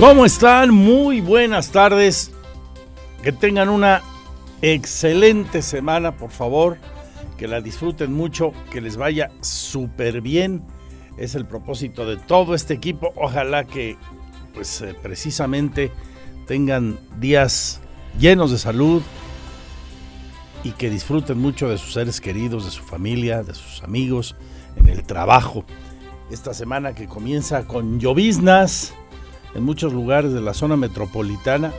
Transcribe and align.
¿Cómo 0.00 0.24
están? 0.24 0.70
Muy 0.70 1.20
buenas 1.20 1.72
tardes. 1.72 2.32
Que 3.22 3.32
tengan 3.32 3.68
una 3.68 4.00
excelente 4.62 5.60
semana, 5.60 6.16
por 6.16 6.30
favor. 6.30 6.78
Que 7.36 7.46
la 7.46 7.60
disfruten 7.60 8.10
mucho, 8.10 8.54
que 8.72 8.80
les 8.80 8.96
vaya 8.96 9.30
súper 9.42 10.22
bien. 10.22 10.62
Es 11.18 11.34
el 11.34 11.44
propósito 11.44 12.06
de 12.06 12.16
todo 12.16 12.54
este 12.54 12.72
equipo. 12.72 13.12
Ojalá 13.14 13.64
que, 13.64 13.98
pues, 14.54 14.80
eh, 14.80 14.94
precisamente 15.02 15.92
tengan 16.46 16.98
días 17.18 17.82
llenos 18.18 18.52
de 18.52 18.58
salud 18.58 19.02
y 20.64 20.70
que 20.70 20.88
disfruten 20.88 21.38
mucho 21.38 21.68
de 21.68 21.76
sus 21.76 21.92
seres 21.92 22.22
queridos, 22.22 22.64
de 22.64 22.70
su 22.70 22.82
familia, 22.84 23.42
de 23.42 23.52
sus 23.52 23.82
amigos, 23.82 24.34
en 24.76 24.88
el 24.88 25.02
trabajo. 25.02 25.66
Esta 26.30 26.54
semana 26.54 26.94
que 26.94 27.06
comienza 27.06 27.66
con 27.66 28.00
lloviznas 28.00 28.94
en 29.54 29.62
muchos 29.62 29.92
lugares 29.92 30.32
de 30.32 30.40
la 30.40 30.54
zona 30.54 30.76
metropolitana. 30.76 31.72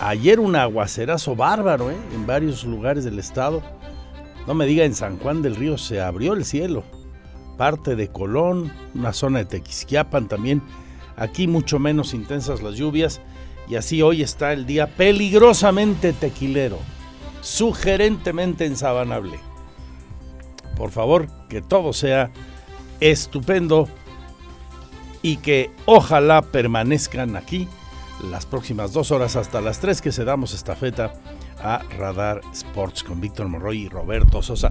Ayer 0.00 0.40
un 0.40 0.56
aguacerazo 0.56 1.34
bárbaro 1.34 1.90
¿eh? 1.90 1.96
en 2.14 2.26
varios 2.26 2.64
lugares 2.64 3.04
del 3.04 3.18
estado. 3.18 3.62
No 4.46 4.54
me 4.54 4.66
diga, 4.66 4.84
en 4.84 4.94
San 4.94 5.18
Juan 5.18 5.42
del 5.42 5.56
Río 5.56 5.78
se 5.78 6.00
abrió 6.00 6.34
el 6.34 6.44
cielo. 6.44 6.84
Parte 7.56 7.96
de 7.96 8.08
Colón, 8.08 8.72
una 8.94 9.12
zona 9.12 9.38
de 9.40 9.46
Tequisquiapan 9.46 10.28
también. 10.28 10.62
Aquí 11.16 11.46
mucho 11.48 11.78
menos 11.78 12.14
intensas 12.14 12.62
las 12.62 12.74
lluvias. 12.74 13.20
Y 13.68 13.76
así 13.76 14.02
hoy 14.02 14.22
está 14.22 14.52
el 14.52 14.66
día 14.66 14.86
peligrosamente 14.86 16.12
tequilero, 16.12 16.78
sugerentemente 17.40 18.64
ensabanable. 18.64 19.40
Por 20.76 20.90
favor, 20.92 21.26
que 21.48 21.62
todo 21.62 21.92
sea 21.92 22.30
estupendo 23.00 23.88
y 25.26 25.38
que 25.38 25.72
ojalá 25.86 26.40
permanezcan 26.40 27.34
aquí 27.34 27.66
las 28.30 28.46
próximas 28.46 28.92
dos 28.92 29.10
horas 29.10 29.34
hasta 29.34 29.60
las 29.60 29.80
tres 29.80 30.00
que 30.00 30.12
se 30.12 30.24
damos 30.24 30.54
estafeta 30.54 31.14
a 31.58 31.82
Radar 31.98 32.42
Sports 32.52 33.02
con 33.02 33.20
Víctor 33.20 33.48
Morroy 33.48 33.86
y 33.86 33.88
Roberto 33.88 34.40
Sosa. 34.40 34.70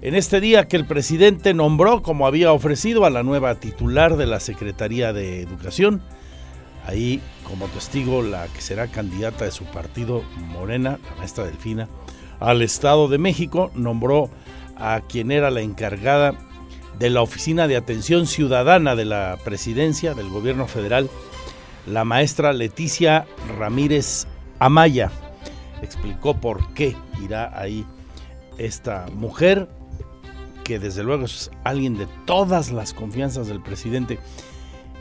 En 0.00 0.16
este 0.16 0.40
día 0.40 0.66
que 0.66 0.76
el 0.76 0.84
presidente 0.84 1.54
nombró, 1.54 2.02
como 2.02 2.26
había 2.26 2.52
ofrecido, 2.52 3.04
a 3.04 3.10
la 3.10 3.22
nueva 3.22 3.54
titular 3.54 4.16
de 4.16 4.26
la 4.26 4.40
Secretaría 4.40 5.12
de 5.12 5.42
Educación, 5.42 6.02
ahí 6.88 7.20
como 7.48 7.68
testigo 7.68 8.20
la 8.20 8.48
que 8.48 8.62
será 8.62 8.88
candidata 8.88 9.44
de 9.44 9.52
su 9.52 9.64
partido 9.64 10.24
Morena, 10.48 10.98
la 11.08 11.16
maestra 11.18 11.44
Delfina, 11.44 11.88
al 12.40 12.62
Estado 12.62 13.06
de 13.06 13.18
México, 13.18 13.70
nombró 13.76 14.28
a 14.76 15.02
quien 15.08 15.30
era 15.30 15.52
la 15.52 15.60
encargada 15.60 16.34
de 16.98 17.10
la 17.10 17.22
Oficina 17.22 17.66
de 17.66 17.76
Atención 17.76 18.26
Ciudadana 18.26 18.94
de 18.94 19.04
la 19.04 19.38
Presidencia 19.44 20.14
del 20.14 20.28
Gobierno 20.28 20.66
Federal, 20.66 21.10
la 21.86 22.04
maestra 22.04 22.52
Leticia 22.52 23.26
Ramírez 23.58 24.26
Amaya. 24.58 25.10
Explicó 25.82 26.40
por 26.40 26.72
qué 26.74 26.96
irá 27.22 27.58
ahí 27.58 27.84
esta 28.58 29.06
mujer, 29.12 29.68
que 30.62 30.78
desde 30.78 31.02
luego 31.02 31.26
es 31.26 31.50
alguien 31.64 31.96
de 31.96 32.06
todas 32.24 32.72
las 32.72 32.94
confianzas 32.94 33.48
del 33.48 33.60
presidente. 33.60 34.18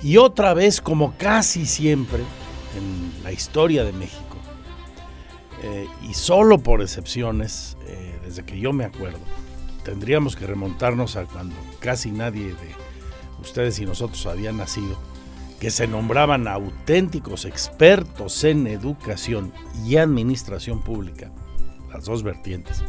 Y 0.01 0.17
otra 0.17 0.53
vez, 0.53 0.81
como 0.81 1.15
casi 1.17 1.65
siempre 1.65 2.19
en 2.77 3.23
la 3.23 3.31
historia 3.31 3.83
de 3.83 3.93
México, 3.93 4.37
eh, 5.61 5.87
y 6.09 6.13
solo 6.13 6.57
por 6.57 6.81
excepciones, 6.81 7.77
eh, 7.87 8.19
desde 8.25 8.43
que 8.43 8.59
yo 8.59 8.73
me 8.73 8.83
acuerdo, 8.83 9.19
tendríamos 9.83 10.35
que 10.35 10.47
remontarnos 10.47 11.15
a 11.15 11.25
cuando 11.25 11.55
casi 11.79 12.11
nadie 12.11 12.47
de 12.47 12.75
ustedes 13.41 13.79
y 13.79 13.85
nosotros 13.85 14.25
habían 14.25 14.57
nacido, 14.57 14.97
que 15.59 15.71
se 15.71 15.87
nombraban 15.87 16.47
auténticos 16.47 17.45
expertos 17.45 18.43
en 18.43 18.67
educación 18.67 19.53
y 19.85 19.97
administración 19.97 20.81
pública, 20.81 21.31
las 21.91 22.05
dos 22.05 22.23
vertientes, 22.23 22.83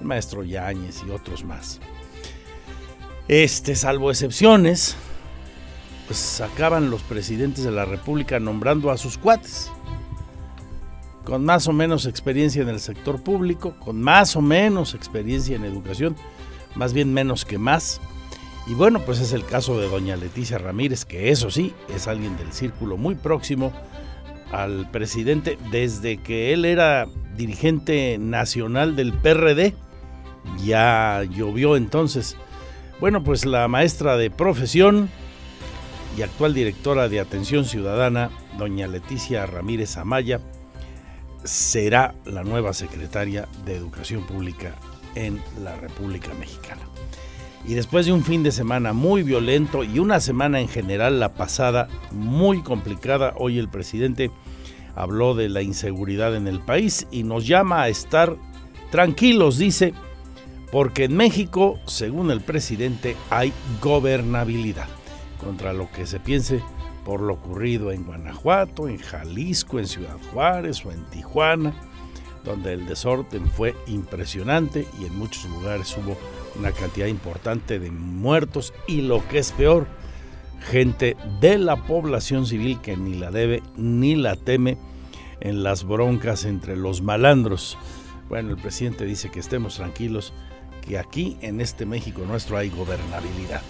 el 0.00 0.06
maestro 0.06 0.44
Yáñez 0.44 1.02
y 1.06 1.10
otros 1.10 1.44
más. 1.44 1.80
Este, 3.28 3.76
salvo 3.76 4.10
excepciones, 4.10 4.96
pues 6.06 6.18
sacaban 6.18 6.90
los 6.90 7.02
presidentes 7.02 7.64
de 7.64 7.70
la 7.70 7.84
República 7.84 8.40
nombrando 8.40 8.90
a 8.90 8.98
sus 8.98 9.16
cuates, 9.16 9.70
con 11.24 11.44
más 11.44 11.68
o 11.68 11.72
menos 11.72 12.06
experiencia 12.06 12.62
en 12.62 12.68
el 12.68 12.80
sector 12.80 13.22
público, 13.22 13.74
con 13.78 14.00
más 14.00 14.36
o 14.36 14.42
menos 14.42 14.94
experiencia 14.94 15.56
en 15.56 15.64
educación, 15.64 16.16
más 16.74 16.92
bien 16.92 17.12
menos 17.12 17.44
que 17.44 17.58
más. 17.58 18.00
Y 18.66 18.74
bueno, 18.74 19.00
pues 19.00 19.20
es 19.20 19.32
el 19.32 19.44
caso 19.44 19.78
de 19.78 19.88
doña 19.88 20.16
Leticia 20.16 20.58
Ramírez, 20.58 21.04
que 21.04 21.30
eso 21.30 21.50
sí, 21.50 21.74
es 21.94 22.06
alguien 22.06 22.36
del 22.36 22.52
círculo 22.52 22.96
muy 22.96 23.14
próximo 23.14 23.72
al 24.52 24.90
presidente 24.90 25.58
desde 25.70 26.18
que 26.18 26.52
él 26.52 26.64
era 26.64 27.06
dirigente 27.36 28.18
nacional 28.18 28.94
del 28.94 29.12
PRD. 29.12 29.74
Ya 30.64 31.22
llovió 31.24 31.76
entonces. 31.76 32.36
Bueno, 33.00 33.24
pues 33.24 33.44
la 33.46 33.66
maestra 33.66 34.16
de 34.16 34.30
profesión 34.30 35.08
y 36.16 36.22
actual 36.22 36.54
directora 36.54 37.08
de 37.08 37.20
Atención 37.20 37.64
Ciudadana, 37.64 38.30
doña 38.58 38.86
Leticia 38.86 39.46
Ramírez 39.46 39.96
Amaya, 39.96 40.40
será 41.44 42.14
la 42.24 42.44
nueva 42.44 42.72
secretaria 42.72 43.48
de 43.64 43.76
Educación 43.76 44.24
Pública 44.26 44.74
en 45.14 45.40
la 45.62 45.76
República 45.76 46.32
Mexicana. 46.34 46.82
Y 47.64 47.74
después 47.74 48.06
de 48.06 48.12
un 48.12 48.24
fin 48.24 48.42
de 48.42 48.50
semana 48.50 48.92
muy 48.92 49.22
violento 49.22 49.84
y 49.84 49.98
una 49.98 50.20
semana 50.20 50.60
en 50.60 50.68
general, 50.68 51.20
la 51.20 51.34
pasada, 51.34 51.88
muy 52.10 52.62
complicada, 52.62 53.34
hoy 53.36 53.58
el 53.58 53.68
presidente 53.68 54.30
habló 54.96 55.34
de 55.34 55.48
la 55.48 55.62
inseguridad 55.62 56.34
en 56.34 56.48
el 56.48 56.60
país 56.60 57.06
y 57.10 57.22
nos 57.22 57.46
llama 57.46 57.82
a 57.82 57.88
estar 57.88 58.36
tranquilos, 58.90 59.58
dice, 59.58 59.94
porque 60.72 61.04
en 61.04 61.16
México, 61.16 61.78
según 61.86 62.30
el 62.30 62.40
presidente, 62.40 63.16
hay 63.30 63.52
gobernabilidad 63.80 64.88
contra 65.42 65.72
lo 65.72 65.90
que 65.90 66.06
se 66.06 66.18
piense 66.18 66.62
por 67.04 67.20
lo 67.20 67.34
ocurrido 67.34 67.92
en 67.92 68.04
Guanajuato, 68.04 68.88
en 68.88 68.98
Jalisco, 68.98 69.78
en 69.78 69.86
Ciudad 69.86 70.16
Juárez 70.32 70.84
o 70.84 70.92
en 70.92 71.04
Tijuana, 71.06 71.74
donde 72.44 72.72
el 72.72 72.86
desorden 72.86 73.48
fue 73.50 73.74
impresionante 73.86 74.86
y 75.00 75.06
en 75.06 75.16
muchos 75.16 75.44
lugares 75.46 75.96
hubo 75.96 76.16
una 76.58 76.72
cantidad 76.72 77.06
importante 77.06 77.78
de 77.78 77.90
muertos 77.90 78.72
y 78.86 79.02
lo 79.02 79.26
que 79.28 79.38
es 79.38 79.52
peor, 79.52 79.86
gente 80.70 81.16
de 81.40 81.58
la 81.58 81.76
población 81.76 82.46
civil 82.46 82.80
que 82.80 82.96
ni 82.96 83.14
la 83.14 83.30
debe 83.30 83.62
ni 83.76 84.14
la 84.14 84.36
teme 84.36 84.78
en 85.40 85.62
las 85.62 85.84
broncas 85.84 86.44
entre 86.44 86.76
los 86.76 87.02
malandros. 87.02 87.76
Bueno, 88.28 88.50
el 88.50 88.56
presidente 88.56 89.04
dice 89.04 89.30
que 89.30 89.40
estemos 89.40 89.76
tranquilos, 89.76 90.32
que 90.86 90.98
aquí 90.98 91.36
en 91.40 91.60
este 91.60 91.84
México 91.84 92.22
nuestro 92.26 92.56
hay 92.56 92.70
gobernabilidad. 92.70 93.62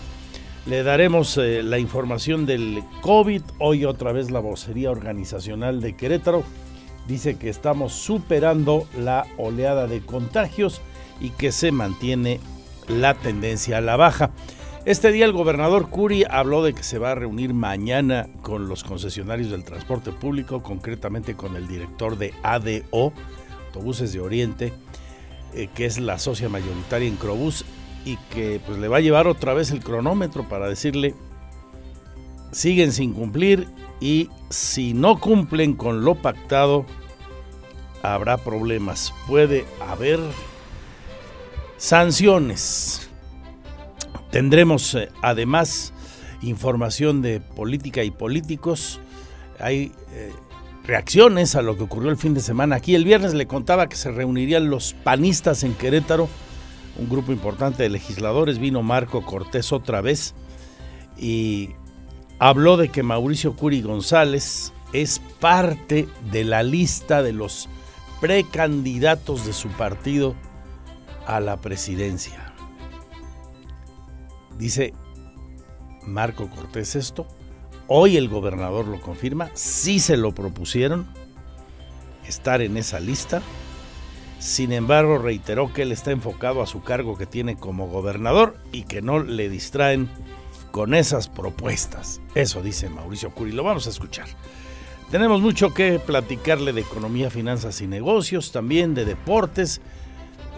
Le 0.64 0.84
daremos 0.84 1.38
eh, 1.38 1.62
la 1.64 1.78
información 1.78 2.46
del 2.46 2.84
COVID. 3.00 3.42
Hoy 3.58 3.84
otra 3.84 4.12
vez 4.12 4.30
la 4.30 4.38
vocería 4.38 4.92
organizacional 4.92 5.80
de 5.80 5.96
Querétaro 5.96 6.44
dice 7.08 7.36
que 7.36 7.48
estamos 7.48 7.92
superando 7.92 8.86
la 8.96 9.26
oleada 9.38 9.88
de 9.88 10.02
contagios 10.02 10.80
y 11.20 11.30
que 11.30 11.50
se 11.50 11.72
mantiene 11.72 12.38
la 12.86 13.14
tendencia 13.14 13.78
a 13.78 13.80
la 13.80 13.96
baja. 13.96 14.30
Este 14.84 15.10
día 15.10 15.24
el 15.24 15.32
gobernador 15.32 15.88
Curi 15.88 16.24
habló 16.30 16.62
de 16.62 16.74
que 16.74 16.84
se 16.84 16.98
va 16.98 17.10
a 17.10 17.16
reunir 17.16 17.54
mañana 17.54 18.28
con 18.42 18.68
los 18.68 18.84
concesionarios 18.84 19.50
del 19.50 19.64
transporte 19.64 20.12
público, 20.12 20.62
concretamente 20.62 21.34
con 21.34 21.56
el 21.56 21.66
director 21.66 22.18
de 22.18 22.34
ADO, 22.44 23.12
Autobuses 23.66 24.12
de 24.12 24.20
Oriente, 24.20 24.72
eh, 25.54 25.68
que 25.74 25.86
es 25.86 25.98
la 25.98 26.18
socia 26.18 26.48
mayoritaria 26.48 27.08
en 27.08 27.16
Crobús, 27.16 27.64
y 28.04 28.16
que 28.30 28.60
pues 28.66 28.78
le 28.78 28.88
va 28.88 28.98
a 28.98 29.00
llevar 29.00 29.26
otra 29.26 29.54
vez 29.54 29.70
el 29.70 29.82
cronómetro 29.82 30.48
para 30.48 30.68
decirle 30.68 31.14
siguen 32.52 32.92
sin 32.92 33.12
cumplir 33.12 33.68
y 34.00 34.28
si 34.50 34.94
no 34.94 35.18
cumplen 35.18 35.74
con 35.74 36.04
lo 36.04 36.14
pactado 36.14 36.84
habrá 38.02 38.36
problemas. 38.36 39.14
Puede 39.26 39.64
haber 39.80 40.20
sanciones. 41.76 43.08
Tendremos 44.30 44.94
eh, 44.94 45.08
además 45.22 45.92
información 46.42 47.22
de 47.22 47.40
política 47.40 48.02
y 48.02 48.10
políticos. 48.10 49.00
Hay 49.60 49.92
eh, 50.12 50.32
reacciones 50.84 51.54
a 51.54 51.62
lo 51.62 51.76
que 51.76 51.84
ocurrió 51.84 52.10
el 52.10 52.16
fin 52.16 52.34
de 52.34 52.40
semana. 52.40 52.76
Aquí 52.76 52.94
el 52.94 53.04
viernes 53.04 53.34
le 53.34 53.46
contaba 53.46 53.88
que 53.88 53.96
se 53.96 54.10
reunirían 54.10 54.68
los 54.68 54.94
panistas 54.94 55.62
en 55.62 55.74
Querétaro 55.74 56.28
un 56.98 57.08
grupo 57.08 57.32
importante 57.32 57.82
de 57.82 57.88
legisladores, 57.88 58.58
vino 58.58 58.82
Marco 58.82 59.24
Cortés 59.24 59.72
otra 59.72 60.00
vez 60.00 60.34
y 61.18 61.70
habló 62.38 62.76
de 62.76 62.88
que 62.88 63.02
Mauricio 63.02 63.54
Curi 63.56 63.82
González 63.82 64.72
es 64.92 65.20
parte 65.40 66.08
de 66.30 66.44
la 66.44 66.62
lista 66.62 67.22
de 67.22 67.32
los 67.32 67.68
precandidatos 68.20 69.46
de 69.46 69.52
su 69.52 69.68
partido 69.68 70.34
a 71.26 71.40
la 71.40 71.60
presidencia. 71.60 72.52
Dice 74.58 74.92
Marco 76.06 76.48
Cortés 76.50 76.94
esto 76.94 77.26
Hoy 77.94 78.16
el 78.16 78.28
gobernador 78.28 78.86
lo 78.86 79.00
confirma, 79.00 79.50
sí 79.54 79.98
se 79.98 80.16
lo 80.16 80.32
propusieron 80.32 81.06
estar 82.26 82.62
en 82.62 82.76
esa 82.78 83.00
lista. 83.00 83.42
Sin 84.42 84.72
embargo, 84.72 85.18
reiteró 85.18 85.72
que 85.72 85.82
él 85.82 85.92
está 85.92 86.10
enfocado 86.10 86.62
a 86.62 86.66
su 86.66 86.82
cargo 86.82 87.16
que 87.16 87.26
tiene 87.26 87.54
como 87.54 87.86
gobernador 87.86 88.56
y 88.72 88.82
que 88.82 89.00
no 89.00 89.20
le 89.20 89.48
distraen 89.48 90.08
con 90.72 90.94
esas 90.94 91.28
propuestas. 91.28 92.20
Eso 92.34 92.60
dice 92.60 92.88
Mauricio 92.88 93.30
Curi. 93.30 93.52
Lo 93.52 93.62
vamos 93.62 93.86
a 93.86 93.90
escuchar. 93.90 94.26
Tenemos 95.12 95.40
mucho 95.40 95.72
que 95.72 96.00
platicarle 96.00 96.72
de 96.72 96.80
economía, 96.80 97.30
finanzas 97.30 97.80
y 97.82 97.86
negocios, 97.86 98.50
también 98.50 98.94
de 98.94 99.04
deportes. 99.04 99.80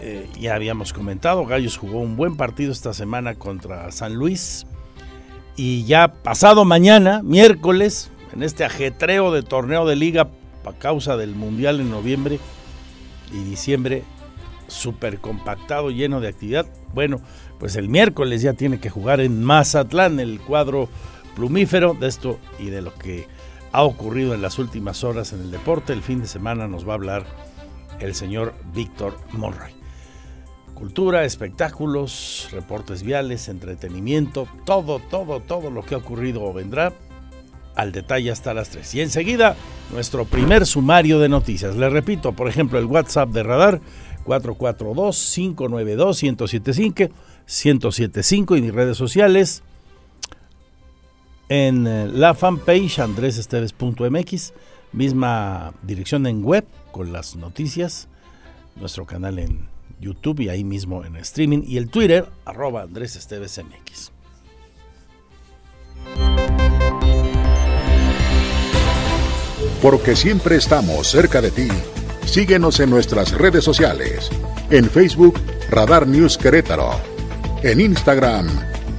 Eh, 0.01 0.27
ya 0.39 0.55
habíamos 0.55 0.91
comentado, 0.91 1.45
Gallos 1.45 1.77
jugó 1.77 1.99
un 1.99 2.15
buen 2.15 2.37
partido 2.37 2.71
esta 2.71 2.91
semana 2.91 3.35
contra 3.35 3.91
San 3.91 4.15
Luis. 4.15 4.65
Y 5.55 5.83
ya 5.83 6.07
pasado 6.07 6.65
mañana, 6.65 7.21
miércoles, 7.21 8.09
en 8.33 8.41
este 8.41 8.65
ajetreo 8.65 9.31
de 9.31 9.43
torneo 9.43 9.85
de 9.85 9.95
liga 9.95 10.31
a 10.65 10.73
causa 10.73 11.17
del 11.17 11.35
Mundial 11.35 11.79
en 11.79 11.91
noviembre 11.91 12.39
y 13.31 13.43
diciembre, 13.43 14.03
súper 14.67 15.19
compactado, 15.19 15.91
lleno 15.91 16.21
de 16.21 16.29
actividad. 16.29 16.65
Bueno, 16.93 17.21
pues 17.59 17.75
el 17.75 17.89
miércoles 17.89 18.41
ya 18.41 18.53
tiene 18.53 18.79
que 18.79 18.89
jugar 18.89 19.19
en 19.19 19.43
Mazatlán 19.43 20.19
el 20.19 20.39
cuadro 20.39 20.89
plumífero 21.35 21.93
de 21.93 22.07
esto 22.07 22.39
y 22.59 22.69
de 22.69 22.81
lo 22.81 22.93
que 22.93 23.27
ha 23.71 23.83
ocurrido 23.83 24.33
en 24.33 24.41
las 24.41 24.57
últimas 24.57 25.03
horas 25.03 25.33
en 25.33 25.41
el 25.41 25.51
deporte. 25.51 25.93
El 25.93 26.01
fin 26.01 26.21
de 26.21 26.27
semana 26.27 26.67
nos 26.67 26.87
va 26.87 26.93
a 26.93 26.95
hablar 26.95 27.25
el 27.99 28.15
señor 28.15 28.53
Víctor 28.73 29.17
Monroy. 29.33 29.71
Cultura, 30.73 31.23
espectáculos, 31.23 32.49
reportes 32.51 33.03
viales, 33.03 33.47
entretenimiento, 33.47 34.47
todo, 34.65 34.99
todo, 34.99 35.39
todo 35.39 35.71
lo 35.71 35.83
que 35.83 35.95
ha 35.95 35.99
ocurrido 35.99 36.43
o 36.43 36.53
vendrá 36.53 36.93
al 37.75 37.91
detalle 37.91 38.31
hasta 38.31 38.53
las 38.53 38.69
3. 38.69 38.95
Y 38.95 39.01
enseguida, 39.01 39.57
nuestro 39.91 40.23
primer 40.25 40.65
sumario 40.65 41.19
de 41.19 41.29
noticias. 41.29 41.75
Le 41.75 41.89
repito, 41.89 42.31
por 42.33 42.47
ejemplo, 42.47 42.79
el 42.79 42.85
WhatsApp 42.85 43.29
de 43.29 43.43
Radar 43.43 43.81
442-592-1075, 44.25 47.11
1075 47.45 48.57
y 48.57 48.61
mis 48.61 48.73
redes 48.73 48.97
sociales 48.97 49.61
en 51.49 51.87
eh, 51.87 52.07
la 52.07 52.33
fanpage 52.33 52.99
andresesteves.mx, 52.99 54.53
misma 54.93 55.73
dirección 55.83 56.25
en 56.27 56.43
web 56.43 56.65
con 56.91 57.13
las 57.13 57.35
noticias, 57.35 58.07
nuestro 58.75 59.05
canal 59.05 59.39
en 59.39 59.67
YouTube 59.99 60.41
y 60.41 60.49
ahí 60.49 60.63
mismo 60.63 61.05
en 61.05 61.15
streaming 61.17 61.63
y 61.65 61.77
el 61.77 61.89
Twitter 61.89 62.29
arroba 62.45 62.83
andresestevesmx. 62.83 64.11
Porque 69.85 70.15
siempre 70.15 70.55
estamos 70.55 71.07
cerca 71.11 71.41
de 71.41 71.51
ti, 71.51 71.67
síguenos 72.25 72.79
en 72.79 72.89
nuestras 72.89 73.33
redes 73.33 73.63
sociales, 73.63 74.31
en 74.71 74.89
Facebook 74.89 75.39
Radar 75.69 76.07
News 76.07 76.39
Querétaro, 76.39 76.99
en 77.61 77.79
Instagram 77.79 78.47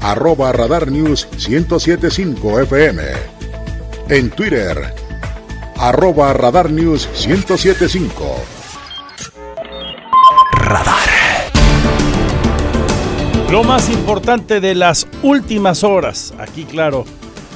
arroba 0.01 0.53
Radar 0.53 0.89
News 0.89 1.27
1075 1.49 2.61
FM. 2.61 3.03
En 4.11 4.31
Twitter, 4.31 4.95
arroba 5.77 6.33
Radar 6.33 6.71
News 6.71 7.09
1075. 7.27 8.37
Radar. 10.53 11.09
Lo 13.51 13.65
más 13.65 13.91
importante 13.91 14.61
de 14.61 14.77
las 14.77 15.09
últimas 15.25 15.83
horas, 15.83 16.33
aquí 16.39 16.65
claro, 16.65 17.05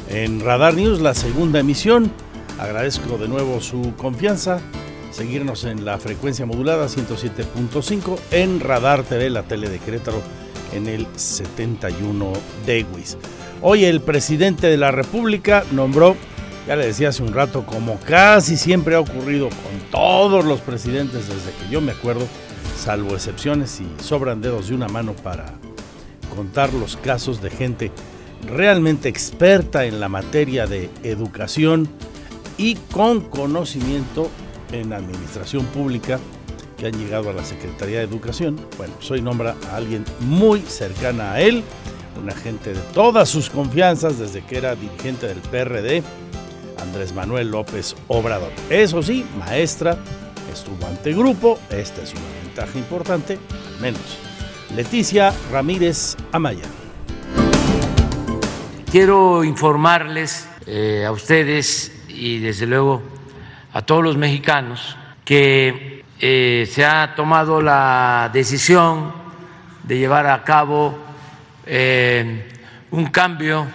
en 0.09 0.41
Radar 0.41 0.75
News, 0.75 1.01
la 1.01 1.15
segunda 1.15 1.61
emisión. 1.61 2.13
Agradezco 2.61 3.17
de 3.17 3.27
nuevo 3.27 3.59
su 3.63 3.95
confianza. 3.97 4.61
Seguirnos 5.13 5.65
en 5.65 5.87
la 5.87 5.99
frecuencia 5.99 6.45
modulada 6.45 6.89
107.5 6.89 8.19
en 8.33 8.61
Radar 8.61 9.03
TV, 9.03 9.31
la 9.31 9.45
tele 9.45 9.71
de 9.71 9.79
Querétaro 9.79 10.21
en 10.75 10.87
el 10.87 11.07
71 11.17 12.33
de 12.67 12.85
WIS. 12.95 13.17
Hoy 13.63 13.87
el 13.87 14.03
presidente 14.03 14.67
de 14.67 14.77
la 14.77 14.91
República 14.91 15.65
nombró, 15.73 16.17
ya 16.69 16.77
le 16.77 16.87
decía 16.87 17.09
hace 17.09 17.23
un 17.23 17.33
rato, 17.33 17.65
como 17.65 17.99
casi 18.01 18.59
siempre 18.59 18.95
ha 18.95 19.01
ocurrido 19.01 19.49
con 19.49 19.91
todos 19.91 20.45
los 20.45 20.61
presidentes 20.61 21.29
desde 21.29 21.53
que 21.53 21.73
yo 21.73 21.81
me 21.81 21.93
acuerdo, 21.93 22.29
salvo 22.79 23.15
excepciones 23.15 23.81
y 23.81 24.05
sobran 24.05 24.43
dedos 24.43 24.69
de 24.69 24.75
una 24.75 24.89
mano 24.89 25.15
para 25.15 25.47
contar 26.37 26.75
los 26.75 26.99
casos 26.99 27.41
de 27.41 27.49
gente 27.49 27.91
realmente 28.47 29.09
experta 29.09 29.87
en 29.87 29.99
la 29.99 30.11
materia 30.11 30.67
de 30.67 30.91
educación 31.03 31.89
y 32.61 32.75
con 32.93 33.23
conocimiento 33.23 34.31
en 34.71 34.93
administración 34.93 35.65
pública 35.67 36.21
que 36.77 36.89
han 36.89 36.93
llegado 36.93 37.31
a 37.31 37.33
la 37.33 37.43
Secretaría 37.43 37.99
de 38.01 38.05
Educación. 38.05 38.57
Bueno, 38.77 38.93
soy 39.01 39.21
pues 39.21 39.23
nombra 39.23 39.57
a 39.71 39.77
alguien 39.77 40.05
muy 40.21 40.61
cercana 40.61 41.33
a 41.33 41.41
él, 41.41 41.65
una 42.23 42.35
gente 42.35 42.75
de 42.75 42.81
todas 42.93 43.31
sus 43.31 43.49
confianzas 43.49 44.19
desde 44.19 44.45
que 44.45 44.59
era 44.59 44.75
dirigente 44.75 45.27
del 45.27 45.39
PRD, 45.39 46.03
Andrés 46.83 47.15
Manuel 47.15 47.51
López 47.51 47.97
Obrador. 48.09 48.53
Eso 48.69 49.03
sí, 49.03 49.25
maestra, 49.39 49.97
estuvo 50.53 50.87
ante 50.87 51.15
grupo, 51.15 51.59
esta 51.71 52.03
es 52.03 52.13
una 52.13 52.45
ventaja 52.45 52.79
importante, 52.79 53.39
al 53.75 53.81
menos. 53.81 54.03
Leticia 54.77 55.33
Ramírez 55.51 56.15
Amaya. 56.31 56.67
Quiero 58.91 59.45
informarles 59.45 60.47
eh, 60.67 61.07
a 61.07 61.13
ustedes 61.13 61.93
y 62.21 62.39
desde 62.39 62.67
luego 62.67 63.03
a 63.73 63.81
todos 63.81 64.05
los 64.05 64.17
mexicanos 64.19 64.95
que 65.25 66.05
eh, 66.21 66.69
se 66.71 66.85
ha 66.85 67.15
tomado 67.15 67.63
la 67.63 68.31
decisión 68.31 69.13
de 69.83 69.99
llevar 69.99 70.27
a 70.27 70.45
cabo 70.45 70.99
eh, 71.65 72.47
un 72.91 73.07
cambio 73.07 73.67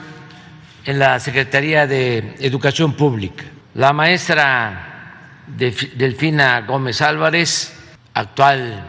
en 0.86 1.00
la 1.00 1.20
Secretaría 1.20 1.88
de 1.88 2.36
Educación 2.40 2.94
Pública. 2.94 3.46
La 3.74 3.94
maestra 3.94 5.42
Delfina 5.48 6.62
Gómez 6.62 7.02
Álvarez, 7.02 7.74
actual 8.14 8.86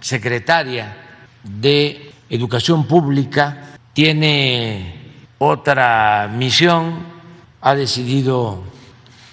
secretaria 0.00 0.94
de 1.42 2.12
Educación 2.28 2.86
Pública, 2.86 3.78
tiene 3.94 5.14
otra 5.38 6.28
misión, 6.30 7.06
ha 7.62 7.74
decidido 7.74 8.64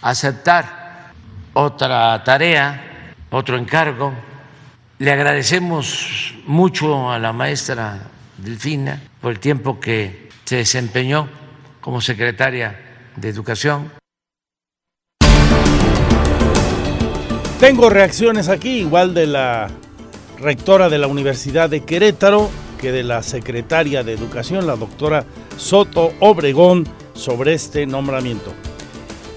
aceptar 0.01 1.11
otra 1.53 2.23
tarea 2.23 2.89
otro 3.31 3.57
encargo. 3.57 4.13
Le 4.97 5.11
agradecemos 5.11 6.35
mucho 6.45 7.11
a 7.11 7.19
la 7.19 7.31
maestra 7.31 7.99
Delfina 8.37 9.01
por 9.21 9.31
el 9.31 9.39
tiempo 9.39 9.79
que 9.79 10.29
se 10.45 10.57
desempeñó 10.57 11.27
como 11.79 12.01
secretaria 12.01 12.79
de 13.15 13.29
Educación. 13.29 13.91
Tengo 17.59 17.89
reacciones 17.89 18.47
aquí, 18.47 18.79
igual 18.79 19.13
de 19.13 19.27
la 19.27 19.69
rectora 20.39 20.89
de 20.89 20.97
la 20.97 21.07
Universidad 21.07 21.69
de 21.69 21.83
Querétaro 21.83 22.49
que 22.79 22.91
de 22.93 23.03
la 23.03 23.21
secretaria 23.21 24.03
de 24.03 24.13
Educación, 24.13 24.65
la 24.65 24.77
doctora 24.77 25.25
Soto 25.57 26.13
Obregón, 26.21 26.87
sobre 27.13 27.53
este 27.53 27.85
nombramiento. 27.85 28.53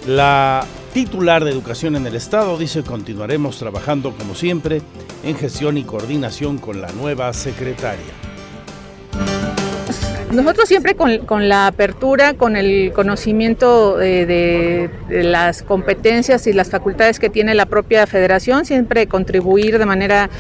La 0.07 0.67
titular 0.93 1.45
de 1.45 1.53
Educación 1.53 1.95
en 1.95 2.09
el 2.09 2.17
Estado, 2.17 2.59
dice 2.59 2.83
continuaremos 2.83 3.59
trabajando 3.59 4.17
como 4.17 4.35
siempre 4.35 4.83
en 5.23 5.37
gestión 5.37 5.79
y 5.79 5.85
coordinación 5.85 6.59
con 6.59 6.81
la 6.81 6.91
nueva 6.91 7.33
secretaria. 7.33 8.22
Nosotros 10.33 10.67
siempre 10.67 10.95
con, 10.95 11.49
la 11.49 11.67
apertura, 11.67 12.33
con 12.35 12.57
el 12.57 12.93
conocimiento 12.95 13.99
de, 13.99 14.89
las 15.11 15.63
competencias 15.63 16.47
y 16.47 16.55
las 16.55 16.71
facultades 16.71 17.19
que 17.19 17.29
tiene 17.29 17.55
la 17.55 17.67
propia 17.67 18.07
federación, 18.07 18.65
siempre 18.65 19.07
contribuir 19.07 19.79
de 19.79 19.87
manera 19.87 20.31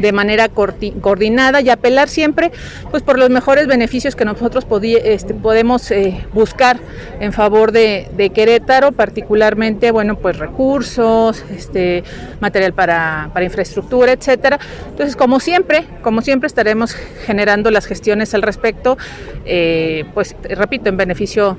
de 0.00 0.12
manera 0.12 0.48
coordinada 0.48 1.60
y 1.60 1.70
apelar 1.70 2.08
siempre 2.08 2.52
pues 2.90 3.02
por 3.02 3.18
los 3.18 3.30
mejores 3.30 3.66
beneficios 3.66 4.14
que 4.14 4.24
nosotros 4.24 4.66
este, 5.04 5.34
podemos 5.34 5.90
eh, 5.90 6.26
buscar 6.32 6.78
en 7.20 7.32
favor 7.32 7.72
de, 7.72 8.30
Querétaro, 8.34 8.92
particularmente 8.92 9.90
bueno 9.90 10.18
pues 10.18 10.38
recursos, 10.38 11.44
este, 11.50 12.04
material 12.40 12.74
para, 12.74 13.30
infraestructura, 13.40 14.12
etcétera. 14.12 14.58
Entonces, 14.90 15.16
como 15.16 15.40
siempre, 15.40 15.84
como 16.02 16.20
siempre 16.22 16.46
estaremos 16.48 16.94
generando 17.24 17.70
las 17.70 17.86
gestiones 17.86 18.34
al 18.34 18.42
respecto, 18.42 18.98
eh, 19.46 20.04
pues 20.12 20.36
repito, 20.42 20.88
en 20.88 20.96
beneficio, 20.96 21.56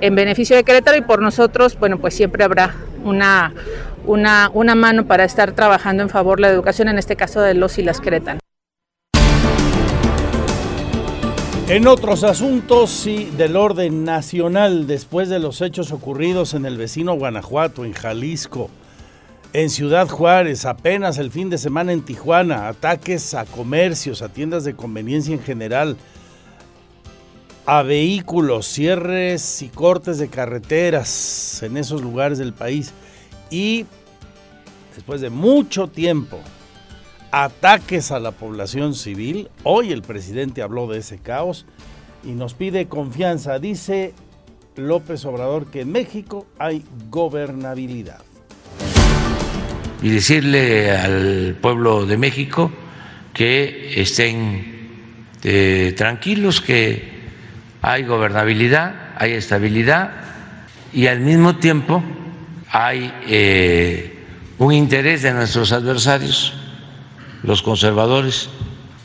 en 0.00 0.14
beneficio 0.14 0.56
de 0.56 0.64
Querétaro 0.64 0.96
y 0.96 1.02
por 1.02 1.22
nosotros, 1.22 1.78
bueno, 1.78 1.98
pues 1.98 2.14
siempre 2.14 2.44
habrá 2.44 2.74
una 3.04 3.52
una, 4.04 4.50
una 4.54 4.74
mano 4.74 5.06
para 5.06 5.24
estar 5.24 5.52
trabajando 5.52 6.02
en 6.02 6.08
favor 6.08 6.38
de 6.38 6.42
la 6.42 6.48
educación, 6.48 6.88
en 6.88 6.98
este 6.98 7.16
caso 7.16 7.40
de 7.40 7.54
los 7.54 7.78
y 7.78 7.82
las 7.82 8.00
queretanas. 8.00 8.40
En 11.68 11.86
otros 11.86 12.24
asuntos, 12.24 12.90
sí, 12.90 13.30
del 13.36 13.54
orden 13.54 14.04
nacional, 14.04 14.88
después 14.88 15.28
de 15.28 15.38
los 15.38 15.60
hechos 15.60 15.92
ocurridos 15.92 16.54
en 16.54 16.66
el 16.66 16.76
vecino 16.76 17.14
Guanajuato, 17.14 17.84
en 17.84 17.92
Jalisco, 17.92 18.70
en 19.52 19.70
Ciudad 19.70 20.08
Juárez, 20.08 20.64
apenas 20.64 21.18
el 21.18 21.30
fin 21.30 21.48
de 21.48 21.58
semana 21.58 21.92
en 21.92 22.02
Tijuana, 22.02 22.66
ataques 22.66 23.34
a 23.34 23.44
comercios, 23.44 24.20
a 24.22 24.28
tiendas 24.28 24.64
de 24.64 24.74
conveniencia 24.74 25.32
en 25.32 25.42
general, 25.42 25.96
a 27.70 27.84
vehículos, 27.84 28.66
cierres 28.66 29.62
y 29.62 29.68
cortes 29.68 30.18
de 30.18 30.26
carreteras 30.26 31.62
en 31.62 31.76
esos 31.76 32.02
lugares 32.02 32.38
del 32.38 32.52
país. 32.52 32.92
Y 33.48 33.86
después 34.96 35.20
de 35.20 35.30
mucho 35.30 35.86
tiempo, 35.86 36.40
ataques 37.30 38.10
a 38.10 38.18
la 38.18 38.32
población 38.32 38.96
civil. 38.96 39.50
Hoy 39.62 39.92
el 39.92 40.02
presidente 40.02 40.62
habló 40.62 40.88
de 40.88 40.98
ese 40.98 41.18
caos 41.18 41.64
y 42.24 42.32
nos 42.32 42.54
pide 42.54 42.88
confianza. 42.88 43.60
Dice 43.60 44.14
López 44.74 45.24
Obrador 45.24 45.70
que 45.70 45.82
en 45.82 45.92
México 45.92 46.48
hay 46.58 46.84
gobernabilidad. 47.08 48.18
Y 50.02 50.08
decirle 50.08 50.90
al 50.90 51.56
pueblo 51.62 52.04
de 52.04 52.16
México 52.16 52.72
que 53.32 54.02
estén 54.02 54.88
eh, 55.44 55.94
tranquilos, 55.96 56.60
que 56.60 57.19
hay 57.82 58.04
gobernabilidad, 58.04 58.94
hay 59.16 59.32
estabilidad 59.32 60.10
y 60.92 61.06
al 61.06 61.20
mismo 61.20 61.56
tiempo 61.56 62.02
hay 62.70 63.12
eh, 63.26 64.24
un 64.58 64.72
interés 64.72 65.22
de 65.22 65.32
nuestros 65.32 65.72
adversarios 65.72 66.54
los 67.42 67.62
conservadores 67.62 68.50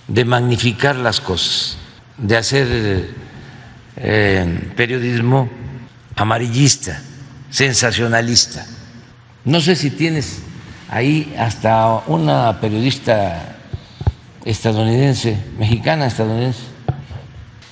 de 0.07 0.25
magnificar 0.25 0.95
las 0.95 1.21
cosas, 1.21 1.77
de 2.17 2.37
hacer 2.37 3.09
eh, 3.95 4.71
periodismo 4.75 5.49
amarillista, 6.15 7.01
sensacionalista. 7.49 8.65
No 9.45 9.61
sé 9.61 9.75
si 9.75 9.91
tienes 9.91 10.41
ahí 10.89 11.33
hasta 11.37 12.03
una 12.07 12.59
periodista 12.59 13.57
estadounidense, 14.43 15.37
mexicana 15.57 16.07
estadounidense. 16.07 16.74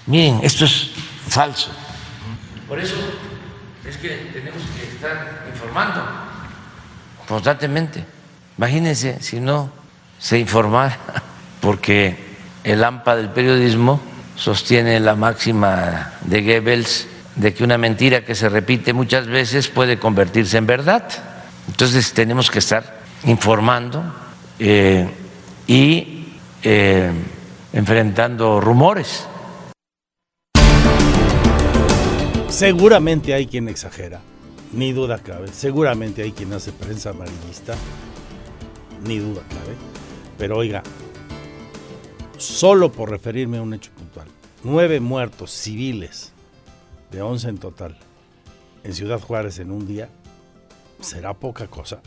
Miren, 0.05 0.39
esto 0.43 0.65
es 0.65 0.91
falso. 1.27 1.72
Por 2.67 2.79
eso 2.79 2.95
es 3.88 3.98
que 3.98 4.10
tenemos 4.33 4.62
que 4.75 4.95
estar 4.95 5.45
informando 5.53 6.03
constantemente. 7.27 8.05
Imagínense 8.57 9.22
si 9.22 9.39
no 9.39 9.72
se 10.19 10.39
informar, 10.39 10.98
porque 11.62 12.17
el 12.63 12.83
AMPA 12.83 13.15
del 13.15 13.29
periodismo 13.29 14.01
sostiene 14.36 15.00
la 15.00 15.15
máxima 15.15 16.13
de 16.22 16.41
Goebbels 16.41 17.07
de 17.36 17.53
que 17.53 17.63
una 17.63 17.77
mentira 17.77 18.24
que 18.24 18.36
se 18.36 18.50
repite 18.50 18.93
muchas 18.93 19.27
veces 19.27 19.67
puede 19.67 19.98
convertirse 19.98 20.57
en 20.57 20.67
verdad. 20.67 21.03
Entonces 21.67 22.13
tenemos 22.13 22.51
que 22.51 22.60
estar 22.60 23.01
informando 23.24 24.03
eh, 24.60 25.10
y 25.67 26.33
eh, 26.62 27.12
enfrentando 27.72 28.60
rumores. 28.60 29.27
Seguramente 32.53 33.33
hay 33.33 33.48
quien 33.48 33.67
exagera, 33.67 34.22
ni 34.74 34.93
duda 34.93 35.17
cabe. 35.17 35.48
Seguramente 35.48 36.22
hay 36.22 36.33
quien 36.33 36.53
hace 36.53 36.72
prensa 36.72 37.10
amarillista, 37.10 37.74
ni 39.07 39.17
duda 39.17 39.41
cabe. 39.50 39.74
Pero 40.38 40.57
oiga, 40.57 40.83
solo 42.38 42.91
por 42.91 43.10
referirme 43.10 43.57
a 43.57 43.63
un 43.63 43.74
hecho 43.74 43.89
puntual, 43.93 44.27
nueve 44.63 45.00
muertos 45.00 45.50
civiles, 45.50 46.31
de 47.10 47.24
once 47.24 47.50
en 47.50 47.57
total, 47.57 47.98
en 48.83 48.93
Ciudad 48.93 49.19
Juárez 49.19 49.57
en 49.57 49.72
un 49.72 49.88
día, 49.88 50.10
¿será 51.01 51.33
poca 51.33 51.65
cosa? 51.65 52.01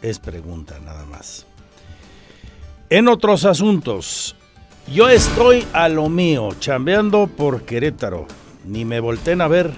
Es 0.00 0.18
pregunta 0.18 0.78
nada 0.78 1.04
más. 1.04 1.44
En 2.88 3.08
otros 3.08 3.44
asuntos, 3.44 4.36
yo 4.92 5.08
estoy 5.08 5.66
a 5.72 5.88
lo 5.88 6.08
mío, 6.08 6.50
chambeando 6.60 7.26
por 7.26 7.62
Querétaro. 7.62 8.26
Ni 8.64 8.84
me 8.84 9.00
volteen 9.00 9.40
a 9.40 9.48
ver 9.48 9.72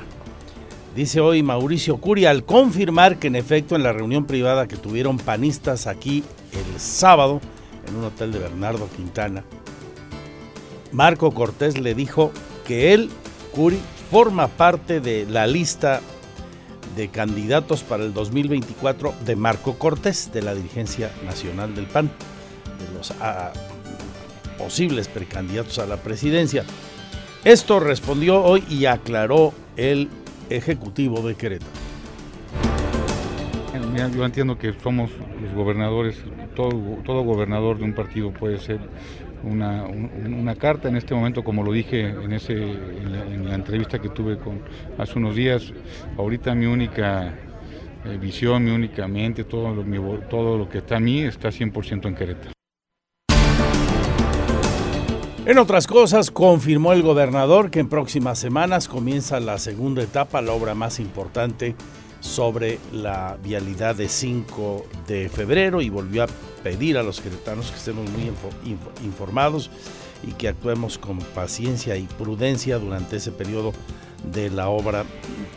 Dice 0.94 1.20
hoy 1.20 1.44
Mauricio 1.44 1.98
Curia 1.98 2.30
al 2.30 2.44
confirmar 2.44 3.18
que 3.18 3.28
en 3.28 3.36
efecto 3.36 3.76
en 3.76 3.84
la 3.84 3.92
reunión 3.92 4.24
privada 4.24 4.66
que 4.66 4.76
tuvieron 4.76 5.18
panistas 5.18 5.86
aquí 5.86 6.24
el 6.52 6.80
sábado 6.80 7.40
en 7.86 7.96
un 7.96 8.04
hotel 8.04 8.32
de 8.32 8.40
Bernardo 8.40 8.88
Quintana, 8.96 9.44
Marco 10.90 11.30
Cortés 11.32 11.78
le 11.78 11.94
dijo 11.94 12.32
que 12.66 12.92
él, 12.92 13.08
Curi, 13.52 13.78
forma 14.10 14.48
parte 14.48 15.00
de 15.00 15.26
la 15.26 15.46
lista 15.46 16.00
de 16.96 17.08
candidatos 17.08 17.84
para 17.84 18.02
el 18.02 18.12
2024 18.12 19.14
de 19.24 19.36
Marco 19.36 19.78
Cortés, 19.78 20.32
de 20.32 20.42
la 20.42 20.56
dirigencia 20.56 21.12
nacional 21.24 21.72
del 21.76 21.86
PAN, 21.86 22.10
de 22.80 22.98
los 22.98 23.12
ah, 23.20 23.52
posibles 24.60 25.08
precandidatos 25.08 25.78
a 25.78 25.86
la 25.86 25.96
presidencia. 25.96 26.64
Esto 27.44 27.80
respondió 27.80 28.42
hoy 28.42 28.62
y 28.68 28.84
aclaró 28.84 29.54
el 29.76 30.08
Ejecutivo 30.50 31.26
de 31.26 31.34
Querétaro. 31.34 31.80
Yo 34.14 34.24
entiendo 34.24 34.56
que 34.56 34.72
somos 34.82 35.10
los 35.42 35.52
gobernadores, 35.52 36.16
todo, 36.54 37.22
gobernador 37.22 37.78
de 37.78 37.84
un 37.84 37.92
partido 37.92 38.30
puede 38.30 38.58
ser 38.58 38.78
una, 39.42 39.84
una, 39.84 40.54
carta 40.54 40.88
en 40.88 40.96
este 40.96 41.14
momento, 41.14 41.42
como 41.42 41.62
lo 41.62 41.72
dije 41.72 42.08
en, 42.08 42.32
ese, 42.32 42.54
en, 42.54 43.46
la, 43.46 43.54
entrevista 43.54 43.98
que 43.98 44.08
tuve 44.08 44.38
con, 44.38 44.60
hace 44.96 45.18
unos 45.18 45.34
días. 45.34 45.72
Ahorita 46.16 46.54
mi 46.54 46.66
única 46.66 47.34
eh, 48.04 48.16
visión, 48.18 48.64
mi 48.64 48.70
única 48.70 49.08
mente, 49.08 49.44
todo 49.44 49.74
lo, 49.74 49.84
todo 50.28 50.56
lo 50.56 50.68
que 50.68 50.78
está 50.78 50.96
a 50.96 51.00
mí 51.00 51.22
está 51.22 51.48
100% 51.48 52.06
en 52.06 52.14
Querétaro. 52.14 52.59
En 55.50 55.59
otras 55.59 55.88
cosas, 55.88 56.30
confirmó 56.30 56.92
el 56.92 57.02
gobernador 57.02 57.73
que 57.73 57.80
en 57.80 57.88
próximas 57.88 58.38
semanas 58.38 58.87
comienza 58.87 59.40
la 59.40 59.59
segunda 59.59 60.00
etapa, 60.00 60.40
la 60.42 60.52
obra 60.52 60.76
más 60.76 61.00
importante 61.00 61.75
sobre 62.21 62.78
la 62.92 63.37
vialidad 63.42 63.97
de 63.97 64.09
5 64.09 64.87
de 65.09 65.28
febrero 65.28 65.83
y 65.83 65.90
volvió 65.90 66.23
a 66.23 66.28
pedir 66.62 66.97
a 66.99 67.02
los 67.02 67.21
queretanos 67.21 67.73
que 67.73 67.78
estemos 67.78 68.09
muy 68.11 68.30
informados 69.02 69.73
y 70.23 70.35
que 70.35 70.47
actuemos 70.47 70.99
con 70.99 71.19
paciencia 71.19 71.97
y 71.97 72.04
prudencia 72.04 72.78
durante 72.78 73.16
ese 73.16 73.33
periodo 73.33 73.73
de 74.33 74.50
la 74.50 74.69
obra 74.69 75.04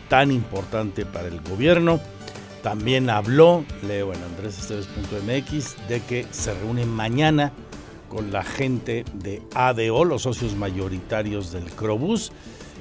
tan 0.09 0.31
importante 0.31 1.05
para 1.05 1.27
el 1.27 1.39
gobierno. 1.41 1.99
También 2.63 3.11
habló, 3.11 3.63
leo 3.87 4.11
en 4.11 4.23
andresesteves.mx, 4.23 5.87
de 5.87 6.01
que 6.01 6.25
se 6.31 6.51
reúne 6.55 6.83
mañana 6.87 7.53
con 8.13 8.31
la 8.31 8.43
gente 8.43 9.03
de 9.13 9.41
ADO, 9.55 10.05
los 10.05 10.21
socios 10.21 10.55
mayoritarios 10.55 11.51
del 11.51 11.65
Crobús, 11.65 12.31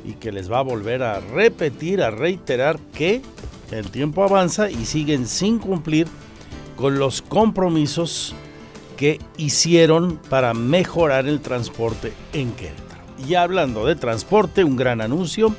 y 0.04 0.12
que 0.12 0.32
les 0.32 0.50
va 0.50 0.58
a 0.58 0.62
volver 0.62 1.02
a 1.02 1.20
repetir, 1.20 2.02
a 2.02 2.10
reiterar 2.10 2.78
que 2.92 3.22
el 3.70 3.90
tiempo 3.90 4.22
avanza 4.22 4.70
y 4.70 4.84
siguen 4.84 5.26
sin 5.26 5.58
cumplir 5.58 6.06
con 6.76 6.98
los 6.98 7.22
compromisos 7.22 8.34
que 8.96 9.18
hicieron 9.36 10.20
para 10.28 10.52
mejorar 10.54 11.26
el 11.26 11.40
transporte 11.40 12.12
en 12.32 12.52
Querétaro. 12.52 13.02
Y 13.26 13.34
hablando 13.34 13.86
de 13.86 13.96
transporte, 13.96 14.64
un 14.64 14.76
gran 14.76 15.00
anuncio 15.00 15.54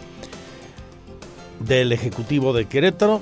del 1.60 1.92
Ejecutivo 1.92 2.54
de 2.54 2.66
Querétaro 2.66 3.22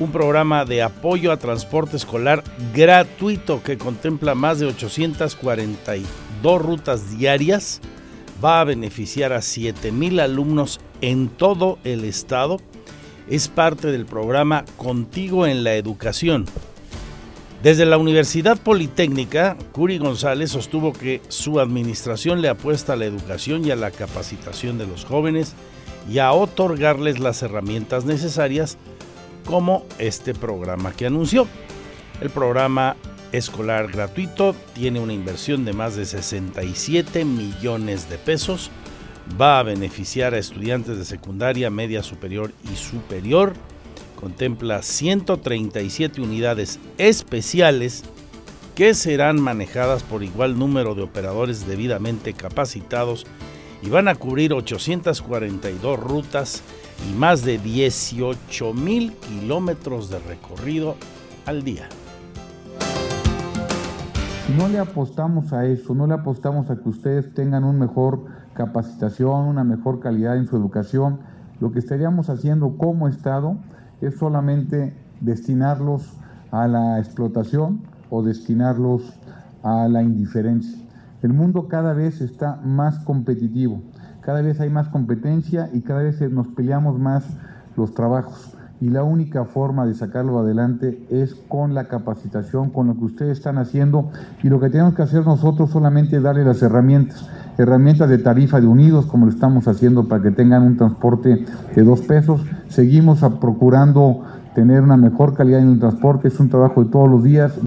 un 0.00 0.10
programa 0.10 0.64
de 0.64 0.82
apoyo 0.82 1.30
a 1.32 1.36
transporte 1.36 1.96
escolar 1.96 2.42
gratuito 2.74 3.62
que 3.62 3.78
contempla 3.78 4.34
más 4.34 4.58
de 4.58 4.66
842 4.66 6.62
rutas 6.62 7.16
diarias. 7.16 7.80
Va 8.44 8.60
a 8.60 8.64
beneficiar 8.64 9.32
a 9.32 9.40
7 9.42 9.92
mil 9.92 10.18
alumnos 10.20 10.80
en 11.00 11.28
todo 11.28 11.78
el 11.84 12.04
estado. 12.04 12.60
Es 13.28 13.48
parte 13.48 13.90
del 13.92 14.04
programa 14.04 14.64
Contigo 14.76 15.46
en 15.46 15.64
la 15.64 15.74
Educación. 15.74 16.46
Desde 17.62 17.86
la 17.86 17.96
Universidad 17.96 18.58
Politécnica, 18.58 19.56
Curi 19.72 19.96
González 19.96 20.50
sostuvo 20.50 20.92
que 20.92 21.22
su 21.28 21.60
administración 21.60 22.42
le 22.42 22.50
apuesta 22.50 22.92
a 22.92 22.96
la 22.96 23.06
educación 23.06 23.64
y 23.64 23.70
a 23.70 23.76
la 23.76 23.90
capacitación 23.90 24.76
de 24.76 24.86
los 24.86 25.06
jóvenes 25.06 25.54
y 26.06 26.18
a 26.18 26.32
otorgarles 26.32 27.20
las 27.20 27.42
herramientas 27.42 28.04
necesarias 28.04 28.76
como 29.44 29.86
este 29.98 30.34
programa 30.34 30.92
que 30.92 31.06
anunció. 31.06 31.46
El 32.20 32.30
programa 32.30 32.96
escolar 33.32 33.90
gratuito 33.90 34.54
tiene 34.74 35.00
una 35.00 35.12
inversión 35.12 35.64
de 35.64 35.72
más 35.72 35.96
de 35.96 36.04
67 36.04 37.24
millones 37.24 38.08
de 38.08 38.18
pesos. 38.18 38.70
Va 39.40 39.58
a 39.58 39.62
beneficiar 39.62 40.34
a 40.34 40.38
estudiantes 40.38 40.98
de 40.98 41.04
secundaria, 41.04 41.70
media 41.70 42.02
superior 42.02 42.52
y 42.72 42.76
superior. 42.76 43.54
Contempla 44.16 44.82
137 44.82 46.20
unidades 46.20 46.78
especiales 46.98 48.04
que 48.74 48.94
serán 48.94 49.40
manejadas 49.40 50.02
por 50.02 50.22
igual 50.22 50.58
número 50.58 50.94
de 50.94 51.02
operadores 51.02 51.66
debidamente 51.66 52.32
capacitados 52.32 53.26
y 53.82 53.88
van 53.88 54.08
a 54.08 54.14
cubrir 54.14 54.52
842 54.52 56.00
rutas 56.00 56.62
y 57.10 57.14
más 57.16 57.44
de 57.44 57.58
18 57.58 58.74
mil 58.74 59.12
kilómetros 59.14 60.10
de 60.10 60.18
recorrido 60.20 60.96
al 61.46 61.62
día. 61.62 61.88
No 64.58 64.68
le 64.68 64.78
apostamos 64.78 65.52
a 65.52 65.66
eso, 65.66 65.94
no 65.94 66.06
le 66.06 66.14
apostamos 66.14 66.70
a 66.70 66.76
que 66.76 66.88
ustedes 66.88 67.32
tengan 67.34 67.64
una 67.64 67.86
mejor 67.86 68.26
capacitación, 68.52 69.46
una 69.46 69.64
mejor 69.64 70.00
calidad 70.00 70.36
en 70.36 70.46
su 70.46 70.56
educación, 70.56 71.18
lo 71.60 71.72
que 71.72 71.78
estaríamos 71.78 72.30
haciendo 72.30 72.76
como 72.76 73.08
Estado 73.08 73.56
es 74.00 74.16
solamente 74.16 74.94
destinarlos 75.20 76.12
a 76.50 76.68
la 76.68 76.98
explotación 76.98 77.80
o 78.10 78.22
destinarlos 78.22 79.02
a 79.62 79.88
la 79.88 80.02
indiferencia. 80.02 80.78
El 81.22 81.32
mundo 81.32 81.68
cada 81.68 81.94
vez 81.94 82.20
está 82.20 82.56
más 82.56 82.98
competitivo, 83.00 83.80
cada 84.24 84.40
vez 84.40 84.60
hay 84.60 84.70
más 84.70 84.88
competencia 84.88 85.68
y 85.72 85.82
cada 85.82 86.02
vez 86.02 86.20
nos 86.32 86.48
peleamos 86.48 86.98
más 86.98 87.24
los 87.76 87.94
trabajos. 87.94 88.56
Y 88.80 88.88
la 88.88 89.02
única 89.02 89.44
forma 89.44 89.86
de 89.86 89.94
sacarlo 89.94 90.38
adelante 90.38 91.06
es 91.10 91.34
con 91.34 91.74
la 91.74 91.88
capacitación, 91.88 92.70
con 92.70 92.88
lo 92.88 92.94
que 92.94 93.04
ustedes 93.04 93.38
están 93.38 93.58
haciendo. 93.58 94.10
Y 94.42 94.48
lo 94.48 94.60
que 94.60 94.70
tenemos 94.70 94.94
que 94.94 95.02
hacer 95.02 95.24
nosotros 95.24 95.70
solamente 95.70 96.16
es 96.16 96.22
darle 96.22 96.44
las 96.44 96.62
herramientas, 96.62 97.28
herramientas 97.56 98.08
de 98.08 98.18
tarifa 98.18 98.60
de 98.60 98.66
unidos, 98.66 99.06
como 99.06 99.26
lo 99.26 99.32
estamos 99.32 99.68
haciendo 99.68 100.08
para 100.08 100.22
que 100.22 100.30
tengan 100.30 100.62
un 100.62 100.76
transporte 100.76 101.44
de 101.74 101.82
dos 101.82 102.00
pesos. 102.02 102.42
Seguimos 102.68 103.20
procurando 103.40 104.22
tener 104.54 104.82
una 104.82 104.96
mejor 104.96 105.34
calidad 105.34 105.60
en 105.60 105.72
el 105.72 105.80
transporte, 105.80 106.28
es 106.28 106.40
un 106.40 106.48
trabajo 106.48 106.82
de 106.82 106.90
todos 106.90 107.08
los 107.08 107.22
días. 107.22 107.60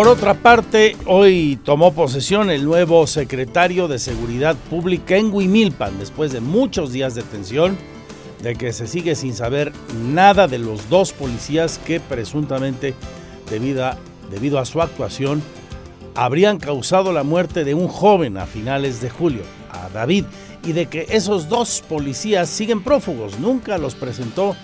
Por 0.00 0.08
otra 0.08 0.32
parte, 0.32 0.96
hoy 1.04 1.58
tomó 1.62 1.92
posesión 1.92 2.48
el 2.48 2.64
nuevo 2.64 3.06
secretario 3.06 3.86
de 3.86 3.98
Seguridad 3.98 4.56
Pública 4.70 5.18
en 5.18 5.30
Huimilpan, 5.30 5.98
después 5.98 6.32
de 6.32 6.40
muchos 6.40 6.90
días 6.90 7.14
de 7.14 7.22
tensión, 7.22 7.76
de 8.42 8.56
que 8.56 8.72
se 8.72 8.86
sigue 8.86 9.14
sin 9.14 9.34
saber 9.34 9.74
nada 10.02 10.48
de 10.48 10.58
los 10.58 10.88
dos 10.88 11.12
policías 11.12 11.78
que 11.84 12.00
presuntamente, 12.00 12.94
debido 13.50 13.84
a, 13.84 13.98
debido 14.30 14.58
a 14.58 14.64
su 14.64 14.80
actuación, 14.80 15.42
habrían 16.14 16.58
causado 16.58 17.12
la 17.12 17.22
muerte 17.22 17.62
de 17.64 17.74
un 17.74 17.88
joven 17.88 18.38
a 18.38 18.46
finales 18.46 19.02
de 19.02 19.10
julio, 19.10 19.42
a 19.70 19.90
David, 19.90 20.24
y 20.64 20.72
de 20.72 20.86
que 20.86 21.08
esos 21.10 21.50
dos 21.50 21.84
policías 21.86 22.48
siguen 22.48 22.82
prófugos. 22.82 23.38
Nunca 23.38 23.76
los 23.76 23.96
presentó 23.96 24.56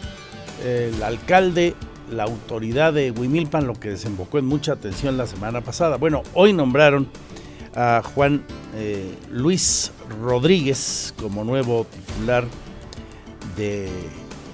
el 0.64 1.02
alcalde 1.02 1.74
la 2.10 2.24
autoridad 2.24 2.92
de 2.92 3.10
Huimilpan, 3.10 3.66
lo 3.66 3.74
que 3.74 3.90
desembocó 3.90 4.38
en 4.38 4.46
mucha 4.46 4.72
atención 4.72 5.16
la 5.16 5.26
semana 5.26 5.60
pasada. 5.60 5.96
Bueno, 5.96 6.22
hoy 6.34 6.52
nombraron 6.52 7.08
a 7.74 8.02
Juan 8.14 8.44
eh, 8.74 9.14
Luis 9.30 9.92
Rodríguez 10.22 11.14
como 11.20 11.44
nuevo 11.44 11.84
titular 11.84 12.44
de 13.56 13.88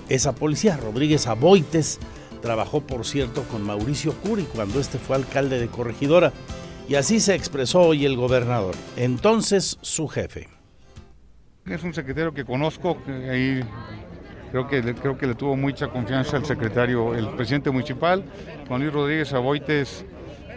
esa 0.08 0.34
policía. 0.34 0.76
Rodríguez 0.76 1.26
Aboites 1.26 1.98
trabajó, 2.40 2.80
por 2.80 3.06
cierto, 3.06 3.44
con 3.44 3.62
Mauricio 3.62 4.12
Curi 4.14 4.42
cuando 4.42 4.80
este 4.80 4.98
fue 4.98 5.16
alcalde 5.16 5.58
de 5.60 5.68
Corregidora. 5.68 6.32
Y 6.88 6.96
así 6.96 7.20
se 7.20 7.34
expresó 7.34 7.80
hoy 7.80 8.04
el 8.04 8.16
gobernador, 8.16 8.74
entonces 8.96 9.78
su 9.82 10.08
jefe. 10.08 10.48
Es 11.64 11.84
un 11.84 11.94
secretario 11.94 12.34
que 12.34 12.44
conozco, 12.44 12.98
ahí 13.06 13.60
Creo 14.52 14.68
que, 14.68 14.82
creo 14.94 15.16
que 15.16 15.26
le 15.26 15.34
tuvo 15.34 15.56
mucha 15.56 15.88
confianza 15.88 16.36
el 16.36 16.44
secretario, 16.44 17.14
el 17.14 17.26
presidente 17.30 17.70
municipal. 17.70 18.22
Juan 18.68 18.82
Luis 18.82 18.92
Rodríguez 18.92 19.32
Aboites 19.32 20.04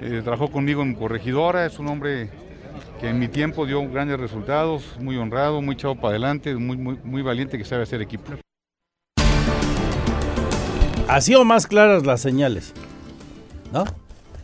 eh, 0.02 0.20
trabajó 0.22 0.52
conmigo 0.52 0.82
en 0.82 0.96
corregidora, 0.96 1.66
es 1.66 1.80
un 1.80 1.88
hombre 1.88 2.30
que 3.00 3.08
en 3.08 3.20
mi 3.20 3.30
tiempo 3.30 3.66
dio 3.66 3.88
grandes 3.90 4.20
resultados, 4.20 4.84
muy 5.00 5.16
honrado, 5.16 5.62
muy 5.62 5.78
chavo 5.78 5.96
para 5.96 6.10
adelante, 6.10 6.54
muy, 6.56 6.76
muy, 6.76 7.00
muy 7.06 7.22
valiente 7.22 7.58
que 7.58 7.64
sabe 7.64 7.84
hacer 7.84 8.02
equipo. 8.02 8.34
Así 11.08 11.34
o 11.34 11.46
más 11.46 11.66
claras 11.66 12.06
las 12.06 12.20
señales, 12.20 12.74
¿no? 13.72 13.86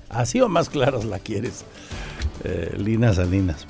Así 0.08 0.40
o 0.40 0.48
más 0.48 0.70
claras 0.70 1.04
la 1.04 1.20
quieres, 1.20 1.66
eh, 2.46 2.74
Lina 2.78 3.12
Salinas. 3.12 3.68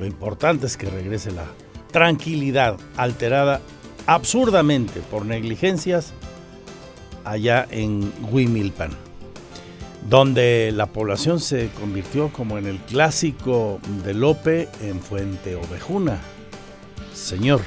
Lo 0.00 0.06
importante 0.06 0.64
es 0.64 0.78
que 0.78 0.88
regrese 0.88 1.30
la 1.30 1.44
tranquilidad 1.92 2.78
alterada 2.96 3.60
absurdamente 4.08 5.00
por 5.10 5.26
negligencias 5.26 6.14
allá 7.24 7.68
en 7.70 8.10
Huimilpan, 8.32 8.90
donde 10.08 10.72
la 10.74 10.86
población 10.86 11.40
se 11.40 11.68
convirtió 11.78 12.32
como 12.32 12.56
en 12.56 12.66
el 12.66 12.78
clásico 12.78 13.78
de 14.06 14.14
Lope 14.14 14.70
en 14.80 15.00
Fuente 15.00 15.56
Ovejuna. 15.56 16.18
Señor. 17.12 17.60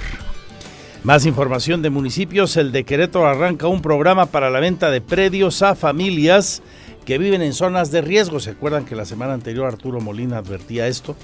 Más 1.04 1.27
información 1.27 1.84
de 1.84 1.91
municipios. 1.91 2.58
El 2.58 2.71
de 2.71 3.10
arranca 3.23 3.67
un 3.67 3.84
programa 3.84 4.25
para 4.25 4.49
la 4.49 4.60
venta 4.60 4.89
de 4.89 4.99
predios 4.99 5.62
a 5.62 5.75
familias 5.75 6.63
que 7.06 7.19
viven 7.19 7.43
en 7.43 7.54
zonas 7.54 7.91
de 7.91 8.01
riesgo. 8.01 8.39
¿Se 8.39 8.51
acuerdan 8.51 8.86
que 8.86 8.95
la 8.95 9.06
semana 9.06 9.34
anterior 9.34 9.67
Arturo 9.67 10.01
Molina 10.01 10.39
advertía 10.39 10.88
esto? 10.88 11.15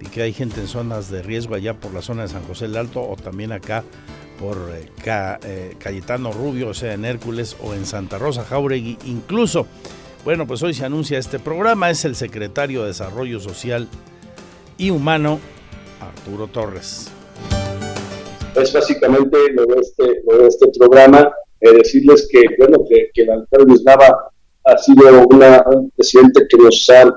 Y 0.00 0.06
que 0.06 0.22
hay 0.22 0.32
gente 0.32 0.60
en 0.60 0.66
zonas 0.66 1.08
de 1.08 1.22
riesgo 1.22 1.54
allá 1.54 1.74
por 1.74 1.94
la 1.94 2.02
zona 2.02 2.22
de 2.22 2.28
San 2.28 2.42
José 2.42 2.66
del 2.66 2.78
Alto 2.78 3.00
o 3.00 3.14
también 3.14 3.52
acá 3.52 3.84
por 4.38 4.56
eh, 4.72 4.88
eh, 5.44 5.76
Cayetano 5.78 6.32
Rubio, 6.32 6.68
o 6.68 6.74
sea, 6.74 6.94
en 6.94 7.04
Hércules 7.04 7.56
o 7.62 7.74
en 7.74 7.86
Santa 7.86 8.18
Rosa 8.18 8.44
Jauregui. 8.44 8.98
Incluso, 9.06 9.66
bueno, 10.24 10.46
pues 10.46 10.62
hoy 10.62 10.74
se 10.74 10.84
anuncia 10.84 11.18
este 11.18 11.38
programa, 11.38 11.90
es 11.90 12.04
el 12.04 12.14
secretario 12.14 12.82
de 12.82 12.88
Desarrollo 12.88 13.40
Social 13.40 13.88
y 14.78 14.90
Humano, 14.90 15.40
Arturo 16.00 16.48
Torres. 16.48 17.10
Es 18.54 18.72
básicamente 18.72 19.36
lo 19.52 19.66
de 19.66 19.80
este, 19.80 20.22
este 20.46 20.78
programa, 20.78 21.30
eh, 21.60 21.72
decirles 21.72 22.28
que, 22.30 22.42
bueno, 22.58 22.78
que, 22.88 23.22
el 23.22 23.30
alcalde 23.30 23.74
Nava 23.84 24.30
ha 24.64 24.78
sido 24.78 25.26
un 25.28 25.90
presidente 25.96 26.46
que 26.48 26.56
nos 26.58 26.90
ha 26.90 27.14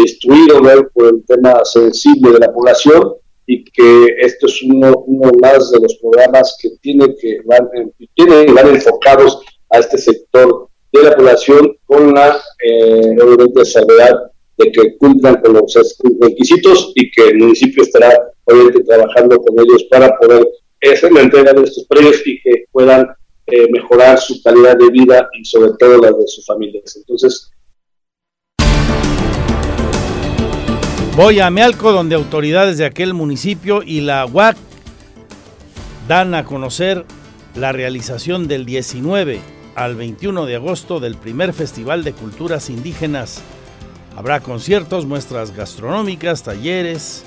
instruido 0.00 0.60
por 0.92 1.06
el 1.06 1.24
tema 1.26 1.64
sensible 1.64 2.32
de 2.32 2.38
la 2.40 2.52
población 2.52 3.14
y 3.46 3.64
que 3.64 4.16
esto 4.20 4.46
es 4.46 4.62
uno, 4.62 5.04
uno 5.06 5.30
más 5.40 5.70
de 5.70 5.80
los 5.80 5.96
programas 5.96 6.56
que 6.60 6.70
tiene 6.80 7.14
que 7.16 7.40
van, 7.44 7.68
tienen 8.14 8.54
van 8.54 8.68
enfocados 8.68 9.42
a 9.70 9.78
este 9.78 9.98
sector 9.98 10.68
de 10.92 11.02
la 11.02 11.16
población 11.16 11.76
con 11.86 12.14
la 12.14 12.40
eh, 12.64 13.16
obviamente 13.22 13.64
salvedad 13.64 14.14
de 14.56 14.72
que 14.72 14.96
cumplan 14.98 15.40
con 15.40 15.54
los 15.54 15.74
requisitos 16.20 16.92
y 16.94 17.10
que 17.10 17.28
el 17.28 17.38
municipio 17.38 17.82
estará 17.82 18.12
obviamente 18.44 18.84
trabajando 18.84 19.38
con 19.38 19.58
ellos 19.58 19.84
para 19.90 20.16
poder 20.18 20.46
hacer 20.92 21.12
la 21.12 21.22
entrega 21.22 21.52
de 21.52 21.62
estos 21.62 21.84
premios 21.86 22.22
y 22.26 22.40
que 22.40 22.64
puedan 22.70 23.08
eh, 23.46 23.68
mejorar 23.70 24.18
su 24.18 24.40
calidad 24.42 24.76
de 24.76 24.90
vida 24.90 25.28
y 25.38 25.44
sobre 25.44 25.72
todo 25.78 25.98
la 25.98 26.12
de 26.12 26.26
sus 26.26 26.44
familias. 26.46 26.96
Entonces, 26.96 27.50
Voy 31.22 31.38
a 31.38 31.50
Mealco, 31.50 31.92
donde 31.92 32.14
autoridades 32.14 32.78
de 32.78 32.86
aquel 32.86 33.12
municipio 33.12 33.82
y 33.82 34.00
la 34.00 34.24
UAC 34.24 34.56
dan 36.08 36.34
a 36.34 36.46
conocer 36.46 37.04
la 37.54 37.72
realización 37.72 38.48
del 38.48 38.64
19 38.64 39.38
al 39.74 39.96
21 39.96 40.46
de 40.46 40.56
agosto 40.56 40.98
del 40.98 41.16
primer 41.16 41.52
Festival 41.52 42.04
de 42.04 42.14
Culturas 42.14 42.70
Indígenas. 42.70 43.42
Habrá 44.16 44.40
conciertos, 44.40 45.04
muestras 45.04 45.54
gastronómicas, 45.54 46.42
talleres 46.42 47.24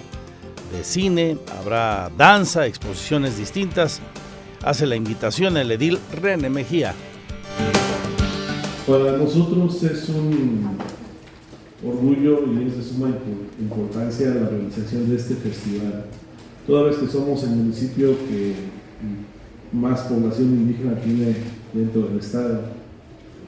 de 0.75 0.83
cine, 0.83 1.37
habrá 1.59 2.09
danza, 2.17 2.65
exposiciones 2.65 3.37
distintas. 3.37 4.01
Hace 4.63 4.87
la 4.87 4.95
invitación 4.95 5.55
el 5.55 5.69
edil 5.69 5.99
René 6.19 6.49
Mejía. 6.49 6.95
Para 8.87 9.17
nosotros 9.17 9.83
es 9.83 10.09
un 10.09 10.79
orgullo 11.85 12.43
y 12.47 12.67
es 12.67 12.77
de 12.77 12.83
suma 12.83 13.09
importancia 13.59 14.33
la 14.33 14.49
realización 14.49 15.09
de 15.09 15.15
este 15.15 15.35
festival. 15.35 16.05
Toda 16.65 16.83
vez 16.83 16.97
que 16.97 17.07
somos 17.07 17.43
el 17.43 17.51
municipio 17.51 18.15
que 18.27 18.53
más 19.73 20.01
población 20.01 20.49
indígena 20.49 20.95
tiene 20.95 21.35
dentro 21.73 22.03
del 22.03 22.19
estado. 22.19 22.61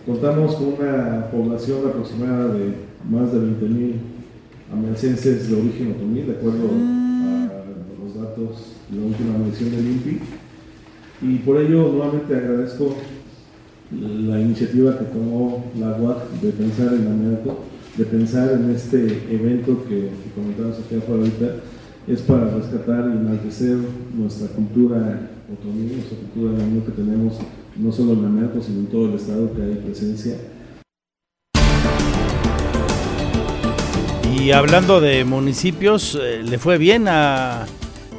Contamos 0.06 0.56
con 0.56 0.74
una 0.80 1.30
población 1.32 1.88
aproximada 1.88 2.54
de 2.54 2.74
más 3.10 3.32
de 3.32 3.40
20.000 3.40 3.94
amencenses 4.74 5.50
de 5.50 5.56
origen 5.56 5.92
otomí, 5.92 6.22
de 6.22 6.34
acuerdo 6.34 6.70
a 6.70 8.04
los 8.04 8.16
datos 8.16 8.74
de 8.90 9.00
la 9.00 9.06
última 9.06 9.38
medición 9.38 9.72
del 9.72 9.88
INPI. 9.88 10.20
Y 11.22 11.38
por 11.38 11.58
ello, 11.58 11.92
nuevamente 11.92 12.36
agradezco 12.36 12.96
la 13.92 14.42
iniciativa 14.42 14.98
que 14.98 15.06
tomó 15.06 15.64
la 15.80 15.96
UAC 15.98 16.30
de 16.42 16.52
pensar 16.52 16.94
en 16.94 17.08
Ameaco 17.08 17.60
de 17.98 18.06
pensar 18.06 18.52
en 18.52 18.72
este 18.72 19.06
evento 19.32 19.86
que, 19.88 20.10
comentamos 20.36 20.80
aquí 20.80 20.96
afuera 20.96 21.22
ahorita, 21.22 21.56
es 22.08 22.22
para 22.22 22.50
rescatar 22.50 23.10
y 23.10 23.18
enaltecer 23.18 23.78
nuestra 24.14 24.48
cultura 24.50 25.30
otomí, 25.52 25.94
nuestra 25.94 26.18
cultura 26.18 26.58
que 26.86 26.92
tenemos 26.92 27.36
no 27.78 27.92
solo 27.92 28.14
en 28.14 28.26
Anaco, 28.26 28.62
sino 28.62 28.80
en 28.80 28.88
todo 28.88 29.08
el 29.08 29.16
estado 29.16 29.54
que 29.54 29.62
hay 29.62 29.76
presencia. 29.76 30.38
Y 34.38 34.52
hablando 34.52 35.00
de 35.00 35.24
municipios, 35.24 36.20
eh, 36.22 36.44
le 36.44 36.58
fue 36.60 36.78
bien 36.78 37.08
a 37.08 37.66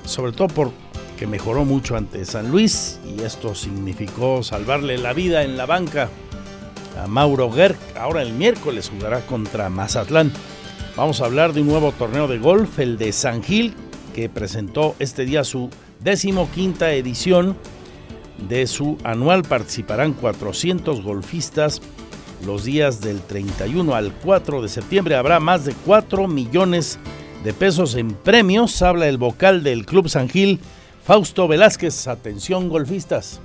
sobre 0.04 0.32
todo 0.32 0.48
porque 0.48 1.28
mejoró 1.28 1.64
mucho 1.64 1.96
ante 1.96 2.26
San 2.26 2.50
Luis 2.50 3.00
y 3.06 3.22
esto 3.22 3.54
significó 3.54 4.42
salvarle 4.42 4.98
la 4.98 5.14
vida 5.14 5.44
en 5.44 5.58
la 5.58 5.68
banca 5.68 6.10
a 7.00 7.06
Mauro 7.06 7.52
Gerg. 7.52 7.78
Ahora 7.96 8.24
el 8.24 8.34
miércoles 8.34 8.90
jugará 8.90 9.22
contra 9.28 9.70
Mazatlán. 9.70 10.32
Vamos 10.96 11.22
a 11.22 11.26
hablar 11.26 11.54
de 11.54 11.62
un 11.62 11.68
nuevo 11.68 11.92
torneo 11.92 12.28
de 12.28 12.40
golf, 12.40 12.80
el 12.80 12.98
de 12.98 13.12
San 13.12 13.44
Gil, 13.44 13.76
que 14.14 14.30
presentó 14.30 14.96
este 15.00 15.26
día 15.26 15.44
su 15.44 15.70
decimoquinta 16.02 16.94
edición 16.94 17.58
de 18.50 18.68
su 18.68 18.98
anual. 19.04 19.44
Participarán 19.44 20.14
400 20.14 21.02
golfistas 21.02 21.82
los 22.46 22.64
días 22.64 23.02
del 23.02 23.22
31 23.22 23.94
al 23.94 24.12
4 24.24 24.64
de 24.64 24.68
septiembre 24.68 25.16
habrá 25.16 25.40
más 25.40 25.64
de 25.64 25.74
4 25.86 26.28
millones 26.28 26.98
de 27.44 27.54
pesos 27.54 27.96
en 27.96 28.10
premios. 28.10 28.82
Habla 28.82 29.08
el 29.08 29.20
vocal 29.20 29.62
del 29.64 29.86
Club 29.86 30.10
San 30.10 30.28
Gil, 30.28 30.60
Fausto 31.04 31.48
Velázquez. 31.48 32.08
Atención, 32.08 32.68
golfistas. 32.68 33.40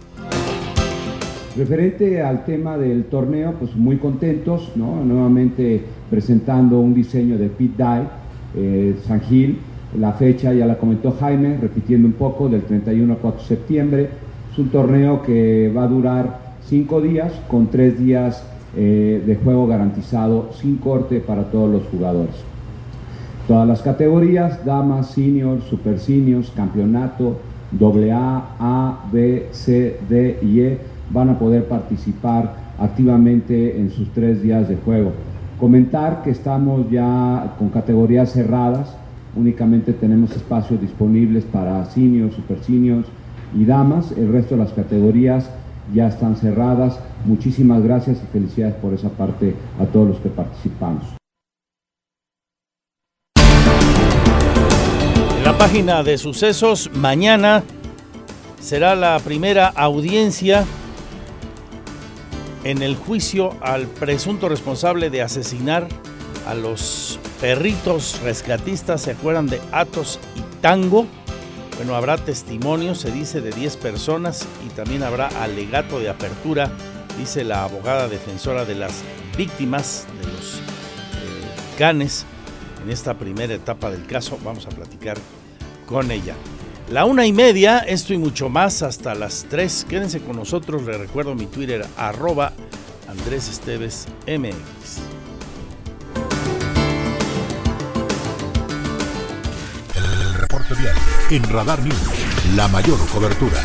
Referente 1.57 2.22
al 2.22 2.44
tema 2.44 2.79
del 2.79 3.05
torneo, 3.05 3.55
pues 3.59 3.74
muy 3.76 3.98
contentos, 3.98 4.72
¿no? 4.76 5.05
Nuevamente 5.05 5.83
presentando 6.09 6.79
un 6.81 6.94
diseño 6.94 7.37
de 7.37 7.48
Pit 7.48 7.76
Die, 7.76 8.09
eh, 8.57 8.96
San 9.07 9.20
Gil. 9.20 9.59
La 9.98 10.12
fecha 10.12 10.52
ya 10.52 10.66
la 10.66 10.76
comentó 10.76 11.16
Jaime, 11.18 11.56
repitiendo 11.56 12.06
un 12.06 12.14
poco, 12.14 12.48
del 12.48 12.62
31 12.62 13.14
al 13.14 13.18
4 13.18 13.40
de 13.40 13.46
septiembre. 13.46 14.11
Es 14.52 14.59
un 14.59 14.68
torneo 14.68 15.22
que 15.22 15.72
va 15.74 15.85
a 15.85 15.88
durar 15.88 16.38
cinco 16.64 17.00
días, 17.00 17.32
con 17.48 17.68
tres 17.68 17.98
días 17.98 18.44
eh, 18.76 19.22
de 19.24 19.37
juego 19.37 19.66
garantizado 19.66 20.50
sin 20.52 20.76
corte 20.76 21.20
para 21.20 21.44
todos 21.44 21.70
los 21.70 21.85
jugadores. 21.85 22.35
Todas 23.48 23.66
las 23.66 23.80
categorías, 23.80 24.64
damas, 24.64 25.12
senior, 25.12 25.62
super 25.62 25.98
seniors, 25.98 26.50
campeonato, 26.50 27.38
AA, 27.80 28.56
A, 28.59 29.04
B, 29.11 29.46
C, 29.52 29.98
D 30.09 30.38
y 30.42 30.61
E, 30.61 30.78
van 31.11 31.30
a 31.30 31.38
poder 31.38 31.64
participar 31.68 32.54
activamente 32.78 33.78
en 33.78 33.90
sus 33.90 34.11
tres 34.11 34.42
días 34.42 34.68
de 34.68 34.76
juego. 34.76 35.12
Comentar 35.59 36.22
que 36.22 36.30
estamos 36.30 36.90
ya 36.90 37.54
con 37.59 37.70
categorías 37.70 38.32
cerradas, 38.32 38.94
únicamente 39.37 39.92
tenemos 39.92 40.33
espacios 40.33 40.81
disponibles 40.81 41.44
para 41.44 41.85
seniors, 41.85 42.35
super 42.35 42.59
y 43.55 43.64
damas, 43.64 44.12
el 44.12 44.33
resto 44.33 44.57
de 44.57 44.64
las 44.64 44.72
categorías 44.72 45.51
ya 45.94 46.09
están 46.09 46.37
cerradas. 46.37 46.99
Muchísimas 47.25 47.83
gracias 47.83 48.18
y 48.22 48.27
felicidades 48.33 48.75
por 48.77 48.92
esa 48.94 49.09
parte 49.11 49.55
a 49.81 49.85
todos 49.87 50.09
los 50.09 50.18
que 50.18 50.29
participamos. 50.29 51.05
La 55.44 55.57
página 55.57 56.03
de 56.03 56.18
sucesos, 56.18 56.90
mañana 56.94 57.62
será 58.61 58.96
la 58.96 59.18
primera 59.20 59.68
audiencia 59.68 60.64
en 62.64 62.83
el 62.83 62.96
juicio 62.96 63.55
al 63.61 63.87
presunto 63.87 64.49
responsable 64.49 65.09
de 65.09 65.22
asesinar 65.22 65.87
a 66.49 66.55
los 66.55 67.20
perritos 67.40 68.20
rescatistas, 68.22 69.03
¿se 69.03 69.12
acuerdan 69.12 69.46
de 69.46 69.61
Atos 69.72 70.18
y 70.35 70.40
Tango? 70.61 71.07
Bueno, 71.77 71.94
habrá 71.94 72.16
testimonio, 72.16 72.94
se 72.94 73.11
dice, 73.11 73.40
de 73.40 73.53
10 73.53 73.77
personas 73.77 74.46
y 74.66 74.70
también 74.70 75.03
habrá 75.03 75.29
alegato 75.42 76.01
de 76.01 76.09
apertura, 76.09 76.70
dice 77.18 77.44
la 77.44 77.64
abogada 77.64 78.09
defensora 78.09 78.64
de 78.64 78.77
las 78.77 79.03
víctimas 79.37 80.07
de 80.18 80.33
los 80.33 80.55
eh, 80.55 81.79
canes 81.79 82.25
en 82.83 82.90
esta 82.90 83.14
primera 83.14 83.53
etapa 83.53 83.90
del 83.90 84.07
caso. 84.07 84.38
Vamos 84.42 84.66
a 84.66 84.70
platicar 84.70 85.18
con 85.87 86.11
ella. 86.11 86.35
La 86.90 87.05
una 87.05 87.27
y 87.27 87.33
media, 87.33 87.81
esto 87.81 88.14
y 88.14 88.18
mucho 88.18 88.49
más 88.49 88.83
hasta 88.83 89.14
las 89.14 89.46
3. 89.51 89.87
Quédense 89.88 90.20
con 90.20 90.37
nosotros, 90.37 90.85
les 90.85 90.99
recuerdo 90.99 91.35
mi 91.35 91.46
Twitter, 91.46 91.85
arroba 91.96 92.53
Andrés 93.09 93.49
Esteves 93.49 94.07
MX. 94.27 95.15
En 101.30 101.42
Radar 101.44 101.78
News, 101.80 102.54
la 102.54 102.68
mayor 102.68 102.98
cobertura. 103.12 103.56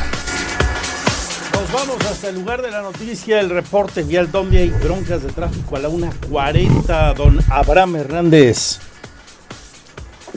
Nos 1.53 1.73
vamos 1.73 1.97
hasta 2.09 2.29
el 2.29 2.35
lugar 2.35 2.61
de 2.61 2.71
la 2.71 2.81
noticia, 2.81 3.41
el 3.41 3.49
reporte 3.49 4.03
vial 4.03 4.31
donde 4.31 4.59
hay 4.59 4.69
broncas 4.69 5.21
de 5.23 5.31
tráfico 5.31 5.75
a 5.75 5.79
la 5.79 5.89
1.40, 5.89 7.15
don 7.15 7.39
Abraham 7.51 7.97
Hernández. 7.97 8.79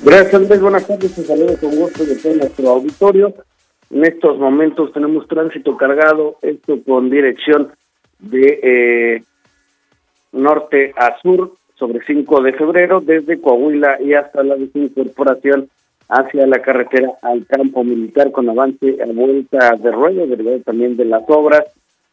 Gracias 0.03 0.35
Andrés, 0.35 0.61
buenas 0.61 0.87
tardes, 0.87 1.15
te 1.15 1.23
saludo 1.23 1.57
con 1.61 1.77
gusto 1.77 2.05
de 2.05 2.17
todo 2.17 2.35
nuestro 2.35 2.71
auditorio. 2.71 3.35
En 3.91 4.05
estos 4.05 4.39
momentos 4.39 4.93
tenemos 4.93 5.29
tránsito 5.29 5.77
cargado, 5.77 6.39
esto 6.43 6.79
con 6.85 7.09
dirección 7.09 7.71
de 8.19 8.61
eh, 8.63 9.23
norte 10.33 10.93
a 10.97 11.17
sur 11.23 11.53
sobre 11.79 12.05
5 12.05 12.43
de 12.43 12.53
febrero, 12.53 13.01
desde 13.01 13.41
Coahuila 13.41 14.03
y 14.03 14.15
hasta 14.15 14.43
la 14.43 14.57
desincorporación 14.57 15.69
hacia 16.09 16.47
la 16.47 16.61
carretera 16.61 17.13
al 17.23 17.47
campo 17.47 17.85
militar 17.85 18.31
con 18.31 18.49
avance 18.49 18.99
a 19.03 19.07
vuelta 19.07 19.77
de 19.77 19.91
ruedo, 19.91 20.27
derivado 20.27 20.61
también 20.61 20.97
de 20.97 21.05
las 21.05 21.23
obras, 21.29 21.65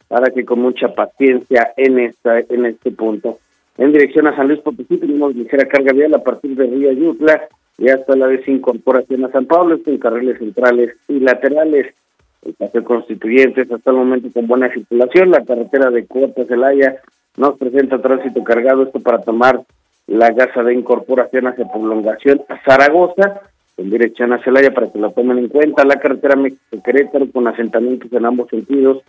para 0.08 0.30
que 0.30 0.44
con 0.44 0.60
mucha 0.60 0.88
paciencia 0.88 1.72
en 1.76 1.98
esta 1.98 2.40
en 2.40 2.66
este 2.66 2.90
punto. 2.90 3.38
En 3.78 3.92
dirección 3.92 4.26
a 4.26 4.36
San 4.36 4.48
Luis 4.48 4.60
Potosí 4.60 4.98
tenemos 4.98 5.34
ligera 5.34 5.66
carga 5.66 5.92
vial 5.92 6.14
a 6.14 6.22
partir 6.22 6.54
de 6.54 6.66
Río 6.66 6.92
Yutla 6.92 7.48
y 7.78 7.88
hasta 7.88 8.14
la 8.16 8.28
desincorporación 8.28 9.24
a 9.24 9.30
San 9.30 9.46
Pablo, 9.46 9.78
en 9.84 9.98
carriles 9.98 10.38
centrales 10.38 10.94
y 11.08 11.20
laterales. 11.20 11.94
El 12.44 12.54
paseo 12.54 12.84
Constituyentes 12.84 13.70
hasta 13.70 13.90
el 13.90 13.96
momento 13.96 14.28
con 14.32 14.46
buena 14.46 14.72
circulación. 14.72 15.30
La 15.30 15.44
carretera 15.44 15.90
de 15.90 16.04
Cuota 16.06 16.44
Celaya 16.44 16.96
nos 17.36 17.56
presenta 17.56 18.02
tránsito 18.02 18.42
cargado, 18.44 18.82
esto 18.82 19.00
para 19.00 19.20
tomar 19.22 19.62
la 20.06 20.30
gasa 20.30 20.62
de 20.62 20.74
incorporación 20.74 21.46
hacia 21.46 21.70
prolongación 21.70 22.42
a 22.48 22.60
Zaragoza, 22.64 23.40
en 23.82 23.90
dirección 23.90 24.32
a 24.32 24.42
Celaya, 24.42 24.72
para 24.72 24.90
que 24.90 24.98
lo 24.98 25.10
tomen 25.10 25.38
en 25.38 25.48
cuenta. 25.48 25.84
La 25.84 26.00
carretera 26.00 26.36
México-Querétaro 26.36 27.30
con 27.32 27.46
asentamientos 27.48 28.12
en 28.12 28.24
ambos 28.24 28.48
sentidos, 28.48 29.02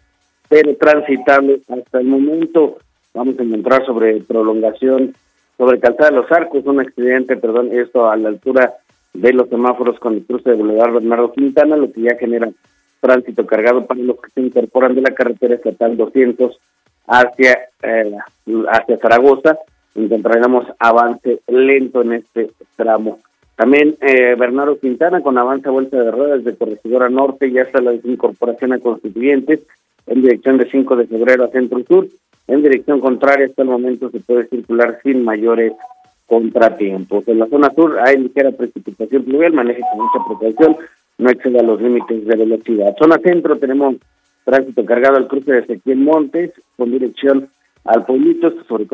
pero 0.50 0.76
transitable 0.76 1.62
hasta 1.70 2.00
el 2.00 2.08
momento. 2.08 2.78
Vamos 3.14 3.38
a 3.40 3.44
encontrar 3.44 3.86
sobre 3.86 4.22
prolongación, 4.22 5.14
sobre 5.58 5.80
Calzada 5.80 6.10
de 6.10 6.16
los 6.16 6.32
Arcos, 6.32 6.66
un 6.66 6.80
accidente, 6.80 7.38
perdón, 7.38 7.70
esto 7.72 8.10
a 8.10 8.18
la 8.18 8.30
altura 8.30 8.74
de 9.14 9.34
los 9.34 9.48
semáforos 9.50 10.00
con 10.00 10.16
el 10.16 10.26
cruce 10.26 10.50
de 10.50 10.56
Boulevard 10.56 10.94
Bernardo 10.94 11.32
Quintana, 11.32 11.78
lo 11.78 11.92
que 11.92 12.02
ya 12.02 12.16
genera 12.18 12.50
tránsito 13.00 13.46
cargado 13.46 13.86
para 13.86 14.00
los 14.02 14.20
que 14.20 14.32
se 14.32 14.42
incorporan 14.42 14.96
de 14.96 15.02
la 15.02 15.14
carretera 15.14 15.56
estatal 15.56 15.98
200 15.98 16.58
hacia, 17.08 17.60
eh, 17.84 18.18
hacia 18.70 18.98
Zaragoza. 18.98 19.60
Encontraremos 19.94 20.66
avance 20.80 21.42
lento 21.48 22.02
en 22.02 22.14
este 22.14 22.52
tramo. 22.76 23.20
También 23.56 23.96
eh, 24.02 24.36
Bernardo 24.36 24.80
Quintana 24.80 25.22
con 25.22 25.38
avance 25.38 25.68
a 25.68 25.72
vuelta 25.72 25.98
de 25.98 26.12
ruedas 26.12 26.44
de 26.44 26.56
Corregidora 26.56 27.10
Norte 27.10 27.48
y 27.48 27.60
hasta 27.60 27.82
la 27.82 27.94
incorporación 27.94 28.74
a 28.74 28.80
Constituyentes 28.80 29.60
en 30.08 30.22
dirección 30.22 30.58
de 30.58 30.70
5 30.70 30.96
de 30.96 31.08
febrero 31.08 31.46
a 31.46 31.50
Centro 31.50 31.84
Sur. 31.88 32.08
En 32.48 32.62
dirección 32.62 33.00
contraria 33.00 33.46
hasta 33.46 33.62
el 33.62 33.70
momento 33.70 34.10
se 34.10 34.20
puede 34.20 34.48
circular 34.48 35.00
sin 35.04 35.24
mayores 35.24 35.74
contratiempos. 36.26 37.28
En 37.28 37.40
la 37.40 37.48
zona 37.48 37.72
sur 37.76 38.00
hay 38.00 38.18
ligera 38.18 38.52
precipitación 38.52 39.24
pluvial, 39.24 39.54
maneje 39.54 39.82
con 39.92 40.06
mucha 40.06 40.28
precaución, 40.28 40.78
no 41.20 41.30
exceda 41.30 41.62
los 41.62 41.82
límites 41.82 42.26
de 42.26 42.36
velocidad. 42.36 42.96
Zona 42.98 43.18
centro 43.20 43.58
tenemos 43.58 43.96
tránsito 44.44 44.84
cargado 44.84 45.18
al 45.18 45.28
cruce 45.28 45.52
de 45.54 45.60
Ezequiel 45.60 46.00
Montes 46.00 46.52
con 46.76 46.92
dirección 46.92 47.50
al 47.86 48.06
pueblito, 48.06 48.52
sobre 48.68 48.88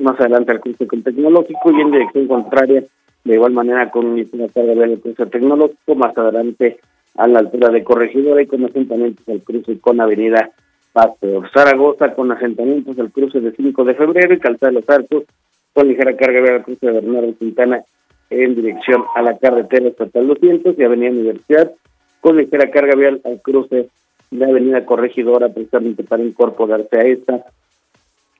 más 0.00 0.20
adelante 0.20 0.52
al 0.52 0.60
cruce 0.60 0.86
con 0.86 1.02
tecnológico 1.02 1.70
y 1.72 1.80
en 1.80 1.90
dirección 1.90 2.28
contraria 2.28 2.84
de 3.26 3.34
igual 3.34 3.52
manera 3.52 3.90
con 3.90 4.06
una 4.06 4.48
carga 4.54 4.74
del 4.74 5.00
cruce 5.00 5.26
tecnológico, 5.26 5.96
más 5.96 6.16
adelante 6.16 6.78
a 7.16 7.26
la 7.26 7.40
altura 7.40 7.70
de 7.70 7.82
Corregidora 7.82 8.40
y 8.40 8.46
con 8.46 8.64
asentamientos 8.64 9.28
al 9.28 9.42
cruce 9.42 9.80
con 9.80 10.00
Avenida 10.00 10.50
Pasteur. 10.92 11.50
Zaragoza 11.52 12.14
con 12.14 12.30
asentamientos 12.30 12.96
al 13.00 13.10
cruce 13.10 13.40
de 13.40 13.50
5 13.50 13.84
de 13.84 13.94
febrero 13.94 14.32
y 14.32 14.38
Calzada 14.38 14.70
de 14.70 14.80
los 14.80 14.88
Arcos 14.88 15.24
con 15.72 15.88
ligera 15.88 16.16
carga 16.16 16.40
vial 16.40 16.54
al 16.54 16.64
cruce 16.64 16.86
de 16.86 16.92
Bernardo 16.92 17.34
Quintana 17.36 17.82
en 18.30 18.54
dirección 18.54 19.04
a 19.16 19.22
la 19.22 19.36
carretera 19.38 19.88
estatal 19.88 20.28
200 20.28 20.78
y 20.78 20.84
Avenida 20.84 21.10
Universidad 21.10 21.72
con 22.20 22.36
ligera 22.36 22.70
carga 22.70 22.94
vial 22.94 23.20
al 23.24 23.42
cruce 23.42 23.88
de 24.30 24.44
Avenida 24.44 24.84
Corregidora 24.84 25.48
precisamente 25.48 26.04
para 26.04 26.22
incorporarse 26.22 26.96
a 26.96 27.02
esta 27.02 27.44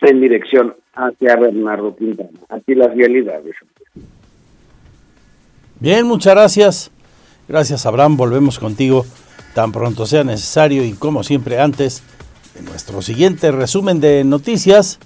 en 0.03 0.21
dirección 0.21 0.75
hacia 0.95 1.37
Bernardo 1.37 1.97
Quintana. 1.97 2.39
Aquí 2.51 2.75
las 2.77 2.95
vialidades. 2.95 3.57
Bien, 5.79 6.07
muchas 6.07 6.35
gracias. 6.35 6.91
Gracias, 7.49 7.85
Abraham. 7.85 8.17
Volvemos 8.17 8.59
contigo 8.59 9.05
tan 9.55 9.73
pronto 9.73 10.07
sea 10.07 10.25
necesario 10.25 10.85
y 10.85 10.93
como 10.93 11.23
siempre 11.23 11.61
antes 11.61 12.03
de 12.55 12.63
nuestro 12.63 13.03
siguiente 13.03 13.53
resumen 13.53 14.01
de 14.01 14.25
noticias. 14.25 14.99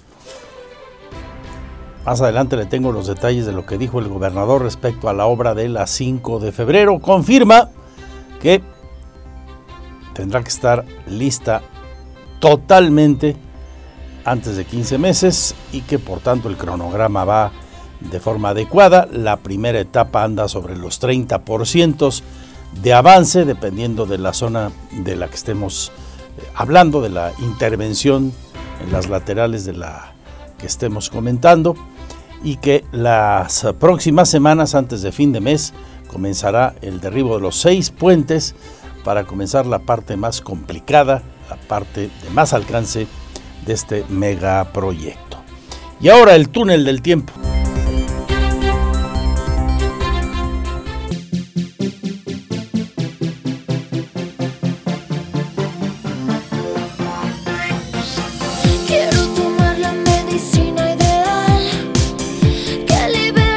Más 2.05 2.21
adelante 2.21 2.57
le 2.57 2.65
tengo 2.65 2.91
los 2.91 3.07
detalles 3.07 3.45
de 3.45 3.51
lo 3.51 3.65
que 3.65 3.77
dijo 3.77 3.99
el 3.99 4.07
gobernador 4.07 4.63
respecto 4.63 5.07
a 5.07 5.13
la 5.13 5.25
obra 5.25 5.53
de 5.53 5.69
la 5.69 5.87
5 5.87 6.39
de 6.39 6.51
febrero. 6.51 6.99
Confirma 6.99 7.69
que 8.41 8.61
tendrá 10.13 10.41
que 10.41 10.49
estar 10.49 10.85
lista 11.07 11.61
totalmente 12.39 13.35
antes 14.25 14.55
de 14.55 14.65
15 14.65 14.97
meses 14.97 15.55
y 15.71 15.81
que 15.81 15.99
por 15.99 16.19
tanto 16.19 16.49
el 16.49 16.57
cronograma 16.57 17.23
va 17.23 17.51
de 18.09 18.19
forma 18.19 18.49
adecuada. 18.49 19.07
La 19.11 19.37
primera 19.37 19.79
etapa 19.79 20.23
anda 20.23 20.47
sobre 20.47 20.75
los 20.75 21.01
30% 21.01 22.21
de 22.81 22.93
avance, 22.93 23.45
dependiendo 23.45 24.05
de 24.05 24.17
la 24.17 24.33
zona 24.33 24.71
de 24.91 25.15
la 25.15 25.27
que 25.27 25.35
estemos 25.35 25.91
eh, 26.37 26.43
hablando, 26.55 27.01
de 27.01 27.09
la 27.09 27.31
intervención 27.39 28.33
en 28.83 28.91
las 28.91 29.09
laterales 29.09 29.65
de 29.65 29.73
la 29.73 30.13
que 30.57 30.67
estemos 30.67 31.09
comentando, 31.09 31.75
y 32.43 32.57
que 32.57 32.83
las 32.91 33.67
próximas 33.79 34.29
semanas, 34.29 34.73
antes 34.73 35.01
de 35.01 35.11
fin 35.11 35.31
de 35.31 35.41
mes, 35.41 35.73
comenzará 36.07 36.75
el 36.81 36.99
derribo 36.99 37.35
de 37.35 37.41
los 37.41 37.55
seis 37.55 37.91
puentes 37.91 38.55
para 39.03 39.25
comenzar 39.25 39.65
la 39.65 39.79
parte 39.79 40.17
más 40.17 40.41
complicada, 40.41 41.21
la 41.49 41.55
parte 41.55 42.09
de 42.23 42.29
más 42.31 42.53
alcance 42.53 43.07
de 43.65 43.73
este 43.73 44.05
megaproyecto. 44.09 45.37
Y 45.99 46.09
ahora 46.09 46.35
el 46.35 46.49
túnel 46.49 46.83
del 46.83 47.01
tiempo. 47.01 47.33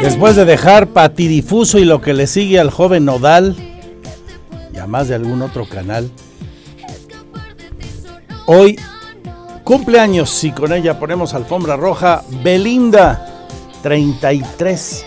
Después 0.05 0.37
de 0.37 0.45
dejar 0.45 0.89
Patidifuso 0.89 1.79
y 1.79 1.87
lo 1.87 2.03
que 2.03 2.13
le 2.13 2.27
sigue 2.27 2.61
al 2.61 2.71
joven 2.71 3.07
Nodal, 3.07 3.57
y 4.71 4.77
a 4.77 4.87
más 4.87 5.09
de 5.09 5.15
algún 5.15 5.41
otro 5.41 5.67
canal, 5.67 6.11
hoy 8.45 8.79
cumpleaños 9.65 10.45
y 10.45 10.51
con 10.51 10.75
ella 10.75 10.99
ponemos 10.99 11.33
alfombra 11.33 11.77
roja 11.77 12.23
Belinda 12.43 13.49
33. 13.83 15.07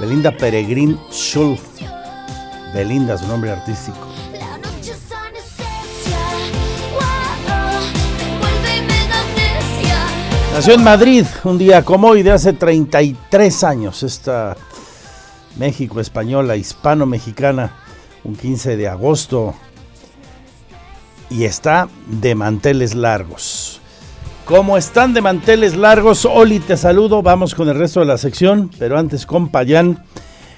Belinda 0.00 0.36
Peregrín 0.36 0.98
Schultz. 1.12 1.62
Belinda, 2.74 3.16
su 3.16 3.28
nombre 3.28 3.52
artístico. 3.52 4.09
Nació 10.52 10.74
en 10.74 10.84
Madrid 10.84 11.24
un 11.44 11.58
día 11.58 11.84
como 11.84 12.08
hoy 12.08 12.22
de 12.22 12.32
hace 12.32 12.52
33 12.52 13.64
años, 13.64 14.02
esta 14.02 14.56
México 15.56 16.00
española, 16.00 16.56
hispano-mexicana, 16.56 17.72
un 18.24 18.36
15 18.36 18.76
de 18.76 18.88
agosto, 18.88 19.54
y 21.30 21.44
está 21.44 21.88
de 22.06 22.34
manteles 22.34 22.94
largos. 22.94 23.80
Como 24.44 24.76
están 24.76 25.14
de 25.14 25.22
manteles 25.22 25.76
largos, 25.76 26.24
Oli, 26.24 26.58
te 26.58 26.76
saludo, 26.76 27.22
vamos 27.22 27.54
con 27.54 27.68
el 27.68 27.76
resto 27.76 28.00
de 28.00 28.06
la 28.06 28.18
sección, 28.18 28.70
pero 28.78 28.98
antes 28.98 29.24
con 29.24 29.48
Payán 29.48 30.04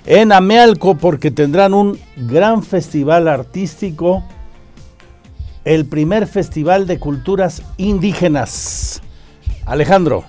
en 0.07 0.33
Amealco 0.33 0.97
porque 0.97 1.31
tendrán 1.31 1.75
un 1.75 1.99
gran 2.17 2.63
festival 2.63 3.29
artístico, 3.29 4.25
el 5.65 5.87
primer 5.87 6.27
festival 6.27 6.87
de 6.87 6.99
culturas 6.99 7.63
indígenas. 7.77 9.03
Alejandro. 9.67 10.25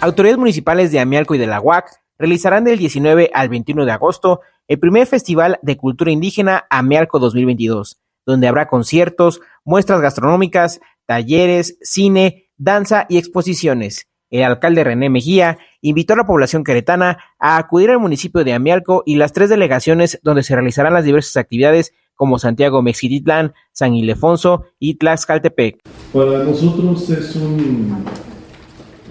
Autoridades 0.00 0.38
municipales 0.38 0.92
de 0.92 1.00
Amialco 1.00 1.34
y 1.34 1.38
de 1.38 1.46
la 1.46 1.60
UAC 1.60 1.90
realizarán 2.18 2.64
del 2.64 2.78
19 2.78 3.30
al 3.32 3.48
21 3.48 3.84
de 3.84 3.92
agosto 3.92 4.40
el 4.68 4.78
primer 4.78 5.06
Festival 5.06 5.58
de 5.62 5.76
Cultura 5.76 6.10
Indígena 6.10 6.66
Amialco 6.70 7.18
2022, 7.18 8.00
donde 8.24 8.48
habrá 8.48 8.68
conciertos, 8.68 9.40
muestras 9.64 10.00
gastronómicas, 10.00 10.80
talleres, 11.06 11.78
cine, 11.80 12.50
danza 12.56 13.06
y 13.08 13.18
exposiciones. 13.18 14.08
El 14.28 14.42
alcalde 14.42 14.82
René 14.82 15.08
Mejía 15.08 15.58
invitó 15.80 16.14
a 16.14 16.16
la 16.16 16.26
población 16.26 16.64
queretana 16.64 17.18
a 17.38 17.58
acudir 17.58 17.90
al 17.90 18.00
municipio 18.00 18.42
de 18.42 18.54
Amialco 18.54 19.04
y 19.06 19.16
las 19.16 19.32
tres 19.32 19.48
delegaciones 19.48 20.18
donde 20.22 20.42
se 20.42 20.54
realizarán 20.54 20.94
las 20.94 21.04
diversas 21.04 21.36
actividades 21.36 21.92
como 22.16 22.38
Santiago 22.38 22.82
Mexititlán, 22.82 23.52
San 23.72 23.94
Ildefonso 23.94 24.64
y 24.80 24.94
Tlaxcaltepec. 24.94 25.80
Para 26.12 26.44
nosotros 26.44 27.08
es 27.10 27.36
un 27.36 28.04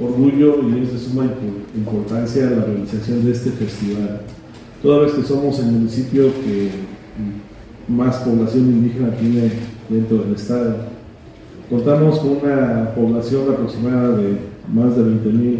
orgullo 0.03 0.57
y 0.67 0.81
es 0.81 0.91
de 0.91 0.99
suma 0.99 1.25
importancia 1.75 2.49
la 2.49 2.65
realización 2.65 3.23
de 3.23 3.31
este 3.31 3.51
festival. 3.51 4.21
Toda 4.81 5.05
vez 5.05 5.13
que 5.13 5.23
somos 5.23 5.59
el 5.59 5.67
municipio 5.67 6.33
que 6.43 6.69
más 7.87 8.17
población 8.17 8.65
indígena 8.65 9.11
tiene 9.11 9.51
dentro 9.87 10.17
del 10.17 10.35
estado. 10.35 10.75
Contamos 11.69 12.19
con 12.19 12.37
una 12.43 12.93
población 12.93 13.51
aproximada 13.51 14.17
de 14.17 14.37
más 14.71 14.95
de 14.95 15.03
20.000 15.03 15.59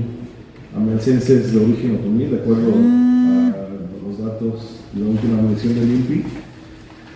amelcenses 0.75 1.53
de 1.53 1.59
origen 1.63 1.95
otomí, 1.95 2.25
de 2.25 2.37
acuerdo 2.37 2.73
a 2.73 4.07
los 4.07 4.19
datos 4.19 4.81
de 4.93 5.01
la 5.01 5.09
última 5.09 5.41
medición 5.41 5.75
del 5.75 5.91
INPI 5.91 6.23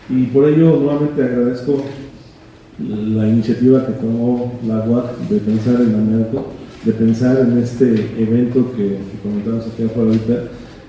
y 0.10 0.24
por 0.26 0.50
ello 0.50 0.80
nuevamente 0.80 1.24
agradezco 1.24 1.84
la 2.80 3.28
iniciativa 3.28 3.86
que 3.86 3.94
tomó 3.94 4.54
la 4.66 4.86
UAC 4.86 5.18
de 5.30 5.40
pensar 5.40 5.82
en 5.82 5.96
Amealco 5.96 6.60
de 6.86 6.94
pensar 6.94 7.40
en 7.40 7.58
este 7.58 7.94
evento 8.18 8.72
que, 8.76 9.00
comentamos 9.22 9.66
aquí 9.68 9.84
afuera 9.84 10.12
ahorita, 10.12 10.44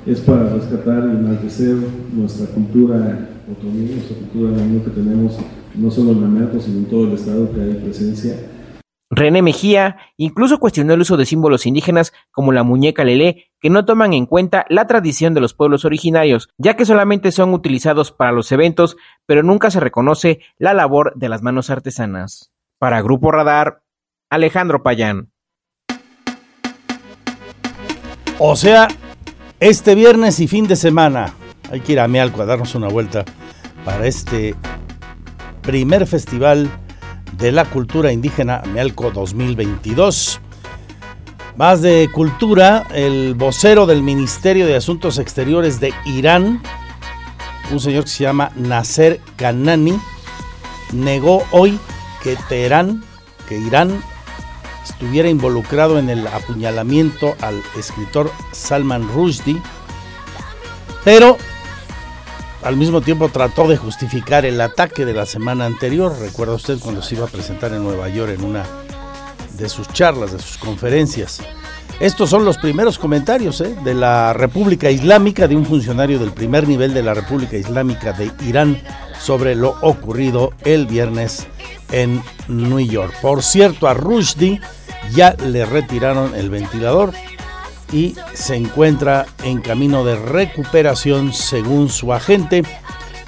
es 0.06 0.20
para 0.20 0.54
rescatar 0.54 1.10
y 1.12 1.16
enaltecer 1.16 1.76
nuestra 2.14 2.46
cultura 2.46 3.28
otomí, 3.50 3.90
nuestra 3.90 4.16
cultura 4.16 4.52
que 4.84 4.90
tenemos 4.90 5.36
no 5.74 5.90
solo 5.90 6.12
en 6.12 6.24
Amealco, 6.24 6.60
sino 6.60 6.78
en 6.78 6.84
todo 6.84 7.08
el 7.08 7.14
estado 7.14 7.50
que 7.52 7.60
hay 7.60 7.74
presencia. 7.82 8.34
René 9.12 9.42
Mejía 9.42 9.96
incluso 10.16 10.60
cuestionó 10.60 10.94
el 10.94 11.00
uso 11.00 11.16
de 11.16 11.26
símbolos 11.26 11.66
indígenas 11.66 12.12
como 12.30 12.52
la 12.52 12.62
muñeca 12.62 13.02
lelé, 13.02 13.50
que 13.60 13.68
no 13.68 13.84
toman 13.84 14.12
en 14.12 14.24
cuenta 14.24 14.64
la 14.68 14.86
tradición 14.86 15.34
de 15.34 15.40
los 15.40 15.52
pueblos 15.52 15.84
originarios, 15.84 16.48
ya 16.58 16.76
que 16.76 16.86
solamente 16.86 17.32
son 17.32 17.52
utilizados 17.52 18.12
para 18.12 18.30
los 18.30 18.52
eventos, 18.52 18.96
pero 19.26 19.42
nunca 19.42 19.72
se 19.72 19.80
reconoce 19.80 20.40
la 20.58 20.74
labor 20.74 21.12
de 21.16 21.28
las 21.28 21.42
manos 21.42 21.70
artesanas. 21.70 22.52
Para 22.78 23.02
Grupo 23.02 23.32
Radar, 23.32 23.82
Alejandro 24.30 24.84
Payán. 24.84 25.32
O 28.38 28.54
sea, 28.54 28.86
este 29.58 29.96
viernes 29.96 30.38
y 30.38 30.46
fin 30.46 30.68
de 30.68 30.76
semana 30.76 31.34
hay 31.70 31.80
que 31.80 31.92
ir 31.92 32.00
a 32.00 32.06
Mealco 32.06 32.42
a 32.42 32.46
darnos 32.46 32.76
una 32.76 32.88
vuelta 32.88 33.24
para 33.84 34.06
este 34.06 34.54
primer 35.62 36.06
festival 36.06 36.70
de 37.40 37.52
la 37.52 37.64
cultura 37.64 38.12
indígena 38.12 38.62
Mealco 38.72 39.10
2022. 39.10 40.40
Más 41.56 41.80
de 41.80 42.10
cultura, 42.12 42.86
el 42.94 43.34
vocero 43.34 43.86
del 43.86 44.02
Ministerio 44.02 44.66
de 44.66 44.76
Asuntos 44.76 45.18
Exteriores 45.18 45.80
de 45.80 45.92
Irán, 46.04 46.62
un 47.72 47.80
señor 47.80 48.04
que 48.04 48.10
se 48.10 48.24
llama 48.24 48.52
Nasser 48.56 49.20
Kanani, 49.36 49.98
negó 50.92 51.44
hoy 51.50 51.78
que 52.22 52.36
Teherán, 52.48 53.02
que 53.48 53.58
Irán 53.58 54.02
estuviera 54.84 55.28
involucrado 55.28 55.98
en 55.98 56.10
el 56.10 56.26
apuñalamiento 56.26 57.36
al 57.40 57.62
escritor 57.78 58.30
Salman 58.52 59.08
Rushdie, 59.08 59.60
pero 61.04 61.38
al 62.62 62.76
mismo 62.76 63.00
tiempo 63.00 63.28
trató 63.28 63.68
de 63.68 63.76
justificar 63.76 64.44
el 64.44 64.60
ataque 64.60 65.04
de 65.04 65.14
la 65.14 65.26
semana 65.26 65.66
anterior. 65.66 66.16
Recuerda 66.20 66.54
usted 66.54 66.78
cuando 66.78 67.02
se 67.02 67.14
iba 67.14 67.26
a 67.26 67.30
presentar 67.30 67.72
en 67.72 67.82
Nueva 67.82 68.08
York 68.08 68.32
en 68.38 68.44
una 68.44 68.64
de 69.56 69.68
sus 69.68 69.88
charlas, 69.88 70.32
de 70.32 70.38
sus 70.38 70.58
conferencias. 70.58 71.40
Estos 72.00 72.30
son 72.30 72.44
los 72.44 72.56
primeros 72.56 72.98
comentarios 72.98 73.60
¿eh? 73.60 73.76
de 73.84 73.94
la 73.94 74.32
República 74.32 74.90
Islámica, 74.90 75.46
de 75.46 75.56
un 75.56 75.66
funcionario 75.66 76.18
del 76.18 76.32
primer 76.32 76.66
nivel 76.66 76.94
de 76.94 77.02
la 77.02 77.12
República 77.12 77.56
Islámica 77.56 78.12
de 78.12 78.30
Irán 78.46 78.80
sobre 79.20 79.54
lo 79.54 79.76
ocurrido 79.82 80.52
el 80.64 80.86
viernes 80.86 81.46
en 81.92 82.22
New 82.48 82.80
York. 82.80 83.12
Por 83.20 83.42
cierto, 83.42 83.86
a 83.86 83.94
Rushdie 83.94 84.60
ya 85.12 85.34
le 85.34 85.66
retiraron 85.66 86.34
el 86.34 86.48
ventilador 86.48 87.12
y 87.92 88.14
se 88.34 88.56
encuentra 88.56 89.26
en 89.42 89.60
camino 89.60 90.04
de 90.04 90.16
recuperación 90.16 91.32
según 91.32 91.88
su 91.88 92.12
agente, 92.12 92.62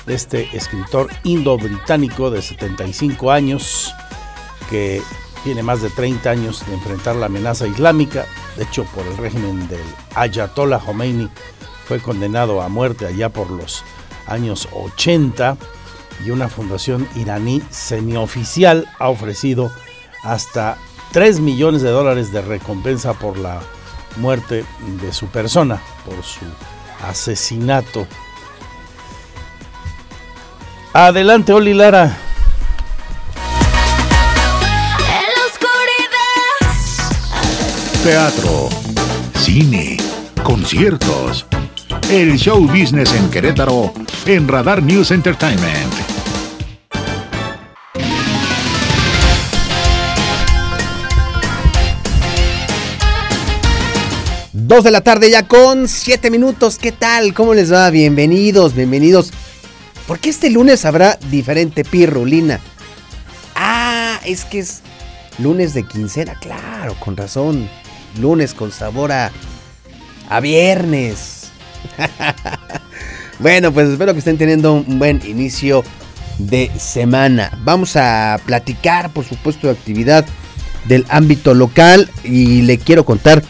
este 0.06 0.48
escritor 0.56 1.08
indo-británico 1.24 2.30
de 2.30 2.42
75 2.42 3.30
años 3.30 3.94
que 4.68 5.02
tiene 5.44 5.62
más 5.62 5.82
de 5.82 5.90
30 5.90 6.30
años 6.30 6.66
de 6.66 6.74
enfrentar 6.74 7.16
la 7.16 7.26
amenaza 7.26 7.66
islámica, 7.66 8.26
de 8.56 8.64
hecho 8.64 8.84
por 8.94 9.06
el 9.06 9.16
régimen 9.16 9.68
del 9.68 9.80
Ayatollah 10.14 10.78
Khomeini 10.78 11.28
fue 11.86 12.00
condenado 12.00 12.62
a 12.62 12.68
muerte 12.68 13.06
allá 13.06 13.28
por 13.28 13.50
los 13.50 13.84
años 14.26 14.68
80 14.72 15.56
y 16.24 16.30
una 16.30 16.48
fundación 16.48 17.08
iraní 17.16 17.62
semioficial 17.70 18.88
ha 18.98 19.08
ofrecido 19.08 19.72
hasta 20.22 20.78
3 21.12 21.40
millones 21.40 21.82
de 21.82 21.90
dólares 21.90 22.32
de 22.32 22.42
recompensa 22.42 23.14
por 23.14 23.36
la 23.36 23.60
muerte 24.16 24.64
de 25.00 25.12
su 25.12 25.26
persona, 25.26 25.80
por 26.04 26.22
su 26.22 26.44
asesinato. 27.08 28.06
Adelante, 30.92 31.52
Oli 31.52 31.74
Lara. 31.74 32.16
Teatro, 38.04 38.68
cine, 39.38 39.96
conciertos. 40.42 41.46
El 42.10 42.36
show 42.36 42.60
business 42.66 43.14
en 43.14 43.30
Querétaro 43.30 43.92
en 44.26 44.48
Radar 44.48 44.82
News 44.82 45.12
Entertainment. 45.12 46.11
Dos 54.72 54.84
de 54.84 54.90
la 54.90 55.02
tarde 55.02 55.30
ya 55.30 55.46
con 55.46 55.86
siete 55.86 56.30
minutos. 56.30 56.78
¿Qué 56.78 56.92
tal? 56.92 57.34
¿Cómo 57.34 57.52
les 57.52 57.70
va? 57.70 57.90
Bienvenidos, 57.90 58.74
bienvenidos. 58.74 59.30
¿Por 60.06 60.18
qué 60.18 60.30
este 60.30 60.48
lunes 60.48 60.86
habrá 60.86 61.18
diferente 61.30 61.84
pirrulina? 61.84 62.58
Ah, 63.54 64.18
es 64.24 64.46
que 64.46 64.60
es 64.60 64.80
lunes 65.36 65.74
de 65.74 65.86
quincena, 65.86 66.38
claro, 66.40 66.96
con 66.98 67.18
razón. 67.18 67.68
Lunes 68.18 68.54
con 68.54 68.72
sabor 68.72 69.12
a, 69.12 69.30
a 70.30 70.40
viernes. 70.40 71.50
bueno, 73.40 73.72
pues 73.72 73.90
espero 73.90 74.14
que 74.14 74.20
estén 74.20 74.38
teniendo 74.38 74.72
un 74.72 74.98
buen 74.98 75.20
inicio 75.26 75.84
de 76.38 76.70
semana. 76.78 77.60
Vamos 77.62 77.94
a 77.96 78.40
platicar, 78.46 79.10
por 79.10 79.26
supuesto, 79.26 79.66
de 79.66 79.74
actividad 79.74 80.24
del 80.86 81.04
ámbito 81.10 81.52
local 81.52 82.10
y 82.24 82.62
le 82.62 82.78
quiero 82.78 83.04
contar 83.04 83.42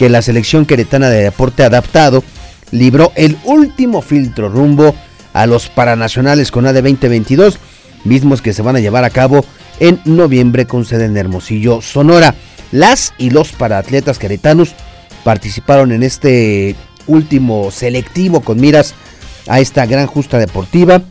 que 0.00 0.08
la 0.08 0.22
selección 0.22 0.64
queretana 0.64 1.10
de 1.10 1.24
deporte 1.24 1.62
adaptado 1.62 2.24
libró 2.70 3.12
el 3.16 3.36
último 3.44 4.00
filtro 4.00 4.48
rumbo 4.48 4.94
a 5.34 5.44
los 5.44 5.68
paranacionales 5.68 6.50
con 6.50 6.64
AD 6.64 6.76
2022, 6.76 7.58
mismos 8.04 8.40
que 8.40 8.54
se 8.54 8.62
van 8.62 8.76
a 8.76 8.80
llevar 8.80 9.04
a 9.04 9.10
cabo 9.10 9.44
en 9.78 10.00
noviembre 10.06 10.64
con 10.64 10.86
sede 10.86 11.04
en 11.04 11.18
Hermosillo, 11.18 11.82
Sonora. 11.82 12.34
Las 12.72 13.12
y 13.18 13.28
los 13.28 13.52
paraatletas 13.52 14.18
queretanos 14.18 14.74
participaron 15.22 15.92
en 15.92 16.02
este 16.02 16.76
último 17.06 17.70
selectivo 17.70 18.40
con 18.40 18.58
miras 18.58 18.94
a 19.48 19.60
esta 19.60 19.84
gran 19.84 20.06
justa 20.06 20.38
deportiva. 20.38 21.02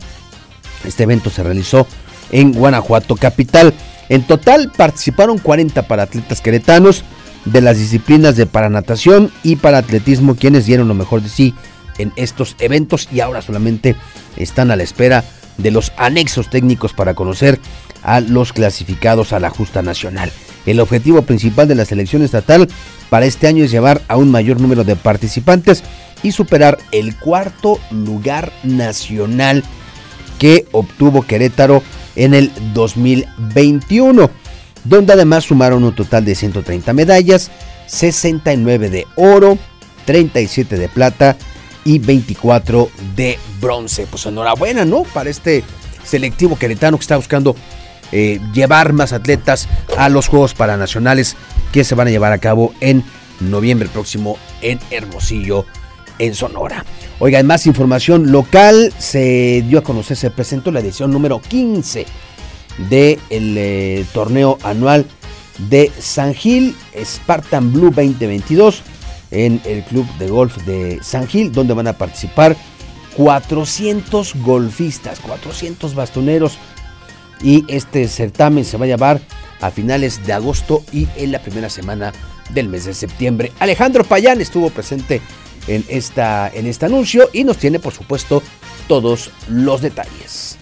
Este 0.84 1.04
evento 1.04 1.30
se 1.30 1.44
realizó 1.44 1.86
en 2.32 2.50
Guanajuato 2.52 3.14
capital. 3.14 3.72
En 4.08 4.24
total 4.24 4.72
participaron 4.76 5.38
40 5.38 5.82
paratletas 5.82 6.40
queretanos 6.40 7.04
de 7.44 7.60
las 7.60 7.78
disciplinas 7.78 8.36
de 8.36 8.46
paranatación 8.46 9.30
y 9.42 9.56
para 9.56 9.78
atletismo 9.78 10.36
quienes 10.36 10.66
dieron 10.66 10.88
lo 10.88 10.94
mejor 10.94 11.22
de 11.22 11.28
sí 11.28 11.54
en 11.98 12.12
estos 12.16 12.56
eventos 12.58 13.08
y 13.12 13.20
ahora 13.20 13.42
solamente 13.42 13.96
están 14.36 14.70
a 14.70 14.76
la 14.76 14.82
espera 14.82 15.24
de 15.58 15.70
los 15.70 15.92
anexos 15.96 16.48
técnicos 16.50 16.92
para 16.92 17.14
conocer 17.14 17.60
a 18.02 18.20
los 18.20 18.52
clasificados 18.52 19.32
a 19.32 19.40
la 19.40 19.50
justa 19.50 19.82
nacional. 19.82 20.30
El 20.66 20.80
objetivo 20.80 21.22
principal 21.22 21.68
de 21.68 21.74
la 21.74 21.84
selección 21.84 22.22
estatal 22.22 22.68
para 23.08 23.26
este 23.26 23.46
año 23.46 23.64
es 23.64 23.70
llevar 23.70 24.02
a 24.08 24.16
un 24.16 24.30
mayor 24.30 24.60
número 24.60 24.84
de 24.84 24.96
participantes 24.96 25.82
y 26.22 26.32
superar 26.32 26.78
el 26.92 27.16
cuarto 27.16 27.78
lugar 27.90 28.52
nacional 28.62 29.64
que 30.38 30.66
obtuvo 30.72 31.22
Querétaro 31.22 31.82
en 32.16 32.34
el 32.34 32.50
2021 32.74 34.30
donde 34.84 35.12
además 35.12 35.44
sumaron 35.44 35.84
un 35.84 35.94
total 35.94 36.24
de 36.24 36.34
130 36.34 36.92
medallas, 36.92 37.50
69 37.86 38.90
de 38.90 39.06
oro, 39.16 39.58
37 40.06 40.76
de 40.76 40.88
plata 40.88 41.36
y 41.84 41.98
24 41.98 42.90
de 43.16 43.38
bronce. 43.60 44.06
Pues 44.10 44.26
enhorabuena, 44.26 44.84
¿no? 44.84 45.02
Para 45.02 45.30
este 45.30 45.64
selectivo 46.04 46.58
queretano 46.58 46.96
que 46.96 47.02
está 47.02 47.16
buscando 47.16 47.54
eh, 48.12 48.40
llevar 48.52 48.92
más 48.92 49.12
atletas 49.12 49.68
a 49.96 50.08
los 50.08 50.28
Juegos 50.28 50.54
Paranacionales 50.54 51.36
que 51.72 51.84
se 51.84 51.94
van 51.94 52.08
a 52.08 52.10
llevar 52.10 52.32
a 52.32 52.38
cabo 52.38 52.74
en 52.80 53.04
noviembre 53.40 53.88
próximo 53.88 54.36
en 54.60 54.80
Hermosillo, 54.90 55.64
en 56.18 56.34
Sonora. 56.34 56.84
Oigan, 57.18 57.46
más 57.46 57.66
información 57.66 58.32
local 58.32 58.92
se 58.98 59.64
dio 59.66 59.78
a 59.78 59.82
conocer, 59.82 60.16
se 60.16 60.30
presentó 60.30 60.70
la 60.70 60.80
edición 60.80 61.10
número 61.10 61.40
15 61.40 62.06
del 62.88 63.18
eh, 63.30 64.04
torneo 64.12 64.58
anual 64.62 65.06
de 65.68 65.92
San 65.98 66.34
Gil, 66.34 66.74
Spartan 67.04 67.72
Blue 67.72 67.90
2022, 67.90 68.82
en 69.30 69.60
el 69.64 69.84
club 69.84 70.06
de 70.18 70.28
golf 70.28 70.56
de 70.64 70.98
San 71.02 71.26
Gil, 71.26 71.52
donde 71.52 71.74
van 71.74 71.88
a 71.88 71.92
participar 71.92 72.56
400 73.16 74.34
golfistas, 74.36 75.20
400 75.20 75.94
bastoneros. 75.94 76.58
Y 77.42 77.64
este 77.68 78.06
certamen 78.08 78.64
se 78.64 78.76
va 78.76 78.84
a 78.84 78.88
llevar 78.88 79.20
a 79.60 79.70
finales 79.70 80.24
de 80.26 80.32
agosto 80.32 80.84
y 80.92 81.06
en 81.16 81.32
la 81.32 81.42
primera 81.42 81.70
semana 81.70 82.12
del 82.50 82.68
mes 82.68 82.84
de 82.84 82.94
septiembre. 82.94 83.52
Alejandro 83.60 84.04
Payán 84.04 84.40
estuvo 84.40 84.70
presente 84.70 85.20
en, 85.66 85.84
esta, 85.88 86.50
en 86.52 86.66
este 86.66 86.86
anuncio 86.86 87.28
y 87.32 87.44
nos 87.44 87.58
tiene, 87.58 87.78
por 87.78 87.92
supuesto, 87.92 88.42
todos 88.88 89.30
los 89.48 89.80
detalles. 89.80 90.59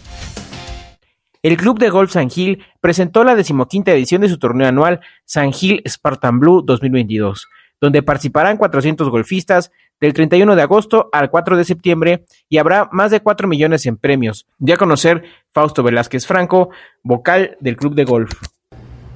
El 1.43 1.57
Club 1.57 1.79
de 1.79 1.91
Golf 1.91 2.13
San 2.13 2.31
Gil 2.31 2.65
presentó 2.81 3.23
la 3.23 3.37
decimoquinta 3.37 3.93
edición 3.93 4.23
de 4.23 4.29
su 4.29 4.39
torneo 4.39 4.67
anual 4.67 5.01
San 5.25 5.53
Gil 5.53 5.83
Spartan 5.87 6.41
Blue 6.41 6.63
2022, 6.63 7.49
donde 7.81 8.03
participarán 8.03 8.57
400 8.57 9.09
golfistas 9.09 9.71
del 10.01 10.15
31 10.15 10.57
de 10.57 10.63
agosto 10.63 11.09
al 11.13 11.31
4 11.31 11.57
de 11.57 11.65
septiembre 11.65 12.25
y 12.49 12.59
habrá 12.59 12.89
más 12.93 13.11
de 13.11 13.21
4 13.21 13.47
millones 13.47 13.87
en 13.87 13.97
premios. 13.97 14.47
Ya 14.59 14.77
conocer 14.77 15.23
Fausto 15.53 15.83
Velázquez 15.83 16.27
Franco, 16.27 16.71
vocal 17.03 17.57
del 17.61 17.77
Club 17.77 17.95
de 17.95 18.05
Golf. 18.05 18.33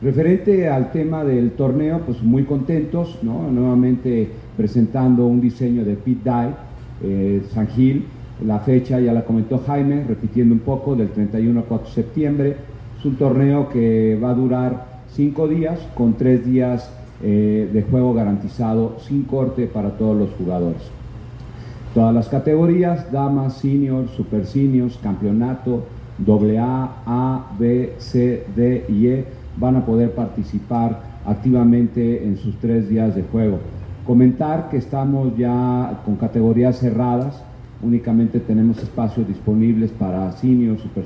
Referente 0.00 0.68
al 0.68 0.90
tema 0.90 1.24
del 1.24 1.52
torneo, 1.52 2.02
pues 2.04 2.22
muy 2.22 2.44
contentos, 2.44 3.18
¿no? 3.22 3.48
Nuevamente 3.50 4.28
presentando 4.56 5.26
un 5.26 5.40
diseño 5.40 5.84
de 5.84 5.94
Pit 5.94 6.24
Dye, 6.24 6.54
eh, 7.02 7.42
San 7.52 7.68
Gil, 7.68 8.06
la 8.46 8.60
fecha 8.60 9.00
ya 9.00 9.12
la 9.12 9.24
comentó 9.24 9.62
Jaime, 9.66 10.04
repitiendo 10.04 10.54
un 10.54 10.60
poco, 10.60 10.94
del 10.94 11.10
31 11.10 11.60
al 11.60 11.66
4 11.66 11.86
de 11.86 11.94
septiembre. 11.94 12.56
Es 12.98 13.04
un 13.04 13.16
torneo 13.16 13.68
que 13.68 14.18
va 14.22 14.30
a 14.30 14.34
durar 14.34 14.86
cinco 15.10 15.48
días, 15.48 15.80
con 15.94 16.14
tres 16.14 16.44
días 16.44 16.90
eh, 17.22 17.68
de 17.72 17.82
juego 17.82 18.14
garantizado, 18.14 18.96
sin 19.00 19.22
corte 19.24 19.66
para 19.66 19.90
todos 19.90 20.16
los 20.16 20.30
jugadores. 20.32 20.82
Todas 21.94 22.14
las 22.14 22.28
categorías, 22.28 23.12
damas, 23.12 23.58
senior, 23.58 24.08
super 24.08 24.46
seniors, 24.46 24.98
campeonato, 25.02 25.84
AA, 26.26 26.90
A, 27.06 27.46
B, 27.58 27.94
C, 27.98 28.46
D 28.56 28.86
y 28.88 29.08
E, 29.08 29.26
van 29.56 29.76
a 29.76 29.84
poder 29.84 30.12
participar 30.12 31.00
activamente 31.26 32.24
en 32.24 32.36
sus 32.36 32.56
tres 32.58 32.88
días 32.88 33.14
de 33.14 33.22
juego. 33.22 33.58
Comentar 34.06 34.68
que 34.70 34.78
estamos 34.78 35.36
ya 35.36 36.00
con 36.04 36.16
categorías 36.16 36.78
cerradas, 36.78 37.42
únicamente 37.82 38.40
tenemos 38.40 38.78
espacios 38.78 39.28
disponibles 39.28 39.90
para 39.90 40.32
seniors, 40.32 40.82
super 40.82 41.04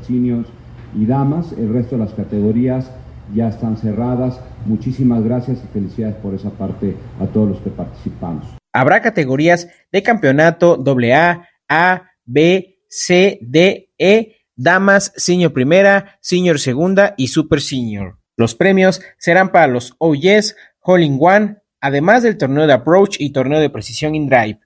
y 0.94 1.06
damas, 1.06 1.52
el 1.52 1.72
resto 1.72 1.96
de 1.96 2.04
las 2.04 2.14
categorías 2.14 2.90
ya 3.34 3.48
están 3.48 3.76
cerradas. 3.76 4.40
Muchísimas 4.66 5.22
gracias 5.24 5.58
y 5.64 5.66
felicidades 5.72 6.16
por 6.16 6.34
esa 6.34 6.50
parte 6.50 6.96
a 7.20 7.26
todos 7.26 7.48
los 7.48 7.58
que 7.60 7.70
participamos. 7.70 8.46
Habrá 8.72 9.00
categorías 9.00 9.68
de 9.90 10.02
campeonato 10.02 10.82
AA, 10.86 11.48
A, 11.68 12.02
B, 12.24 12.78
C, 12.88 13.38
D, 13.42 13.90
E, 13.98 14.36
damas, 14.54 15.12
senior 15.16 15.52
primera, 15.52 16.18
senior 16.20 16.58
segunda 16.58 17.14
y 17.16 17.28
super 17.28 17.60
senior. 17.60 18.18
Los 18.36 18.54
premios 18.54 19.00
serán 19.18 19.50
para 19.50 19.66
los 19.66 19.94
OYES, 19.98 20.56
Hall 20.80 21.02
in 21.02 21.18
One, 21.20 21.56
además 21.80 22.22
del 22.22 22.36
torneo 22.36 22.66
de 22.66 22.74
Approach 22.74 23.16
y 23.18 23.32
torneo 23.32 23.60
de 23.60 23.70
Precisión 23.70 24.14
in 24.14 24.28
Drive, 24.28 24.60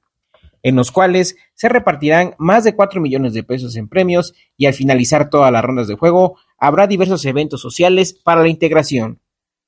en 0.63 0.77
los 0.77 0.91
cuales 0.91 1.37
se 1.55 1.69
repartirán 1.69 2.35
más 2.39 2.65
de 2.65 2.75
4 2.75 3.01
millones 3.01 3.33
de 3.33 3.43
pesos 3.43 3.77
en 3.77 3.89
premios 3.89 4.35
y 4.57 4.67
al 4.67 4.75
finalizar 4.75 5.31
todas 5.31 5.53
las 5.53 5.65
rondas 5.65 5.89
de 5.89 5.97
juego 5.97 6.37
habrá 6.59 6.87
diversos 6.87 7.25
eventos 7.25 7.61
sociales 7.61 8.13
para 8.13 8.43
la 8.43 8.49
integración. 8.49 9.21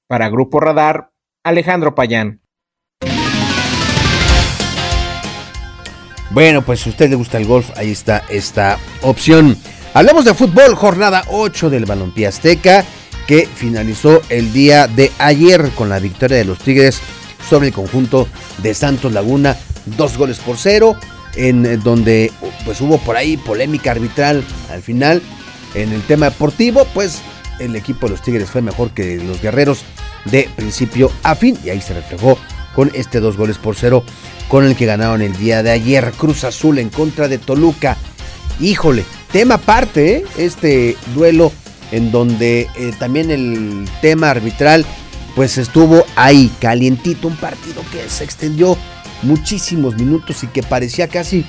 Para 0.07 0.29
Grupo 0.29 0.61
Radar, 0.61 1.11
Alejandro 1.43 1.95
Payán. 1.95 2.43
Bueno, 6.31 6.63
pues 6.63 6.81
si 6.81 6.89
a 6.89 6.93
usted 6.93 7.11
le 7.11 7.17
gusta 7.17 7.37
el 7.37 7.47
golf, 7.47 7.71
ahí 7.77 7.91
está 7.91 8.25
esta 8.31 8.79
opción. 9.03 9.57
Hablamos 9.93 10.25
de 10.25 10.33
fútbol, 10.33 10.75
jornada 10.75 11.25
8 11.29 11.69
del 11.69 11.85
Balompié 11.85 12.27
Azteca, 12.27 12.85
que 13.27 13.47
finalizó 13.47 14.23
el 14.31 14.51
día 14.53 14.87
de 14.87 15.13
ayer 15.19 15.71
con 15.75 15.91
la 15.91 15.99
victoria 15.99 16.39
de 16.39 16.47
los 16.47 16.59
Tigres 16.59 17.03
sobre 17.49 17.69
el 17.69 17.75
conjunto 17.75 18.29
de 18.63 18.73
Santos 18.73 19.13
Laguna, 19.13 19.59
dos 19.87 20.17
goles 20.17 20.39
por 20.39 20.57
cero, 20.57 20.97
en 21.35 21.83
donde 21.83 22.33
pues 22.65 22.81
hubo 22.81 22.99
por 22.99 23.17
ahí 23.17 23.37
polémica 23.37 23.93
arbitral 23.93 24.45
al 24.71 24.83
final. 24.83 25.23
En 25.75 25.93
el 25.93 26.03
tema 26.03 26.27
deportivo, 26.27 26.87
pues 26.93 27.23
el 27.59 27.77
equipo 27.77 28.07
de 28.07 28.13
los 28.13 28.23
Tigres 28.23 28.51
fue 28.51 28.61
mejor 28.61 28.91
que 28.91 29.17
los 29.17 29.41
guerreros 29.41 29.85
de 30.27 30.49
principio 30.55 31.11
a 31.23 31.35
fin 31.35 31.59
y 31.65 31.71
ahí 31.71 31.81
se 31.81 31.95
reflejó 31.95 32.39
con 32.75 32.91
este 32.95 33.21
dos 33.21 33.37
goles 33.37 33.59
por 33.59 33.75
cero 33.77 34.05
con 34.49 34.65
el 34.65 34.77
que 34.77 34.87
ganaron 34.87 35.23
el 35.23 35.37
día 35.37 35.63
de 35.63 35.71
ayer 35.71 36.13
Cruz 36.13 36.45
Azul 36.45 36.79
en 36.79 36.91
contra 36.91 37.29
de 37.29 37.39
Toluca. 37.39 37.97
Híjole, 38.61 39.05
tema 39.31 39.55
aparte, 39.55 40.17
¿eh? 40.17 40.25
este 40.37 40.97
duelo 41.15 41.53
en 41.91 42.11
donde 42.11 42.69
eh, 42.77 42.93
también 42.99 43.31
el 43.31 43.89
tema 44.01 44.31
arbitral 44.31 44.85
pues 45.35 45.57
estuvo 45.57 46.05
ahí 46.17 46.53
calientito, 46.61 47.29
un 47.29 47.37
partido 47.37 47.83
que 47.91 48.09
se 48.11 48.25
extendió 48.25 48.77
muchísimos 49.23 49.97
minutos 49.97 50.43
y 50.43 50.47
que 50.49 50.63
parecía 50.63 51.09
casi 51.09 51.45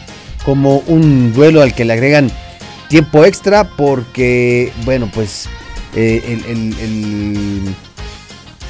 como 0.45 0.77
un 0.87 1.33
duelo 1.33 1.61
al 1.61 1.73
que 1.73 1.85
le 1.85 1.93
agregan 1.93 2.31
tiempo 2.89 3.25
extra 3.25 3.63
porque 3.75 4.71
bueno 4.85 5.09
pues 5.13 5.47
eh, 5.95 6.39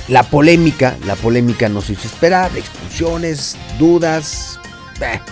la 0.08 0.24
polémica, 0.24 0.98
la 1.06 1.16
polémica 1.16 1.70
nos 1.70 1.90
hizo 1.90 2.08
esperar, 2.08 2.52
expulsiones, 2.58 3.58
dudas, 3.80 4.60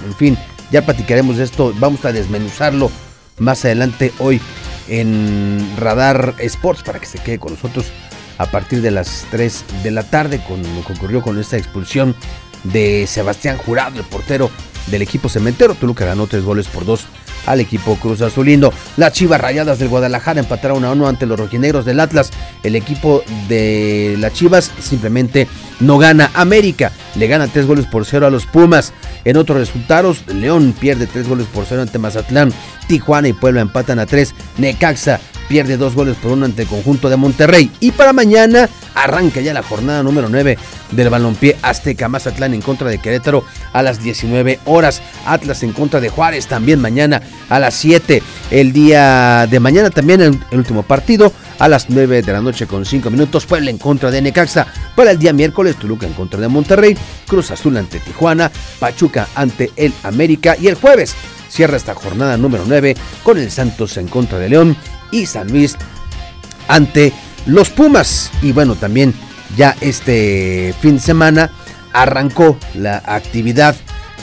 en 0.05 0.15
fin, 0.15 0.37
ya 0.71 0.85
platicaremos 0.85 1.37
de 1.37 1.43
esto, 1.43 1.73
vamos 1.77 2.05
a 2.05 2.11
desmenuzarlo 2.13 2.89
más 3.37 3.65
adelante 3.65 4.13
hoy 4.19 4.39
en 4.87 5.75
Radar 5.77 6.35
Sports 6.39 6.83
para 6.83 6.99
que 6.99 7.05
se 7.05 7.19
quede 7.19 7.39
con 7.39 7.53
nosotros 7.53 7.87
a 8.37 8.45
partir 8.45 8.81
de 8.81 8.91
las 8.91 9.25
3 9.31 9.65
de 9.83 9.91
la 9.91 10.03
tarde 10.03 10.41
con 10.47 10.61
lo 10.61 10.85
que 10.85 10.93
ocurrió 10.93 11.21
con 11.21 11.39
esta 11.39 11.57
expulsión 11.57 12.15
de 12.63 13.07
Sebastián 13.07 13.57
Jurado, 13.57 13.99
el 13.99 14.05
portero 14.05 14.49
del 14.87 15.01
equipo 15.01 15.29
cementero. 15.29 15.75
Toluca 15.75 16.05
ganó 16.05 16.27
3 16.27 16.43
goles 16.43 16.67
por 16.67 16.85
2 16.85 17.05
al 17.45 17.59
equipo 17.59 17.95
Cruz 17.95 18.21
Azulindo. 18.21 18.73
Las 18.97 19.13
Chivas 19.13 19.41
Rayadas 19.41 19.79
del 19.79 19.89
Guadalajara 19.89 20.39
empataron 20.39 20.85
a 20.85 20.91
uno 20.91 21.07
ante 21.07 21.25
los 21.25 21.39
rojinegros 21.39 21.85
del 21.85 21.99
Atlas. 21.99 22.31
El 22.63 22.75
equipo 22.75 23.23
de 23.47 24.15
las 24.19 24.33
Chivas 24.33 24.71
simplemente 24.79 25.47
no 25.79 25.97
gana. 25.97 26.31
América 26.33 26.91
le 27.15 27.27
gana 27.27 27.47
3 27.47 27.65
goles 27.65 27.85
por 27.85 28.05
0 28.05 28.27
a 28.27 28.29
los 28.29 28.45
Pumas. 28.45 28.93
En 29.25 29.37
otros 29.37 29.57
resultados, 29.57 30.27
León 30.27 30.75
pierde 30.79 31.07
3 31.07 31.27
goles 31.27 31.47
por 31.47 31.65
0 31.67 31.81
ante 31.81 31.99
Mazatlán. 31.99 32.53
Tijuana 32.87 33.27
y 33.27 33.33
Puebla 33.33 33.61
empatan 33.61 33.99
a 33.99 34.05
3. 34.05 34.33
Necaxa 34.57 35.19
pierde 35.51 35.75
2 35.75 35.95
goles 35.95 36.15
por 36.15 36.31
1 36.31 36.45
ante 36.45 36.61
el 36.61 36.67
conjunto 36.69 37.09
de 37.09 37.17
Monterrey. 37.17 37.69
Y 37.81 37.91
para 37.91 38.13
mañana 38.13 38.69
arranca 38.95 39.41
ya 39.41 39.53
la 39.53 39.61
jornada 39.61 40.01
número 40.01 40.29
9 40.29 40.57
del 40.91 41.09
balompié 41.09 41.57
Azteca 41.61 42.07
Mazatlán 42.07 42.53
en 42.53 42.61
contra 42.61 42.89
de 42.89 42.99
Querétaro 42.99 43.43
a 43.73 43.81
las 43.81 44.01
19 44.01 44.61
horas. 44.63 45.01
Atlas 45.25 45.61
en 45.63 45.73
contra 45.73 45.99
de 45.99 46.07
Juárez 46.07 46.47
también 46.47 46.79
mañana 46.79 47.21
a 47.49 47.59
las 47.59 47.73
7. 47.73 48.23
El 48.49 48.71
día 48.71 49.45
de 49.45 49.59
mañana 49.59 49.89
también 49.89 50.21
el, 50.21 50.39
último 50.53 50.83
partido 50.83 51.33
a 51.59 51.67
las 51.67 51.89
9 51.89 52.21
de 52.21 52.31
la 52.31 52.39
noche 52.39 52.65
con 52.65 52.85
5 52.85 53.09
minutos. 53.09 53.45
Puebla 53.45 53.71
en 53.71 53.77
contra 53.77 54.09
de 54.09 54.21
Necaxa. 54.21 54.67
Para 54.95 55.11
el 55.11 55.19
día 55.19 55.33
miércoles 55.33 55.75
Toluca 55.75 56.07
en 56.07 56.13
contra 56.13 56.39
de 56.39 56.47
Monterrey. 56.47 56.97
Cruz 57.27 57.51
Azul 57.51 57.75
ante 57.75 57.99
Tijuana. 57.99 58.49
Pachuca 58.79 59.27
ante 59.35 59.69
el 59.75 59.93
América. 60.03 60.55
Y 60.57 60.69
el 60.69 60.75
jueves 60.75 61.13
cierra 61.49 61.75
esta 61.75 61.93
jornada 61.93 62.37
número 62.37 62.63
9 62.65 62.95
con 63.21 63.37
el 63.37 63.51
Santos 63.51 63.97
en 63.97 64.07
contra 64.07 64.39
de 64.39 64.47
León 64.47 64.77
y 65.11 65.25
San 65.25 65.51
Luis 65.51 65.77
ante 66.67 67.13
los 67.45 67.69
Pumas. 67.69 68.31
Y 68.41 68.51
bueno, 68.51 68.75
también 68.75 69.13
ya 69.57 69.75
este 69.81 70.73
fin 70.81 70.95
de 70.95 71.01
semana 71.01 71.51
arrancó 71.93 72.57
la 72.73 73.01
actividad 73.05 73.75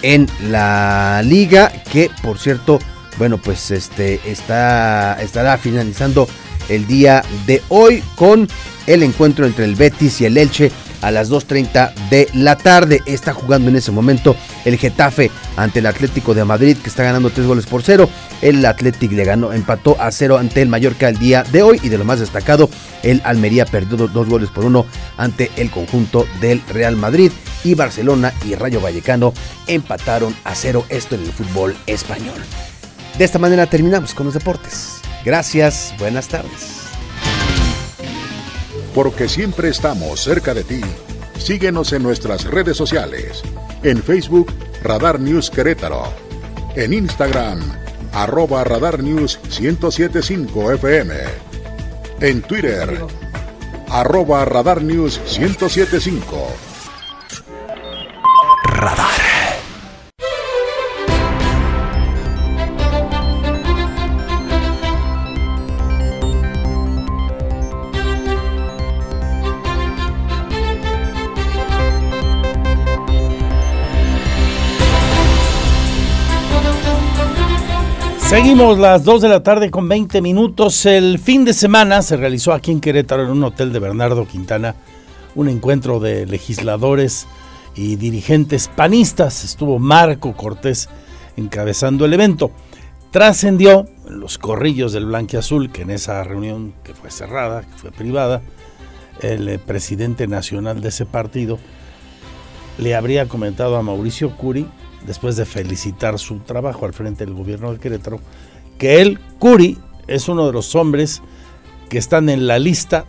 en 0.03 0.29
la 0.49 1.23
liga 1.25 1.73
que 1.91 2.09
por 2.23 2.39
cierto 2.39 2.79
bueno 3.19 3.37
pues 3.37 3.73
este 3.73 4.21
está 4.25 5.21
estará 5.21 5.59
finalizando 5.59 6.29
el 6.69 6.87
día 6.87 7.25
de 7.47 7.63
hoy 7.69 8.03
con 8.15 8.49
el 8.87 9.03
encuentro 9.03 9.45
entre 9.45 9.65
el 9.65 9.75
Betis 9.75 10.21
y 10.21 10.25
el 10.25 10.39
Elche 10.39 10.71
a 11.03 11.11
las 11.11 11.31
2.30 11.31 11.95
de 12.11 12.29
la 12.35 12.57
tarde. 12.57 13.03
Está 13.07 13.33
jugando 13.33 13.71
en 13.71 13.77
ese 13.77 13.93
momento 13.93 14.37
el 14.65 14.79
Getafe 14.79 15.31
ante 15.59 15.81
el 15.81 15.87
Atlético 15.87 16.35
de 16.35 16.45
Madrid 16.45 16.77
que 16.77 16.89
está 16.89 17.03
ganando 17.03 17.31
3 17.31 17.47
goles 17.47 17.67
por 17.67 17.83
0. 17.83 18.09
El 18.43 18.65
Atlético 18.65 19.15
le 19.15 19.25
ganó, 19.25 19.53
empató 19.53 20.01
a 20.01 20.11
0 20.11 20.39
ante 20.39 20.63
el 20.63 20.69
Mallorca 20.69 21.09
el 21.09 21.19
día 21.19 21.43
de 21.43 21.63
hoy 21.63 21.81
y 21.83 21.89
de 21.89 21.99
lo 21.99 22.05
más 22.05 22.21
destacado, 22.21 22.71
el 23.03 23.21
Almería 23.25 23.67
perdió 23.67 23.97
2 23.97 24.29
goles 24.29 24.51
por 24.51 24.65
1 24.65 24.87
ante 25.17 25.51
el 25.57 25.71
conjunto 25.71 26.27
del 26.41 26.63
Real 26.69 26.97
Madrid 26.97 27.33
y 27.65 27.75
Barcelona 27.75 28.33
y 28.47 28.55
Rayo 28.55 28.81
Vallecano 28.81 29.35
empataron 29.67 30.35
a 30.45 30.55
0 30.55 30.85
esto 30.89 31.15
en 31.15 31.23
el 31.23 31.33
fútbol 31.33 31.77
español. 31.87 32.41
De 33.19 33.25
esta 33.25 33.39
manera 33.39 33.67
terminamos 33.67 34.15
con 34.15 34.27
los 34.27 34.35
deportes. 34.35 35.01
Gracias, 35.25 35.93
buenas 35.99 36.29
tardes 36.29 36.79
porque 38.99 39.29
siempre 39.29 39.69
estamos 39.69 40.21
cerca 40.21 40.55
de 40.55 40.65
ti. 40.65 40.81
Síguenos 41.39 41.93
en 41.93 42.03
nuestras 42.03 42.43
redes 42.43 42.77
sociales. 42.77 43.43
En 43.85 44.03
Facebook, 44.03 44.53
Radar 44.83 45.19
News 45.21 45.51
Querétaro. 45.51 46.13
En 46.77 46.93
Instagram, 46.93 47.61
arroba 48.13 48.65
Radar 48.65 49.03
News 49.03 49.39
1075 49.49 50.75
FM. 50.79 51.15
En 52.21 52.43
Twitter, 52.43 53.05
arroba 53.91 54.45
Radar 54.45 54.83
News 54.83 55.21
1075. 55.27 56.69
Radar. 58.65 59.18
Seguimos 78.29 78.77
las 78.77 79.05
2 79.05 79.23
de 79.23 79.29
la 79.31 79.43
tarde 79.43 79.71
con 79.71 79.89
20 79.89 80.21
minutos. 80.21 80.85
El 80.85 81.19
fin 81.19 81.47
de 81.47 81.55
semana 81.55 82.03
se 82.03 82.19
realizó 82.19 82.53
aquí 82.53 82.71
en 82.71 82.79
Querétaro, 82.79 83.25
en 83.25 83.31
un 83.31 83.43
hotel 83.43 83.73
de 83.73 83.79
Bernardo 83.79 84.27
Quintana, 84.27 84.75
un 85.35 85.49
encuentro 85.49 85.99
de 85.99 86.27
legisladores 86.27 87.27
y 87.75 87.97
dirigentes 87.97 88.69
panistas. 88.69 89.45
Estuvo 89.45 89.79
Marco 89.79 90.35
Cortés 90.35 90.91
encabezando 91.39 92.05
el 92.05 92.13
evento. 92.13 92.51
Trascendió 93.13 93.87
en 94.07 94.21
los 94.21 94.37
corrillos 94.37 94.93
del 94.93 95.15
Azul 95.15 95.73
que 95.73 95.81
en 95.81 95.91
esa 95.91 96.23
reunión 96.23 96.75
que 96.85 96.93
fue 96.93 97.11
cerrada, 97.11 97.63
que 97.63 97.79
fue 97.79 97.93
privada, 97.93 98.43
el 99.23 99.49
eh, 99.49 99.59
presidente 99.59 100.27
nacional 100.27 100.83
de 100.83 100.91
ese 100.91 101.07
partido 101.07 101.59
le 102.77 102.95
habría 102.95 103.27
comentado 103.27 103.79
a 103.79 103.83
Mauricio 103.83 104.37
Curi 104.37 104.67
después 105.07 105.37
de 105.37 105.45
felicitar 105.45 106.19
su 106.19 106.39
trabajo 106.41 106.87
al 106.87 106.93
frente 106.93 107.25
del 107.25 107.35
gobierno 107.35 107.73
de 107.73 107.79
Querétaro, 107.79 108.21
que 108.79 109.01
él, 109.01 109.19
Curi, 109.39 109.79
es 110.07 110.29
uno 110.29 110.47
de 110.47 110.53
los 110.53 110.75
hombres 110.75 111.23
que 111.89 111.99
están 111.99 112.29
en 112.29 112.47
la 112.47 112.59
lista, 112.59 113.05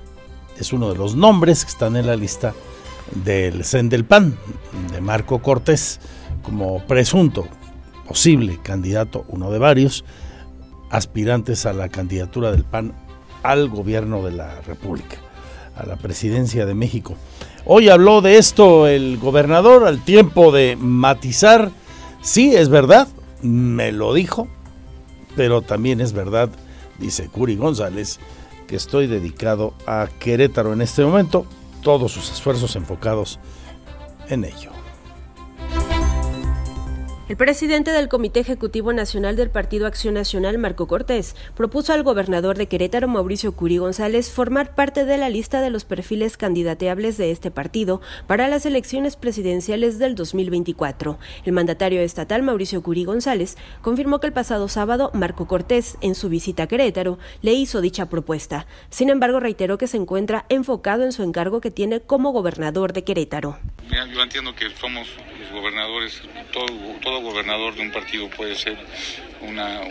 es 0.57 0.73
uno 0.73 0.89
de 0.91 0.97
los 0.97 1.15
nombres 1.15 1.63
que 1.63 1.71
están 1.71 1.95
en 1.95 2.07
la 2.07 2.15
lista 2.15 2.53
del 3.23 3.63
CEN 3.63 3.89
del 3.89 4.05
PAN, 4.05 4.37
de 4.91 5.01
Marco 5.01 5.41
Cortés, 5.41 5.99
como 6.43 6.83
presunto 6.85 7.47
posible 8.07 8.59
candidato, 8.63 9.25
uno 9.27 9.51
de 9.51 9.59
varios, 9.59 10.03
aspirantes 10.89 11.65
a 11.65 11.73
la 11.73 11.89
candidatura 11.89 12.51
del 12.51 12.63
PAN 12.63 12.93
al 13.43 13.69
gobierno 13.69 14.23
de 14.23 14.31
la 14.31 14.61
República, 14.61 15.17
a 15.75 15.85
la 15.85 15.95
presidencia 15.95 16.65
de 16.65 16.73
México. 16.73 17.15
Hoy 17.65 17.89
habló 17.89 18.21
de 18.21 18.37
esto 18.37 18.87
el 18.87 19.19
gobernador 19.19 19.85
al 19.85 20.03
tiempo 20.03 20.51
de 20.51 20.75
matizar, 20.75 21.71
sí, 22.21 22.55
es 22.55 22.69
verdad, 22.69 23.07
me 23.41 23.91
lo 23.91 24.13
dijo, 24.13 24.47
pero 25.35 25.61
también 25.61 26.01
es 26.01 26.13
verdad, 26.13 26.49
dice 26.99 27.27
Curi 27.27 27.55
González, 27.55 28.19
que 28.67 28.75
estoy 28.75 29.07
dedicado 29.07 29.73
a 29.87 30.07
Querétaro 30.19 30.73
en 30.73 30.81
este 30.81 31.03
momento, 31.03 31.45
todos 31.81 32.11
sus 32.11 32.31
esfuerzos 32.31 32.75
enfocados 32.75 33.39
en 34.27 34.43
ello. 34.43 34.78
El 37.29 37.37
presidente 37.37 37.91
del 37.91 38.09
Comité 38.09 38.39
Ejecutivo 38.39 38.91
Nacional 38.91 39.35
del 39.35 39.51
Partido 39.51 39.85
Acción 39.85 40.15
Nacional, 40.15 40.57
Marco 40.57 40.87
Cortés, 40.87 41.35
propuso 41.55 41.93
al 41.93 42.01
gobernador 42.01 42.57
de 42.57 42.65
Querétaro, 42.65 43.07
Mauricio 43.07 43.51
Curi 43.51 43.77
González, 43.77 44.31
formar 44.31 44.73
parte 44.73 45.05
de 45.05 45.15
la 45.19 45.29
lista 45.29 45.61
de 45.61 45.69
los 45.69 45.85
perfiles 45.85 46.37
candidateables 46.37 47.17
de 47.17 47.29
este 47.29 47.51
partido 47.51 48.01
para 48.25 48.47
las 48.47 48.65
elecciones 48.65 49.15
presidenciales 49.15 49.99
del 49.99 50.15
2024. 50.15 51.19
El 51.45 51.53
mandatario 51.53 52.01
estatal, 52.01 52.41
Mauricio 52.41 52.81
Curi 52.81 53.05
González, 53.05 53.57
confirmó 53.83 54.19
que 54.19 54.25
el 54.25 54.33
pasado 54.33 54.67
sábado 54.67 55.11
Marco 55.13 55.45
Cortés, 55.45 55.99
en 56.01 56.15
su 56.15 56.29
visita 56.29 56.63
a 56.63 56.67
Querétaro, 56.67 57.19
le 57.43 57.53
hizo 57.53 57.79
dicha 57.79 58.09
propuesta. 58.09 58.65
Sin 58.89 59.11
embargo, 59.11 59.39
reiteró 59.39 59.77
que 59.77 59.85
se 59.85 59.97
encuentra 59.97 60.47
enfocado 60.49 61.03
en 61.03 61.11
su 61.11 61.21
encargo 61.21 61.61
que 61.61 61.69
tiene 61.69 61.99
como 61.99 62.31
gobernador 62.31 62.91
de 62.91 63.03
Querétaro. 63.03 63.59
yo 63.91 64.23
entiendo 64.23 64.55
que 64.55 64.65
gobernadores, 65.51 66.21
todo 66.51 67.21
gobernador 67.21 67.75
de 67.75 67.81
un 67.81 67.91
partido 67.91 68.29
puede 68.29 68.55
ser 68.55 68.77
una, 69.41 69.81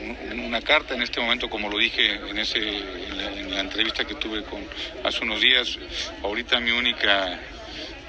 una 0.44 0.60
carta 0.60 0.94
en 0.94 1.02
este 1.02 1.20
momento, 1.20 1.48
como 1.48 1.68
lo 1.68 1.78
dije 1.78 2.14
en, 2.28 2.38
ese, 2.38 2.58
en 2.58 3.50
la, 3.50 3.60
entrevista 3.60 4.04
que 4.04 4.14
tuve 4.14 4.44
con 4.44 4.64
hace 5.04 5.24
unos 5.24 5.40
días. 5.40 5.78
Ahorita 6.22 6.60
mi 6.60 6.70
única 6.70 7.38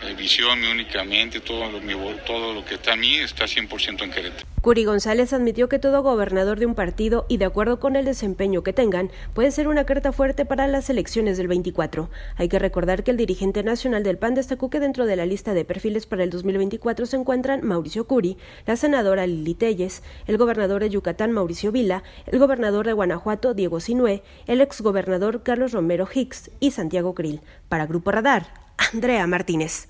mi 0.01 0.67
única 0.67 1.03
mente, 1.03 1.39
todo 1.39 1.69
lo, 1.69 1.79
todo 2.25 2.53
lo 2.53 2.65
que 2.65 2.75
está 2.75 2.93
a 2.93 2.95
mí 2.95 3.17
está 3.17 3.45
100% 3.45 4.03
en 4.03 4.11
Querétaro. 4.11 4.47
Curi 4.61 4.83
González 4.83 5.31
admitió 5.31 5.69
que 5.69 5.79
todo 5.79 6.03
gobernador 6.03 6.59
de 6.59 6.65
un 6.65 6.75
partido 6.75 7.25
y 7.29 7.37
de 7.37 7.45
acuerdo 7.45 7.79
con 7.79 7.95
el 7.95 8.03
desempeño 8.03 8.61
que 8.61 8.73
tengan 8.73 9.09
puede 9.33 9.51
ser 9.51 9.69
una 9.69 9.85
carta 9.85 10.11
fuerte 10.11 10.43
para 10.43 10.67
las 10.67 10.89
elecciones 10.89 11.37
del 11.37 11.47
24. 11.47 12.09
Hay 12.35 12.49
que 12.49 12.59
recordar 12.59 13.03
que 13.03 13.11
el 13.11 13.17
dirigente 13.17 13.63
nacional 13.63 14.03
del 14.03 14.17
PAN 14.17 14.35
destacó 14.35 14.69
que 14.69 14.81
dentro 14.81 15.05
de 15.05 15.15
la 15.15 15.25
lista 15.25 15.53
de 15.53 15.63
perfiles 15.63 16.05
para 16.05 16.23
el 16.23 16.29
2024 16.29 17.05
se 17.05 17.15
encuentran 17.15 17.65
Mauricio 17.65 18.05
Curi, 18.05 18.37
la 18.65 18.75
senadora 18.75 19.25
Lili 19.27 19.53
Telles, 19.53 20.03
el 20.27 20.37
gobernador 20.37 20.81
de 20.81 20.89
Yucatán 20.89 21.31
Mauricio 21.31 21.71
Vila, 21.71 22.03
el 22.25 22.37
gobernador 22.37 22.85
de 22.85 22.93
Guanajuato 22.93 23.53
Diego 23.53 23.79
Sinué, 23.79 24.23
el 24.45 24.59
exgobernador 24.59 25.41
Carlos 25.43 25.71
Romero 25.71 26.07
Hicks 26.13 26.51
y 26.59 26.71
Santiago 26.71 27.13
Krill. 27.13 27.39
Para 27.69 27.85
Grupo 27.85 28.11
Radar, 28.11 28.68
Andrea 28.93 29.27
Martínez. 29.27 29.89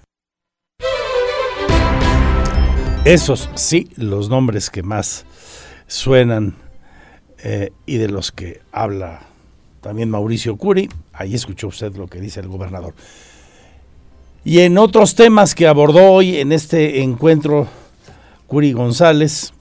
Esos 3.05 3.49
sí, 3.55 3.89
los 3.95 4.29
nombres 4.29 4.69
que 4.69 4.83
más 4.83 5.25
suenan 5.87 6.55
eh, 7.43 7.71
y 7.85 7.97
de 7.97 8.09
los 8.09 8.31
que 8.31 8.61
habla 8.71 9.21
también 9.81 10.09
Mauricio 10.09 10.57
Curi. 10.57 10.89
Ahí 11.13 11.33
escuchó 11.33 11.67
usted 11.67 11.95
lo 11.95 12.07
que 12.07 12.19
dice 12.19 12.39
el 12.41 12.47
gobernador. 12.47 12.93
Y 14.43 14.59
en 14.59 14.77
otros 14.77 15.15
temas 15.15 15.55
que 15.55 15.67
abordó 15.67 16.11
hoy 16.11 16.37
en 16.37 16.51
este 16.51 17.01
encuentro 17.01 17.67
Curi 18.47 18.73
González, 18.73 19.53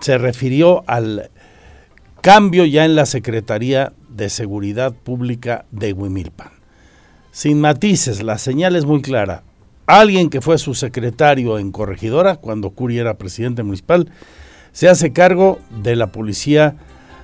se 0.00 0.16
refirió 0.16 0.82
al 0.86 1.30
cambio 2.20 2.64
ya 2.64 2.84
en 2.84 2.94
la 2.94 3.06
Secretaría 3.06 3.92
de 4.08 4.28
Seguridad 4.30 4.92
Pública 4.92 5.66
de 5.70 5.92
Huimilpan. 5.92 6.59
Sin 7.32 7.60
matices, 7.60 8.22
la 8.22 8.38
señal 8.38 8.74
es 8.74 8.84
muy 8.84 9.02
clara. 9.02 9.44
Alguien 9.86 10.30
que 10.30 10.40
fue 10.40 10.58
su 10.58 10.74
secretario 10.74 11.58
en 11.58 11.70
Corregidora, 11.70 12.36
cuando 12.36 12.70
Curi 12.70 12.98
era 12.98 13.18
presidente 13.18 13.62
municipal, 13.62 14.10
se 14.72 14.88
hace 14.88 15.12
cargo 15.12 15.60
de 15.82 15.94
la 15.94 16.08
policía 16.08 16.76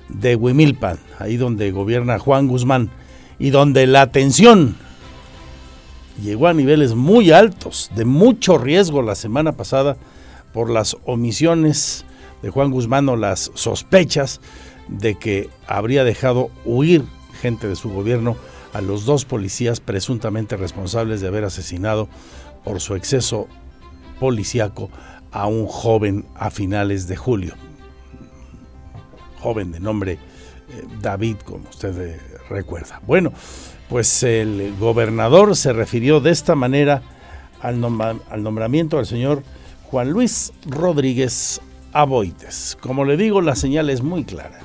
de 0.07 0.37
Huimilpan, 0.37 0.97
ahí 1.19 1.35
donde 1.35 1.71
gobierna 1.71 2.19
Juan 2.19 2.47
Guzmán, 2.47 2.89
y 3.37 3.49
donde 3.49 3.85
la 3.85 4.01
atención 4.01 4.75
llegó 6.23 6.47
a 6.47 6.53
niveles 6.53 6.95
muy 6.95 7.31
altos, 7.31 7.91
de 7.95 8.05
mucho 8.05 8.57
riesgo 8.57 9.01
la 9.01 9.15
semana 9.15 9.51
pasada 9.51 9.97
por 10.53 10.69
las 10.69 10.95
omisiones 11.05 12.05
de 12.41 12.49
Juan 12.49 12.71
Guzmán 12.71 13.09
o 13.09 13.17
las 13.17 13.51
sospechas 13.55 14.39
de 14.87 15.15
que 15.15 15.49
habría 15.67 16.05
dejado 16.05 16.49
huir 16.63 17.03
gente 17.41 17.67
de 17.67 17.75
su 17.75 17.89
gobierno 17.89 18.37
a 18.73 18.81
los 18.81 19.05
dos 19.05 19.25
policías 19.25 19.79
presuntamente 19.79 20.57
responsables 20.57 21.21
de 21.21 21.27
haber 21.27 21.43
asesinado 21.43 22.07
por 22.63 22.79
su 22.81 22.95
exceso 22.95 23.47
policíaco 24.19 24.89
a 25.31 25.47
un 25.47 25.67
joven 25.67 26.25
a 26.35 26.49
finales 26.49 27.07
de 27.07 27.15
julio. 27.15 27.55
Joven 29.39 29.71
de 29.71 29.79
nombre 29.79 30.13
eh, 30.13 30.83
David, 31.01 31.37
como 31.45 31.69
usted 31.69 31.97
eh, 31.99 32.19
recuerda. 32.49 33.01
Bueno, 33.05 33.31
pues 33.89 34.23
el 34.23 34.75
gobernador 34.79 35.55
se 35.55 35.73
refirió 35.73 36.19
de 36.19 36.31
esta 36.31 36.55
manera 36.55 37.01
al, 37.61 37.79
nombramiento 37.79 38.97
del 38.97 39.05
señor 39.05 39.43
Juan 39.83 40.09
Luis 40.09 40.53
Rodríguez 40.65 41.61
Aboites. 41.93 42.77
Como 42.81 43.05
le 43.05 43.17
digo, 43.17 43.41
la 43.41 43.55
señal 43.55 43.89
es 43.89 44.01
muy 44.01 44.25
clara. 44.25 44.59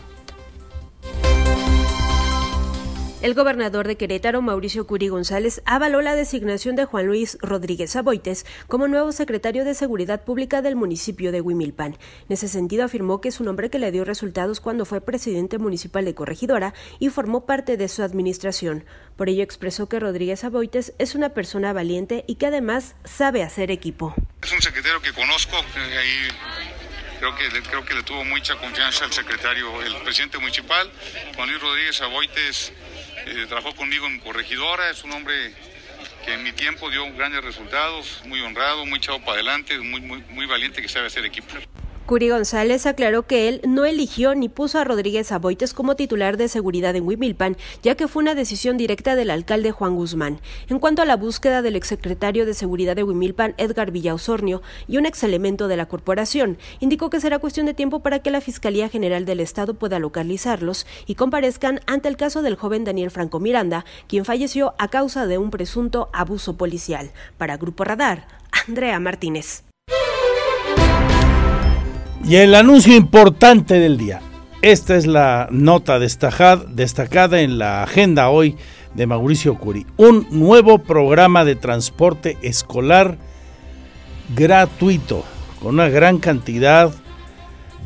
El 3.23 3.35
gobernador 3.35 3.87
de 3.87 3.97
Querétaro, 3.97 4.43
Mauricio 4.43 4.85
Curi 4.85 5.07
González, 5.07 5.63
avaló 5.65 6.03
la 6.03 6.17
designación 6.17 6.75
de 6.75 6.87
Juan 6.87 7.07
Luis 7.07 7.39
Rodríguez 7.41 7.95
Aboites 7.95 8.45
como 8.67 8.89
nuevo 8.89 9.13
secretario 9.13 9.65
de 9.65 9.75
Seguridad 9.75 10.25
Pública 10.25 10.61
del 10.61 10.75
municipio 10.75 11.31
de 11.31 11.41
Huimilpan. 11.41 11.93
En 11.93 11.99
ese 12.31 12.49
sentido, 12.49 12.85
afirmó 12.85 13.21
que 13.21 13.29
es 13.29 13.39
un 13.39 13.47
hombre 13.47 13.71
que 13.71 13.79
le 13.79 13.93
dio 13.93 14.05
resultados 14.05 14.59
cuando 14.59 14.85
fue 14.85 15.01
presidente 15.01 15.59
municipal 15.59 16.05
de 16.05 16.17
Corregidora 16.17 16.75
y 16.99 17.11
formó 17.11 17.47
parte 17.47 17.77
de 17.77 17.87
su 17.87 18.03
administración. 18.03 18.85
Por 19.17 19.29
ello, 19.29 19.45
expresó 19.45 19.89
que 19.89 20.01
Rodríguez 20.01 20.43
Aboites 20.43 20.93
es 20.99 21.15
una 21.15 21.29
persona 21.29 21.73
valiente 21.73 22.25
y 22.27 22.35
que 22.35 22.47
además 22.47 22.97
sabe 23.05 23.45
hacer 23.45 23.71
equipo. 23.71 24.17
Es 24.43 24.53
un 24.53 24.61
secretario 24.61 25.01
que 25.01 25.13
conozco, 25.13 25.59
creo 27.21 27.37
que, 27.37 27.63
creo 27.69 27.85
que 27.85 27.95
le 27.95 28.03
tuvo 28.03 28.25
mucha 28.25 28.57
confianza 28.57 29.05
al 29.05 29.13
secretario, 29.13 29.81
el 29.81 29.95
presidente 30.03 30.39
municipal, 30.39 30.91
Juan 31.37 31.49
Luis 31.49 31.63
Rodríguez 31.63 32.01
Aboites 32.01 32.73
eh, 33.27 33.47
trabajó 33.47 33.75
conmigo 33.75 34.07
en 34.07 34.19
Corregidora, 34.21 34.91
es 34.91 35.05
un 35.05 35.13
hombre 35.13 35.53
que 36.25 36.35
en 36.35 36.43
mi 36.43 36.53
tiempo 36.53 36.91
dio 36.91 37.13
grandes 37.15 37.45
resultados, 37.45 38.23
muy 38.27 38.41
honrado, 38.41 38.87
muy 38.87 38.99
echado 38.99 39.21
para 39.21 39.35
adelante, 39.35 39.79
muy, 39.79 40.01
muy, 40.01 40.23
muy 40.31 40.47
valiente 40.47 40.83
que 40.83 40.89
sabe 40.89 41.07
hacer 41.07 41.25
equipo. 41.25 41.49
Curi 42.07 42.31
González 42.31 42.85
aclaró 42.87 43.27
que 43.27 43.49
él 43.49 43.61
no 43.67 43.85
eligió 43.85 44.35
ni 44.35 44.49
puso 44.49 44.79
a 44.79 44.85
Rodríguez 44.85 45.31
Aboites 45.31 45.73
como 45.73 45.95
titular 45.95 46.37
de 46.37 46.49
seguridad 46.49 46.97
en 46.97 47.07
Huimilpan, 47.07 47.57
ya 47.83 47.95
que 47.95 48.09
fue 48.09 48.23
una 48.23 48.35
decisión 48.35 48.77
directa 48.77 49.15
del 49.15 49.31
alcalde 49.31 49.71
Juan 49.71 49.95
Guzmán. 49.95 50.41
En 50.69 50.81
cuanto 50.81 51.01
a 51.01 51.05
la 51.05 51.17
búsqueda 51.17 51.63
del 51.63 51.77
exsecretario 51.77 52.45
de 52.45 52.55
seguridad 52.55 52.97
de 52.97 53.05
Huimilpan, 53.05 53.55
Edgar 53.57 53.93
Villaosornio, 53.93 54.63
y 54.89 54.97
un 54.99 55.07
ex 55.07 55.23
elemento 55.23 55.69
de 55.69 55.77
la 55.77 55.87
corporación, 55.87 56.59
indicó 56.81 57.09
que 57.09 57.21
será 57.21 57.39
cuestión 57.39 57.67
de 57.67 57.75
tiempo 57.75 58.01
para 58.01 58.19
que 58.19 58.33
la 58.33 58.41
Fiscalía 58.41 58.89
General 58.89 59.25
del 59.25 59.41
Estado 59.41 59.75
pueda 59.75 60.01
localizarlos 60.01 60.87
y 61.07 61.15
comparezcan 61.15 61.81
ante 61.87 62.09
el 62.09 62.17
caso 62.17 62.43
del 62.43 62.57
joven 62.57 62.85
Daniel 62.85 63.13
Franco 63.13 63.39
Miranda, 63.39 63.85
quien 64.09 64.25
falleció 64.25 64.75
a 64.79 64.89
causa 64.89 65.27
de 65.27 65.39
un 65.39 65.51
presunto 65.51 66.11
abuso 66.13 66.57
policial. 66.57 67.13
Para 67.39 67.57
Grupo 67.57 67.85
Radar, 67.85 68.27
Andrea 68.67 68.99
Martínez. 68.99 69.65
Y 72.25 72.37
el 72.37 72.55
anuncio 72.55 72.95
importante 72.95 73.81
del 73.81 73.99
día. 73.99 74.21
esta 74.63 74.97
es 74.97 75.07
la 75.07 75.49
nota 75.51 75.99
destacada 75.99 77.41
en 77.41 77.59
la 77.59 77.83
agenda 77.83 78.31
hoy 78.31 78.57
de 78.95 79.09
Mauricio 79.09 79.59
Curi. 79.59 79.87
Un 79.97 80.29
nuevo 80.31 80.79
programa 80.79 81.45
de 81.45 81.57
transporte 81.57 82.39
escolar 82.43 83.19
gratuito 84.37 85.25
con 85.61 85.75
una 85.75 85.89
gran 85.89 86.19
cantidad 86.19 86.93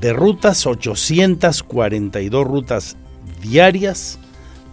de 0.03 0.13
rutas, 0.13 0.67
842 0.67 2.47
rutas 2.47 2.97
diarias 3.41 4.19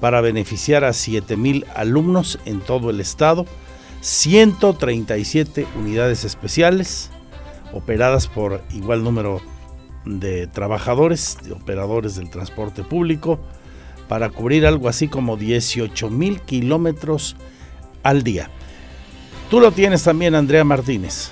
para 0.02 0.20
beneficiar 0.20 0.84
a 0.84 0.92
7 0.92 1.38
mil 1.38 1.66
alumnos 1.74 2.38
en 2.44 2.60
todo 2.60 2.90
el 2.90 3.00
estado, 3.00 3.46
137 4.02 5.66
unidades 5.80 6.26
especiales 6.26 7.12
operadas 7.72 8.28
por 8.28 8.62
igual 8.74 9.06
número 9.06 9.42
de 10.06 10.48
trabajadores, 10.48 11.38
de 11.44 11.54
operadores 11.54 12.16
del 12.16 12.30
transporte 12.30 12.84
público, 12.84 13.40
para 14.08 14.30
cubrir 14.30 14.66
algo 14.66 14.90
así 14.90 15.08
como 15.08 15.38
18 15.38 16.10
mil 16.10 16.42
kilómetros 16.42 17.36
al 18.04 18.24
día. 18.24 18.50
Tú 19.50 19.60
lo 19.60 19.72
tienes 19.72 20.04
también, 20.04 20.36
Andrea 20.36 20.64
Martínez 20.64 21.32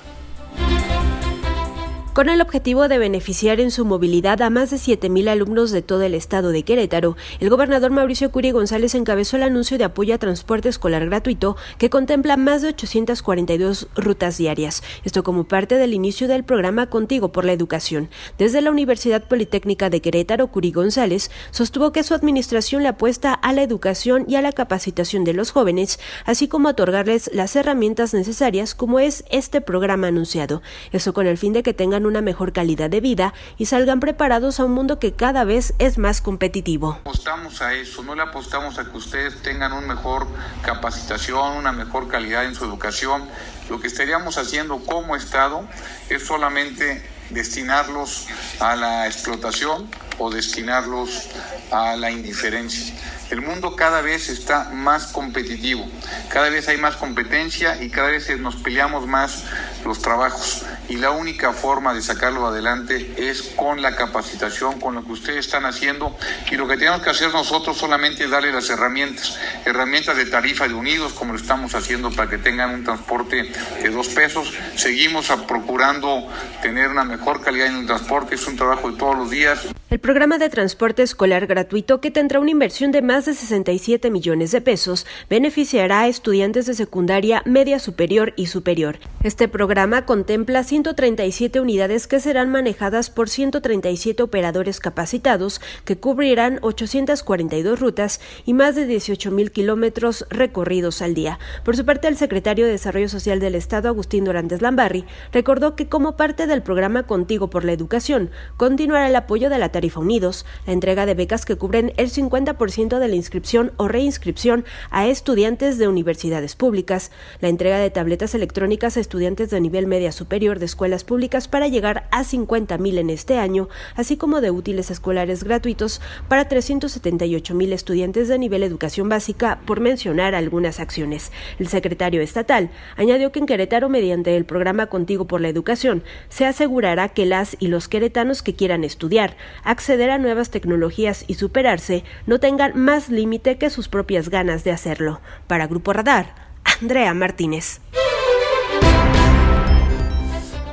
con 2.13 2.27
el 2.27 2.41
objetivo 2.41 2.89
de 2.89 2.97
beneficiar 2.97 3.61
en 3.61 3.71
su 3.71 3.85
movilidad 3.85 4.41
a 4.41 4.49
más 4.49 4.69
de 4.69 4.77
7.000 4.77 5.29
alumnos 5.29 5.71
de 5.71 5.81
todo 5.81 6.01
el 6.01 6.13
estado 6.13 6.49
de 6.49 6.63
Querétaro. 6.63 7.15
El 7.39 7.49
gobernador 7.49 7.91
Mauricio 7.91 8.31
Curi 8.31 8.51
González 8.51 8.95
encabezó 8.95 9.37
el 9.37 9.43
anuncio 9.43 9.77
de 9.77 9.85
apoyo 9.85 10.13
a 10.13 10.17
transporte 10.17 10.67
escolar 10.67 11.05
gratuito 11.05 11.55
que 11.77 11.89
contempla 11.89 12.35
más 12.35 12.61
de 12.61 12.69
842 12.69 13.87
rutas 13.95 14.37
diarias. 14.37 14.83
Esto 15.05 15.23
como 15.23 15.45
parte 15.45 15.75
del 15.75 15.93
inicio 15.93 16.27
del 16.27 16.43
programa 16.43 16.87
Contigo 16.87 17.31
por 17.31 17.45
la 17.45 17.53
Educación. 17.53 18.09
Desde 18.37 18.61
la 18.61 18.71
Universidad 18.71 19.23
Politécnica 19.23 19.89
de 19.89 20.01
Querétaro, 20.01 20.47
Curi 20.47 20.71
González 20.71 21.31
sostuvo 21.51 21.93
que 21.93 22.03
su 22.03 22.13
administración 22.13 22.83
le 22.83 22.89
apuesta 22.89 23.33
a 23.33 23.53
la 23.53 23.63
educación 23.63 24.25
y 24.27 24.35
a 24.35 24.41
la 24.41 24.51
capacitación 24.51 25.23
de 25.23 25.33
los 25.33 25.51
jóvenes, 25.51 25.99
así 26.25 26.49
como 26.49 26.69
otorgarles 26.69 27.29
las 27.33 27.55
herramientas 27.55 28.13
necesarias 28.13 28.75
como 28.75 28.99
es 28.99 29.23
este 29.31 29.61
programa 29.61 30.07
anunciado. 30.07 30.61
Eso 30.91 31.13
con 31.13 31.25
el 31.25 31.37
fin 31.37 31.53
de 31.53 31.63
que 31.63 31.73
tengan 31.73 32.00
una 32.05 32.21
mejor 32.21 32.53
calidad 32.53 32.89
de 32.89 33.01
vida 33.01 33.33
y 33.57 33.65
salgan 33.65 33.99
preparados 33.99 34.59
a 34.59 34.65
un 34.65 34.73
mundo 34.73 34.99
que 34.99 35.13
cada 35.13 35.43
vez 35.43 35.73
es 35.79 35.97
más 35.97 36.21
competitivo. 36.21 36.97
Apostamos 37.01 37.61
a 37.61 37.73
eso, 37.73 38.03
no 38.03 38.15
le 38.15 38.21
apostamos 38.21 38.79
a 38.79 38.85
que 38.89 38.97
ustedes 38.97 39.41
tengan 39.41 39.73
una 39.73 39.95
mejor 39.95 40.27
capacitación, 40.63 41.57
una 41.57 41.71
mejor 41.71 42.07
calidad 42.07 42.45
en 42.45 42.55
su 42.55 42.65
educación. 42.65 43.27
Lo 43.69 43.79
que 43.79 43.87
estaríamos 43.87 44.37
haciendo 44.37 44.79
como 44.79 45.15
Estado 45.15 45.67
es 46.09 46.25
solamente 46.25 47.03
destinarlos 47.29 48.27
a 48.59 48.75
la 48.75 49.07
explotación 49.07 49.89
o 50.17 50.29
destinarlos 50.29 51.29
a 51.71 51.95
la 51.95 52.11
indiferencia. 52.11 52.93
El 53.31 53.41
mundo 53.41 53.77
cada 53.77 54.01
vez 54.01 54.27
está 54.27 54.69
más 54.73 55.07
competitivo, 55.07 55.89
cada 56.27 56.49
vez 56.49 56.67
hay 56.67 56.77
más 56.77 56.97
competencia 56.97 57.81
y 57.81 57.89
cada 57.89 58.09
vez 58.09 58.29
nos 58.37 58.57
peleamos 58.57 59.07
más 59.07 59.45
los 59.85 60.01
trabajos. 60.01 60.65
Y 60.89 60.97
la 60.97 61.11
única 61.11 61.53
forma 61.53 61.93
de 61.93 62.01
sacarlo 62.01 62.45
adelante 62.45 63.13
es 63.17 63.43
con 63.55 63.81
la 63.81 63.95
capacitación, 63.95 64.81
con 64.81 64.95
lo 64.95 65.05
que 65.05 65.13
ustedes 65.13 65.45
están 65.45 65.65
haciendo. 65.65 66.13
Y 66.51 66.55
lo 66.55 66.67
que 66.67 66.75
tenemos 66.75 67.01
que 67.03 67.09
hacer 67.09 67.31
nosotros 67.31 67.77
solamente 67.77 68.25
es 68.25 68.29
darle 68.29 68.51
las 68.51 68.69
herramientas, 68.69 69.37
herramientas 69.63 70.17
de 70.17 70.25
tarifa 70.25 70.67
de 70.67 70.73
unidos, 70.73 71.13
como 71.13 71.31
lo 71.31 71.39
estamos 71.39 71.73
haciendo 71.73 72.11
para 72.11 72.29
que 72.29 72.37
tengan 72.37 72.71
un 72.71 72.83
transporte 72.83 73.49
de 73.81 73.89
dos 73.89 74.09
pesos. 74.09 74.53
Seguimos 74.75 75.27
procurando 75.47 76.27
tener 76.61 76.89
una 76.89 77.05
mejor 77.05 77.41
calidad 77.41 77.67
en 77.67 77.77
el 77.77 77.87
transporte, 77.87 78.35
es 78.35 78.45
un 78.45 78.57
trabajo 78.57 78.91
de 78.91 78.97
todos 78.97 79.15
los 79.17 79.29
días. 79.29 79.67
El 79.91 79.99
programa 79.99 80.37
de 80.37 80.47
transporte 80.47 81.03
escolar 81.03 81.47
gratuito, 81.47 81.99
que 81.99 82.11
tendrá 82.11 82.39
una 82.39 82.51
inversión 82.51 82.93
de 82.93 83.01
más 83.01 83.25
de 83.25 83.33
67 83.33 84.09
millones 84.09 84.51
de 84.51 84.61
pesos, 84.61 85.05
beneficiará 85.29 85.99
a 85.99 86.07
estudiantes 86.07 86.65
de 86.65 86.75
secundaria, 86.75 87.41
media 87.45 87.77
superior 87.77 88.31
y 88.37 88.45
superior. 88.45 88.99
Este 89.21 89.49
programa 89.49 90.05
contempla 90.05 90.63
137 90.63 91.59
unidades 91.59 92.07
que 92.07 92.21
serán 92.21 92.49
manejadas 92.49 93.09
por 93.09 93.27
137 93.27 94.23
operadores 94.23 94.79
capacitados 94.79 95.59
que 95.83 95.97
cubrirán 95.97 96.59
842 96.61 97.77
rutas 97.77 98.21
y 98.45 98.53
más 98.53 98.75
de 98.77 98.85
18 98.85 99.29
mil 99.29 99.51
kilómetros 99.51 100.25
recorridos 100.29 101.01
al 101.01 101.15
día. 101.15 101.37
Por 101.65 101.75
su 101.75 101.83
parte, 101.83 102.07
el 102.07 102.15
secretario 102.15 102.63
de 102.63 102.71
Desarrollo 102.71 103.09
Social 103.09 103.41
del 103.41 103.55
Estado, 103.55 103.89
Agustín 103.89 104.23
Dorantes 104.23 104.61
Lambarri, 104.61 105.03
recordó 105.33 105.75
que 105.75 105.89
como 105.89 106.15
parte 106.15 106.47
del 106.47 106.63
programa 106.63 107.03
Contigo 107.03 107.49
por 107.49 107.65
la 107.65 107.73
Educación, 107.73 108.31
continuará 108.55 109.09
el 109.09 109.17
apoyo 109.17 109.49
de 109.49 109.57
la 109.57 109.69
Tarifa 109.81 109.99
Unidos, 109.99 110.45
la 110.67 110.73
entrega 110.73 111.07
de 111.07 111.15
becas 111.15 111.43
que 111.43 111.55
cubren 111.55 111.91
el 111.97 112.11
50% 112.11 112.99
de 112.99 113.07
la 113.07 113.15
inscripción 113.15 113.71
o 113.77 113.87
reinscripción 113.87 114.63
a 114.91 115.07
estudiantes 115.07 115.79
de 115.79 115.87
universidades 115.87 116.55
públicas, 116.55 117.09
la 117.39 117.49
entrega 117.49 117.79
de 117.79 117.89
tabletas 117.89 118.35
electrónicas 118.35 118.95
a 118.95 118.99
estudiantes 118.99 119.49
de 119.49 119.59
nivel 119.59 119.87
media 119.87 120.11
superior 120.11 120.59
de 120.59 120.67
escuelas 120.67 121.03
públicas 121.03 121.47
para 121.47 121.67
llegar 121.67 122.07
a 122.11 122.23
50.000 122.23 122.99
en 122.99 123.09
este 123.09 123.39
año, 123.39 123.69
así 123.95 124.17
como 124.17 124.39
de 124.39 124.51
útiles 124.51 124.91
escolares 124.91 125.43
gratuitos 125.43 125.99
para 126.27 126.47
378.000 126.47 127.73
estudiantes 127.73 128.27
de 128.27 128.37
nivel 128.37 128.61
educación 128.61 129.09
básica, 129.09 129.61
por 129.65 129.79
mencionar 129.79 130.35
algunas 130.35 130.79
acciones. 130.79 131.31
El 131.57 131.69
secretario 131.69 132.21
estatal 132.21 132.69
añadió 132.97 133.31
que 133.31 133.39
en 133.39 133.47
Querétaro, 133.47 133.89
mediante 133.89 134.37
el 134.37 134.45
programa 134.45 134.85
Contigo 134.85 135.25
por 135.25 135.41
la 135.41 135.49
Educación, 135.49 136.03
se 136.29 136.45
asegurará 136.45 137.09
que 137.09 137.25
las 137.25 137.57
y 137.59 137.69
los 137.69 137.87
queretanos 137.87 138.43
que 138.43 138.53
quieran 138.53 138.83
estudiar, 138.83 139.37
acceder 139.71 140.11
a 140.11 140.17
nuevas 140.17 140.51
tecnologías 140.51 141.23
y 141.27 141.35
superarse 141.35 142.03
no 142.27 142.39
tengan 142.39 142.77
más 142.77 143.09
límite 143.09 143.57
que 143.57 143.69
sus 143.69 143.87
propias 143.87 144.29
ganas 144.29 144.63
de 144.63 144.71
hacerlo. 144.71 145.21
Para 145.47 145.67
Grupo 145.67 145.93
Radar, 145.93 146.35
Andrea 146.81 147.13
Martínez. 147.13 147.79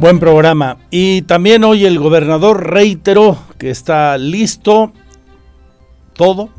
Buen 0.00 0.18
programa. 0.20 0.78
Y 0.90 1.22
también 1.22 1.64
hoy 1.64 1.84
el 1.84 1.98
gobernador 1.98 2.70
reiteró 2.70 3.38
que 3.58 3.70
está 3.70 4.16
listo 4.18 4.92
todo 6.14 6.50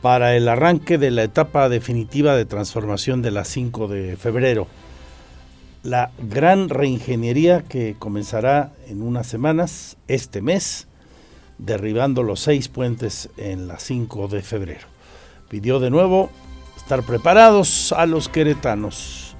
para 0.00 0.36
el 0.36 0.48
arranque 0.48 0.98
de 0.98 1.12
la 1.12 1.22
etapa 1.22 1.68
definitiva 1.68 2.34
de 2.36 2.44
transformación 2.44 3.22
de 3.22 3.30
la 3.30 3.44
5 3.44 3.88
de 3.88 4.16
febrero. 4.16 4.66
La 5.84 6.10
gran 6.18 6.68
reingeniería 6.68 7.62
que 7.62 7.96
comenzará 7.98 8.72
en 8.88 9.02
unas 9.02 9.26
semanas, 9.26 9.96
este 10.06 10.42
mes, 10.42 10.86
derribando 11.58 12.22
los 12.22 12.40
seis 12.40 12.68
puentes 12.68 13.30
en 13.36 13.68
la 13.68 13.78
5 13.78 14.28
de 14.28 14.42
febrero. 14.42 14.86
Pidió 15.48 15.80
de 15.80 15.90
nuevo 15.90 16.30
estar 16.76 17.02
preparados 17.02 17.92
a 17.92 18.06
los 18.06 18.28
queretanos. 18.28 19.32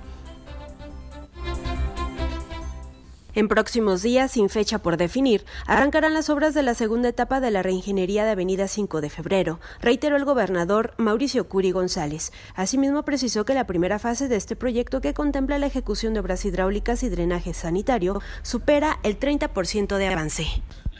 En 3.34 3.48
próximos 3.48 4.02
días, 4.02 4.32
sin 4.32 4.50
fecha 4.50 4.78
por 4.78 4.98
definir, 4.98 5.46
arrancarán 5.66 6.12
las 6.12 6.28
obras 6.28 6.52
de 6.52 6.62
la 6.62 6.74
segunda 6.74 7.08
etapa 7.08 7.40
de 7.40 7.50
la 7.50 7.62
reingeniería 7.62 8.26
de 8.26 8.32
Avenida 8.32 8.68
5 8.68 9.00
de 9.00 9.08
febrero, 9.08 9.58
reiteró 9.80 10.16
el 10.16 10.26
gobernador 10.26 10.92
Mauricio 10.98 11.48
Curi 11.48 11.70
González. 11.70 12.30
Asimismo, 12.54 13.04
precisó 13.04 13.46
que 13.46 13.54
la 13.54 13.66
primera 13.66 13.98
fase 13.98 14.28
de 14.28 14.36
este 14.36 14.54
proyecto, 14.54 15.00
que 15.00 15.14
contempla 15.14 15.58
la 15.58 15.66
ejecución 15.66 16.12
de 16.12 16.20
obras 16.20 16.44
hidráulicas 16.44 17.02
y 17.04 17.08
drenaje 17.08 17.54
sanitario, 17.54 18.20
supera 18.42 18.98
el 19.02 19.18
30% 19.18 19.96
de 19.96 20.06
avance. 20.08 20.46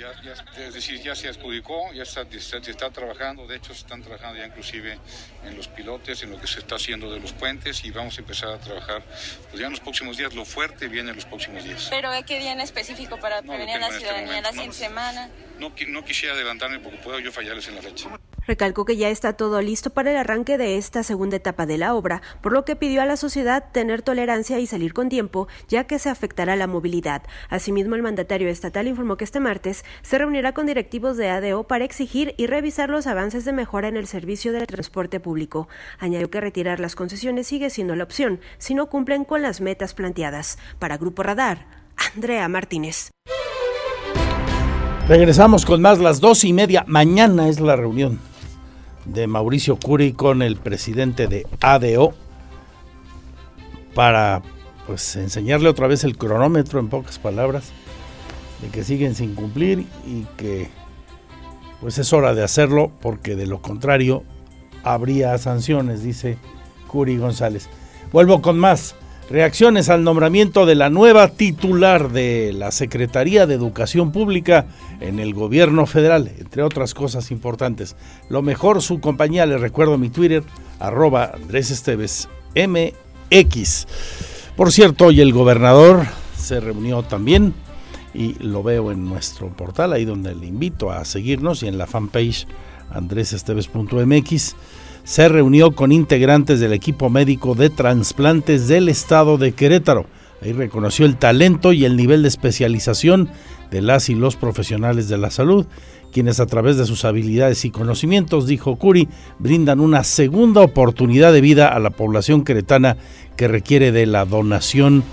Ya, 0.02 0.64
es 0.64 0.74
decir, 0.74 1.00
ya 1.00 1.14
se 1.14 1.28
adjudicó, 1.28 1.92
ya 1.92 2.02
está, 2.02 2.26
se 2.28 2.58
está 2.58 2.90
trabajando, 2.90 3.46
de 3.46 3.56
hecho 3.56 3.72
se 3.72 3.80
están 3.80 4.02
trabajando 4.02 4.38
ya 4.38 4.46
inclusive 4.46 4.98
en 5.44 5.56
los 5.56 5.68
pilotes, 5.68 6.22
en 6.24 6.30
lo 6.30 6.40
que 6.40 6.48
se 6.48 6.58
está 6.58 6.74
haciendo 6.74 7.12
de 7.12 7.20
los 7.20 7.32
puentes 7.32 7.84
y 7.84 7.90
vamos 7.92 8.18
a 8.18 8.20
empezar 8.20 8.48
a 8.50 8.58
trabajar 8.58 9.04
pues 9.50 9.60
ya 9.60 9.66
en 9.66 9.72
los 9.72 9.80
próximos 9.80 10.16
días, 10.16 10.34
lo 10.34 10.44
fuerte 10.44 10.88
viene 10.88 11.10
en 11.10 11.16
los 11.16 11.26
próximos 11.26 11.62
días. 11.62 11.86
¿Pero 11.90 12.10
qué 12.26 12.40
día 12.40 12.52
en 12.52 12.60
específico 12.60 13.18
para 13.20 13.42
prevenir 13.42 13.76
a 13.76 13.78
la 13.78 13.86
este 13.88 14.00
ciudadanía 14.00 14.40
la 14.40 14.50
siguiente 14.50 14.76
semana? 14.76 15.30
No, 15.58 15.72
no 15.88 16.04
quisiera 16.04 16.34
adelantarme 16.34 16.80
porque 16.80 16.98
puedo 16.98 17.20
yo 17.20 17.30
fallarles 17.30 17.68
en 17.68 17.76
la 17.76 17.82
fecha. 17.82 18.08
Recalcó 18.46 18.84
que 18.84 18.96
ya 18.96 19.08
está 19.08 19.34
todo 19.34 19.60
listo 19.62 19.90
para 19.90 20.10
el 20.10 20.16
arranque 20.16 20.58
de 20.58 20.76
esta 20.76 21.02
segunda 21.02 21.36
etapa 21.36 21.64
de 21.64 21.78
la 21.78 21.94
obra, 21.94 22.22
por 22.40 22.52
lo 22.52 22.64
que 22.64 22.74
pidió 22.74 23.00
a 23.00 23.06
la 23.06 23.16
sociedad 23.16 23.64
tener 23.72 24.02
tolerancia 24.02 24.58
y 24.58 24.66
salir 24.66 24.92
con 24.92 25.08
tiempo, 25.08 25.46
ya 25.68 25.84
que 25.84 25.98
se 25.98 26.10
afectará 26.10 26.56
la 26.56 26.66
movilidad. 26.66 27.22
Asimismo, 27.48 27.94
el 27.94 28.02
mandatario 28.02 28.48
estatal 28.48 28.88
informó 28.88 29.16
que 29.16 29.24
este 29.24 29.38
martes 29.38 29.84
se 30.02 30.18
reunirá 30.18 30.52
con 30.52 30.66
directivos 30.66 31.16
de 31.16 31.28
ADO 31.28 31.64
para 31.64 31.84
exigir 31.84 32.34
y 32.36 32.46
revisar 32.46 32.90
los 32.90 33.06
avances 33.06 33.44
de 33.44 33.52
mejora 33.52 33.88
en 33.88 33.96
el 33.96 34.08
servicio 34.08 34.52
del 34.52 34.66
transporte 34.66 35.20
público. 35.20 35.68
Añadió 35.98 36.28
que 36.30 36.40
retirar 36.40 36.80
las 36.80 36.96
concesiones 36.96 37.46
sigue 37.46 37.70
siendo 37.70 37.94
la 37.94 38.04
opción, 38.04 38.40
si 38.58 38.74
no 38.74 38.86
cumplen 38.86 39.24
con 39.24 39.42
las 39.42 39.60
metas 39.60 39.94
planteadas. 39.94 40.58
Para 40.80 40.96
Grupo 40.96 41.22
Radar, 41.22 41.66
Andrea 42.14 42.48
Martínez. 42.48 43.10
Regresamos 45.08 45.64
con 45.64 45.80
más 45.80 45.98
las 45.98 46.20
dos 46.20 46.44
y 46.44 46.52
media. 46.52 46.84
Mañana 46.86 47.48
es 47.48 47.60
la 47.60 47.76
reunión 47.76 48.31
de 49.04 49.26
Mauricio 49.26 49.76
Curi 49.76 50.12
con 50.12 50.42
el 50.42 50.56
presidente 50.56 51.26
de 51.26 51.46
ADO 51.60 52.14
para 53.94 54.42
pues 54.86 55.16
enseñarle 55.16 55.68
otra 55.68 55.86
vez 55.86 56.04
el 56.04 56.16
cronómetro 56.16 56.80
en 56.80 56.88
pocas 56.88 57.18
palabras 57.18 57.72
de 58.60 58.68
que 58.68 58.84
siguen 58.84 59.14
sin 59.14 59.34
cumplir 59.34 59.86
y 60.06 60.24
que 60.36 60.68
pues 61.80 61.98
es 61.98 62.12
hora 62.12 62.34
de 62.34 62.44
hacerlo 62.44 62.92
porque 63.00 63.36
de 63.36 63.46
lo 63.46 63.60
contrario 63.60 64.22
habría 64.84 65.36
sanciones, 65.38 66.02
dice 66.02 66.38
Curi 66.86 67.16
González. 67.16 67.68
Vuelvo 68.12 68.42
con 68.42 68.58
más. 68.58 68.94
Reacciones 69.32 69.88
al 69.88 70.04
nombramiento 70.04 70.66
de 70.66 70.74
la 70.74 70.90
nueva 70.90 71.28
titular 71.28 72.10
de 72.12 72.52
la 72.52 72.70
Secretaría 72.70 73.46
de 73.46 73.54
Educación 73.54 74.12
Pública 74.12 74.66
en 75.00 75.18
el 75.20 75.32
gobierno 75.32 75.86
federal, 75.86 76.30
entre 76.38 76.62
otras 76.62 76.92
cosas 76.92 77.30
importantes. 77.30 77.96
Lo 78.28 78.42
mejor, 78.42 78.82
su 78.82 79.00
compañía, 79.00 79.46
le 79.46 79.56
recuerdo 79.56 79.96
mi 79.96 80.10
Twitter, 80.10 80.42
arroba 80.78 81.32
Andrés 81.32 81.70
Esteves 81.70 82.28
MX. 82.54 83.86
Por 84.54 84.70
cierto, 84.70 85.06
hoy 85.06 85.22
el 85.22 85.32
gobernador 85.32 86.02
se 86.36 86.60
reunió 86.60 87.02
también 87.02 87.54
y 88.12 88.34
lo 88.34 88.62
veo 88.62 88.92
en 88.92 89.06
nuestro 89.06 89.48
portal, 89.48 89.94
ahí 89.94 90.04
donde 90.04 90.34
le 90.34 90.44
invito 90.44 90.90
a 90.90 91.06
seguirnos 91.06 91.62
y 91.62 91.68
en 91.68 91.78
la 91.78 91.86
fanpage 91.86 92.46
andresesteves.mx 92.90 94.56
se 95.04 95.28
reunió 95.28 95.72
con 95.72 95.92
integrantes 95.92 96.60
del 96.60 96.72
equipo 96.72 97.10
médico 97.10 97.54
de 97.54 97.70
trasplantes 97.70 98.68
del 98.68 98.88
estado 98.88 99.38
de 99.38 99.52
Querétaro. 99.52 100.06
Ahí 100.40 100.52
reconoció 100.52 101.06
el 101.06 101.16
talento 101.16 101.72
y 101.72 101.84
el 101.84 101.96
nivel 101.96 102.22
de 102.22 102.28
especialización 102.28 103.28
de 103.70 103.82
las 103.82 104.08
y 104.08 104.14
los 104.14 104.36
profesionales 104.36 105.08
de 105.08 105.18
la 105.18 105.30
salud, 105.30 105.66
quienes 106.12 106.40
a 106.40 106.46
través 106.46 106.76
de 106.76 106.84
sus 106.84 107.04
habilidades 107.04 107.64
y 107.64 107.70
conocimientos, 107.70 108.46
dijo 108.46 108.76
Curi, 108.76 109.08
brindan 109.38 109.80
una 109.80 110.04
segunda 110.04 110.60
oportunidad 110.60 111.32
de 111.32 111.40
vida 111.40 111.68
a 111.68 111.78
la 111.78 111.90
población 111.90 112.44
queretana 112.44 112.96
que 113.36 113.48
requiere 113.48 113.92
de 113.92 114.06
la 114.06 114.24
donación 114.24 115.04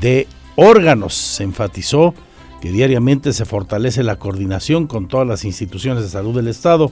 de 0.00 0.28
órganos. 0.54 1.14
Se 1.14 1.42
enfatizó 1.42 2.14
que 2.60 2.70
diariamente 2.70 3.32
se 3.32 3.44
fortalece 3.44 4.02
la 4.02 4.16
coordinación 4.16 4.86
con 4.86 5.08
todas 5.08 5.26
las 5.26 5.44
instituciones 5.44 6.02
de 6.02 6.08
salud 6.08 6.36
del 6.36 6.48
Estado, 6.48 6.90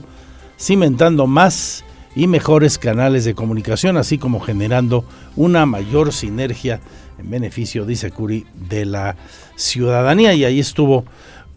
cimentando 0.59 1.27
más 1.27 1.85
y 2.15 2.27
mejores 2.27 2.77
canales 2.77 3.25
de 3.25 3.35
comunicación, 3.35 3.97
así 3.97 4.17
como 4.17 4.39
generando 4.39 5.05
una 5.35 5.65
mayor 5.65 6.13
sinergia 6.13 6.79
en 7.17 7.29
beneficio, 7.29 7.85
dice 7.85 8.11
Curi, 8.11 8.45
de 8.53 8.85
la 8.85 9.15
ciudadanía. 9.55 10.33
Y 10.33 10.45
ahí 10.45 10.59
estuvo 10.59 11.05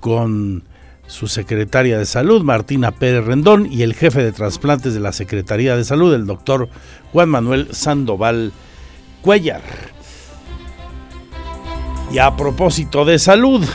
con 0.01 0.65
su 1.07 1.27
secretaria 1.27 1.99
de 1.99 2.07
salud, 2.07 2.43
Martina 2.43 2.91
Pérez 2.91 3.25
Rendón, 3.25 3.67
y 3.71 3.83
el 3.83 3.95
jefe 3.95 4.23
de 4.23 4.33
trasplantes 4.33 4.95
de 4.95 5.01
la 5.01 5.13
Secretaría 5.13 5.77
de 5.77 5.85
Salud, 5.85 6.13
el 6.13 6.27
doctor 6.27 6.69
Juan 7.13 7.31
Manuel 7.31 7.69
Sandoval 7.73 8.53
Cuellar. 9.23 9.63
Y 12.13 12.19
a 12.19 12.37
propósito 12.37 13.05
de 13.05 13.19
salud, 13.19 13.67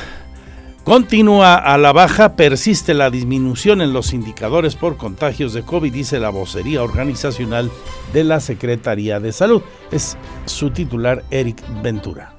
Continúa 0.83 1.55
a 1.55 1.77
la 1.77 1.93
baja, 1.93 2.35
persiste 2.35 2.93
la 2.93 3.09
disminución 3.09 3.81
en 3.81 3.93
los 3.93 4.13
indicadores 4.13 4.75
por 4.75 4.97
contagios 4.97 5.53
de 5.53 5.63
COVID, 5.63 5.93
dice 5.93 6.19
la 6.19 6.29
vocería 6.29 6.83
organizacional 6.83 7.71
de 8.11 8.25
la 8.25 8.41
Secretaría 8.41 9.21
de 9.21 9.31
Salud. 9.31 9.61
Es 9.91 10.17
su 10.45 10.71
titular, 10.71 11.23
Eric 11.31 11.63
Ventura. 11.81 12.33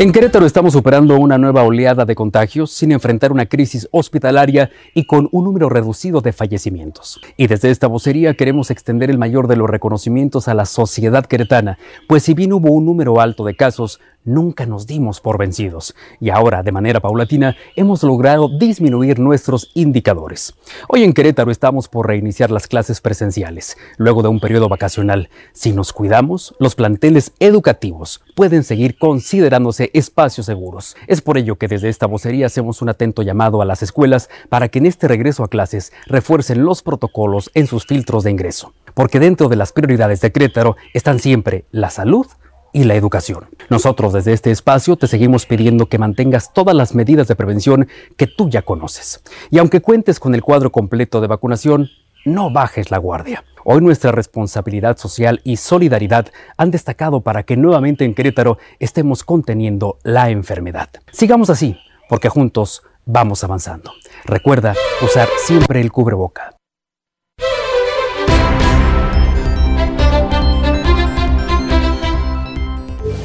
En 0.00 0.12
Querétaro 0.12 0.46
estamos 0.46 0.74
superando 0.74 1.16
una 1.16 1.38
nueva 1.38 1.64
oleada 1.64 2.04
de 2.04 2.14
contagios 2.14 2.70
sin 2.70 2.92
enfrentar 2.92 3.32
una 3.32 3.46
crisis 3.46 3.88
hospitalaria 3.90 4.70
y 4.94 5.06
con 5.06 5.28
un 5.32 5.42
número 5.42 5.68
reducido 5.68 6.20
de 6.20 6.32
fallecimientos. 6.32 7.20
Y 7.36 7.48
desde 7.48 7.72
esta 7.72 7.88
vocería 7.88 8.34
queremos 8.34 8.70
extender 8.70 9.10
el 9.10 9.18
mayor 9.18 9.48
de 9.48 9.56
los 9.56 9.68
reconocimientos 9.68 10.46
a 10.46 10.54
la 10.54 10.66
sociedad 10.66 11.26
queretana, 11.26 11.80
pues 12.06 12.22
si 12.22 12.34
bien 12.34 12.52
hubo 12.52 12.70
un 12.70 12.84
número 12.84 13.20
alto 13.20 13.44
de 13.44 13.56
casos, 13.56 13.98
nunca 14.28 14.66
nos 14.66 14.86
dimos 14.86 15.20
por 15.20 15.38
vencidos 15.38 15.94
y 16.20 16.30
ahora, 16.30 16.62
de 16.62 16.72
manera 16.72 17.00
paulatina, 17.00 17.56
hemos 17.74 18.02
logrado 18.02 18.48
disminuir 18.48 19.18
nuestros 19.18 19.70
indicadores. 19.74 20.54
Hoy 20.88 21.04
en 21.04 21.12
Querétaro 21.12 21.50
estamos 21.50 21.88
por 21.88 22.06
reiniciar 22.06 22.50
las 22.50 22.66
clases 22.66 23.00
presenciales, 23.00 23.76
luego 23.96 24.22
de 24.22 24.28
un 24.28 24.40
periodo 24.40 24.68
vacacional. 24.68 25.30
Si 25.52 25.72
nos 25.72 25.92
cuidamos, 25.92 26.54
los 26.58 26.74
planteles 26.74 27.32
educativos 27.40 28.22
pueden 28.34 28.62
seguir 28.62 28.98
considerándose 28.98 29.90
espacios 29.94 30.46
seguros. 30.46 30.96
Es 31.06 31.20
por 31.20 31.38
ello 31.38 31.56
que 31.56 31.68
desde 31.68 31.88
esta 31.88 32.06
vocería 32.06 32.46
hacemos 32.46 32.82
un 32.82 32.88
atento 32.88 33.22
llamado 33.22 33.62
a 33.62 33.64
las 33.64 33.82
escuelas 33.82 34.28
para 34.48 34.68
que 34.68 34.78
en 34.78 34.86
este 34.86 35.08
regreso 35.08 35.44
a 35.44 35.48
clases 35.48 35.92
refuercen 36.06 36.64
los 36.64 36.82
protocolos 36.82 37.50
en 37.54 37.66
sus 37.66 37.86
filtros 37.86 38.24
de 38.24 38.30
ingreso, 38.30 38.72
porque 38.94 39.20
dentro 39.20 39.48
de 39.48 39.56
las 39.56 39.72
prioridades 39.72 40.20
de 40.20 40.32
Querétaro 40.32 40.76
están 40.94 41.18
siempre 41.18 41.64
la 41.70 41.90
salud, 41.90 42.26
y 42.72 42.84
la 42.84 42.94
educación. 42.94 43.48
Nosotros 43.70 44.12
desde 44.12 44.32
este 44.32 44.50
espacio 44.50 44.96
te 44.96 45.06
seguimos 45.06 45.46
pidiendo 45.46 45.86
que 45.86 45.98
mantengas 45.98 46.52
todas 46.52 46.74
las 46.74 46.94
medidas 46.94 47.28
de 47.28 47.36
prevención 47.36 47.88
que 48.16 48.26
tú 48.26 48.48
ya 48.48 48.62
conoces. 48.62 49.22
Y 49.50 49.58
aunque 49.58 49.80
cuentes 49.80 50.20
con 50.20 50.34
el 50.34 50.42
cuadro 50.42 50.72
completo 50.72 51.20
de 51.20 51.26
vacunación, 51.26 51.88
no 52.24 52.50
bajes 52.50 52.90
la 52.90 52.98
guardia. 52.98 53.44
Hoy 53.64 53.80
nuestra 53.80 54.12
responsabilidad 54.12 54.96
social 54.98 55.40
y 55.44 55.56
solidaridad 55.56 56.28
han 56.56 56.70
destacado 56.70 57.20
para 57.20 57.42
que 57.42 57.56
nuevamente 57.56 58.04
en 58.04 58.14
Querétaro 58.14 58.58
estemos 58.78 59.24
conteniendo 59.24 59.98
la 60.02 60.30
enfermedad. 60.30 60.88
Sigamos 61.12 61.50
así, 61.50 61.78
porque 62.08 62.28
juntos 62.28 62.82
vamos 63.04 63.44
avanzando. 63.44 63.92
Recuerda 64.24 64.74
usar 65.02 65.28
siempre 65.38 65.80
el 65.80 65.92
cubreboca. 65.92 66.57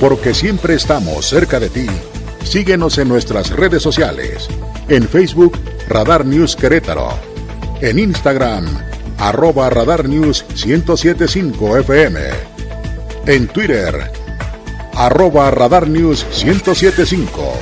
Porque 0.04 0.34
siempre 0.34 0.74
estamos 0.74 1.26
cerca 1.26 1.62
de 1.62 1.70
ti. 1.70 1.88
Síguenos 2.43 2.97
en 2.97 3.08
nuestras 3.08 3.51
redes 3.51 3.82
sociales. 3.82 4.49
En 4.89 5.08
Facebook, 5.08 5.58
Radar 5.88 6.26
News 6.26 6.58
Querétaro. 6.58 7.08
En 7.80 7.97
Instagram, 7.97 8.66
arroba 9.18 9.70
Radar 9.70 10.10
News 10.10 10.43
1075 10.66 11.78
FM. 11.78 12.20
En 13.28 13.47
Twitter, 13.47 14.12
arroba 14.93 15.49
Radar 15.51 15.88
News 15.88 16.26
1075. 16.43 17.54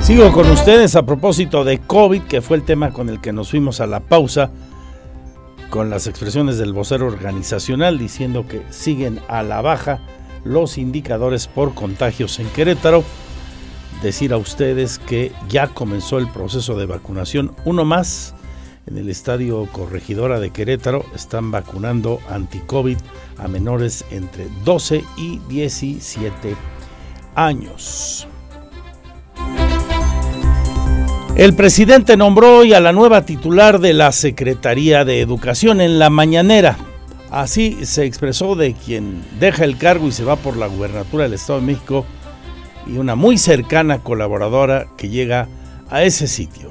Sigo 0.00 0.32
con 0.32 0.50
ustedes 0.50 0.96
a 0.96 1.04
propósito 1.04 1.64
de 1.64 1.80
COVID, 1.80 2.22
que 2.22 2.40
fue 2.40 2.56
el 2.56 2.62
tema 2.62 2.94
con 2.94 3.10
el 3.10 3.20
que 3.20 3.34
nos 3.34 3.50
fuimos 3.50 3.82
a 3.82 3.86
la 3.86 4.00
pausa 4.00 4.50
con 5.70 5.90
las 5.90 6.06
expresiones 6.06 6.58
del 6.58 6.72
vocero 6.72 7.06
organizacional 7.06 7.98
diciendo 7.98 8.46
que 8.46 8.62
siguen 8.70 9.20
a 9.28 9.42
la 9.42 9.60
baja 9.60 10.00
los 10.44 10.78
indicadores 10.78 11.46
por 11.46 11.74
contagios 11.74 12.38
en 12.38 12.48
Querétaro. 12.48 13.04
Decir 14.02 14.32
a 14.32 14.36
ustedes 14.36 14.98
que 14.98 15.32
ya 15.48 15.68
comenzó 15.68 16.18
el 16.18 16.28
proceso 16.28 16.76
de 16.76 16.86
vacunación. 16.86 17.54
Uno 17.64 17.84
más 17.84 18.34
en 18.86 18.98
el 18.98 19.08
estadio 19.08 19.66
Corregidora 19.72 20.40
de 20.40 20.50
Querétaro 20.50 21.04
están 21.14 21.50
vacunando 21.50 22.20
anti-COVID 22.28 22.98
a 23.38 23.48
menores 23.48 24.04
entre 24.10 24.48
12 24.64 25.04
y 25.16 25.38
17 25.48 26.54
años. 27.34 28.28
El 31.36 31.56
presidente 31.56 32.16
nombró 32.16 32.58
hoy 32.58 32.74
a 32.74 32.80
la 32.80 32.92
nueva 32.92 33.26
titular 33.26 33.80
de 33.80 33.92
la 33.92 34.12
Secretaría 34.12 35.04
de 35.04 35.20
Educación 35.20 35.80
en 35.80 35.98
la 35.98 36.08
mañanera. 36.08 36.76
Así 37.28 37.84
se 37.86 38.04
expresó 38.04 38.54
de 38.54 38.74
quien 38.74 39.20
deja 39.40 39.64
el 39.64 39.76
cargo 39.76 40.06
y 40.06 40.12
se 40.12 40.22
va 40.22 40.36
por 40.36 40.56
la 40.56 40.68
gubernatura 40.68 41.24
del 41.24 41.32
Estado 41.32 41.58
de 41.58 41.66
México 41.66 42.06
y 42.86 42.98
una 42.98 43.16
muy 43.16 43.36
cercana 43.36 43.98
colaboradora 43.98 44.86
que 44.96 45.08
llega 45.08 45.48
a 45.90 46.04
ese 46.04 46.28
sitio. 46.28 46.70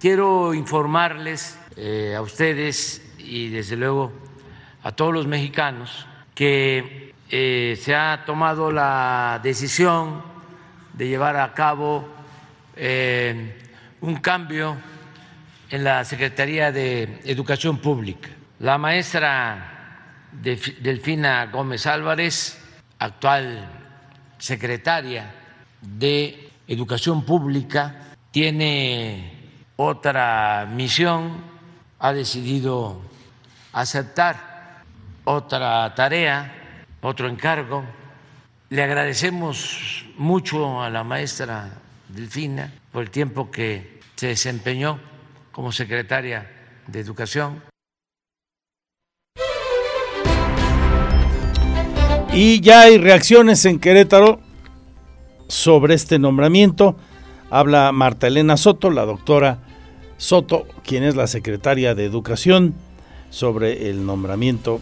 Quiero 0.00 0.54
informarles 0.54 1.58
eh, 1.76 2.14
a 2.16 2.22
ustedes 2.22 3.02
y 3.18 3.50
desde 3.50 3.76
luego 3.76 4.12
a 4.82 4.92
todos 4.92 5.12
los 5.12 5.26
mexicanos 5.26 6.06
que 6.34 7.12
eh, 7.30 7.78
se 7.78 7.94
ha 7.94 8.24
tomado 8.24 8.72
la 8.72 9.40
decisión 9.42 10.33
de 10.94 11.08
llevar 11.08 11.36
a 11.36 11.52
cabo 11.52 12.08
eh, 12.76 13.60
un 14.00 14.16
cambio 14.16 14.76
en 15.70 15.84
la 15.84 16.04
Secretaría 16.04 16.70
de 16.72 17.20
Educación 17.24 17.78
Pública. 17.78 18.28
La 18.60 18.78
maestra 18.78 20.28
Delfina 20.32 21.46
Gómez 21.46 21.86
Álvarez, 21.86 22.58
actual 22.98 23.68
secretaria 24.38 25.34
de 25.80 26.50
Educación 26.68 27.24
Pública, 27.24 28.14
tiene 28.30 29.50
otra 29.76 30.68
misión, 30.70 31.42
ha 31.98 32.12
decidido 32.12 33.00
aceptar 33.72 34.82
otra 35.24 35.94
tarea, 35.94 36.52
otro 37.00 37.28
encargo 37.28 37.84
le 38.74 38.82
agradecemos 38.82 40.04
mucho 40.18 40.82
a 40.82 40.90
la 40.90 41.04
maestra 41.04 41.80
Delfina 42.08 42.72
por 42.90 43.04
el 43.04 43.10
tiempo 43.10 43.48
que 43.48 44.00
se 44.16 44.26
desempeñó 44.26 44.98
como 45.52 45.70
secretaria 45.70 46.50
de 46.88 46.98
Educación. 46.98 47.62
Y 52.32 52.60
ya 52.62 52.80
hay 52.80 52.98
reacciones 52.98 53.64
en 53.64 53.78
Querétaro 53.78 54.40
sobre 55.46 55.94
este 55.94 56.18
nombramiento. 56.18 56.96
Habla 57.50 57.92
Marta 57.92 58.26
Elena 58.26 58.56
Soto, 58.56 58.90
la 58.90 59.04
doctora 59.04 59.60
Soto, 60.16 60.66
quien 60.84 61.04
es 61.04 61.14
la 61.14 61.28
secretaria 61.28 61.94
de 61.94 62.06
Educación, 62.06 62.74
sobre 63.30 63.88
el 63.88 64.04
nombramiento 64.04 64.80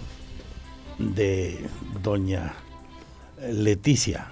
de 0.98 1.68
doña 2.02 2.54
Leticia. 3.50 4.30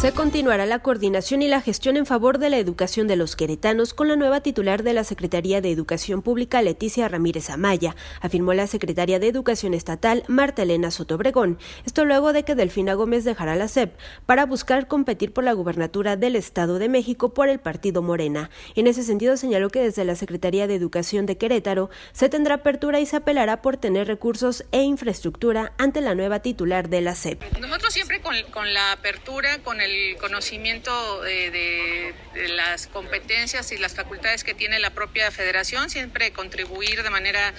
Se 0.00 0.12
continuará 0.12 0.64
la 0.64 0.78
coordinación 0.78 1.42
y 1.42 1.48
la 1.48 1.60
gestión 1.60 1.98
en 1.98 2.06
favor 2.06 2.38
de 2.38 2.48
la 2.48 2.56
educación 2.56 3.06
de 3.06 3.16
los 3.16 3.36
queretanos 3.36 3.92
con 3.92 4.08
la 4.08 4.16
nueva 4.16 4.40
titular 4.40 4.82
de 4.82 4.94
la 4.94 5.04
Secretaría 5.04 5.60
de 5.60 5.70
Educación 5.70 6.22
Pública, 6.22 6.62
Leticia 6.62 7.06
Ramírez 7.06 7.50
Amaya, 7.50 7.94
afirmó 8.22 8.54
la 8.54 8.66
secretaria 8.66 9.18
de 9.18 9.28
Educación 9.28 9.74
Estatal, 9.74 10.24
Marta 10.26 10.62
Elena 10.62 10.90
Soto 10.90 11.16
Obregón. 11.16 11.58
Esto 11.84 12.06
luego 12.06 12.32
de 12.32 12.44
que 12.44 12.54
Delfina 12.54 12.94
Gómez 12.94 13.24
dejara 13.24 13.56
la 13.56 13.68
SEP 13.68 13.94
para 14.24 14.46
buscar 14.46 14.88
competir 14.88 15.34
por 15.34 15.44
la 15.44 15.52
gubernatura 15.52 16.16
del 16.16 16.34
Estado 16.34 16.78
de 16.78 16.88
México 16.88 17.34
por 17.34 17.50
el 17.50 17.60
partido 17.60 18.00
Morena. 18.00 18.48
En 18.76 18.86
ese 18.86 19.02
sentido, 19.02 19.36
señaló 19.36 19.68
que 19.68 19.82
desde 19.82 20.06
la 20.06 20.14
Secretaría 20.14 20.66
de 20.66 20.76
Educación 20.76 21.26
de 21.26 21.36
Querétaro 21.36 21.90
se 22.12 22.30
tendrá 22.30 22.54
apertura 22.54 23.00
y 23.00 23.06
se 23.06 23.16
apelará 23.16 23.60
por 23.60 23.76
tener 23.76 24.06
recursos 24.06 24.64
e 24.72 24.80
infraestructura 24.80 25.74
ante 25.76 26.00
la 26.00 26.14
nueva 26.14 26.40
titular 26.40 26.88
de 26.88 27.02
la 27.02 27.14
SEP. 27.14 27.42
Nosotros 27.60 27.92
siempre 27.92 28.22
con, 28.22 28.34
con 28.50 28.72
la 28.72 28.92
apertura, 28.92 29.58
con 29.62 29.82
el 29.82 29.89
el 29.90 30.16
conocimiento 30.16 31.22
de, 31.22 32.14
las 32.56 32.86
competencias 32.86 33.72
y 33.72 33.78
las 33.78 33.94
facultades 33.94 34.44
que 34.44 34.54
tiene 34.54 34.78
la 34.78 34.90
propia 34.90 35.30
federación, 35.30 35.90
siempre 35.90 36.30
contribuir 36.32 37.02
de 37.02 37.10
manera, 37.10 37.52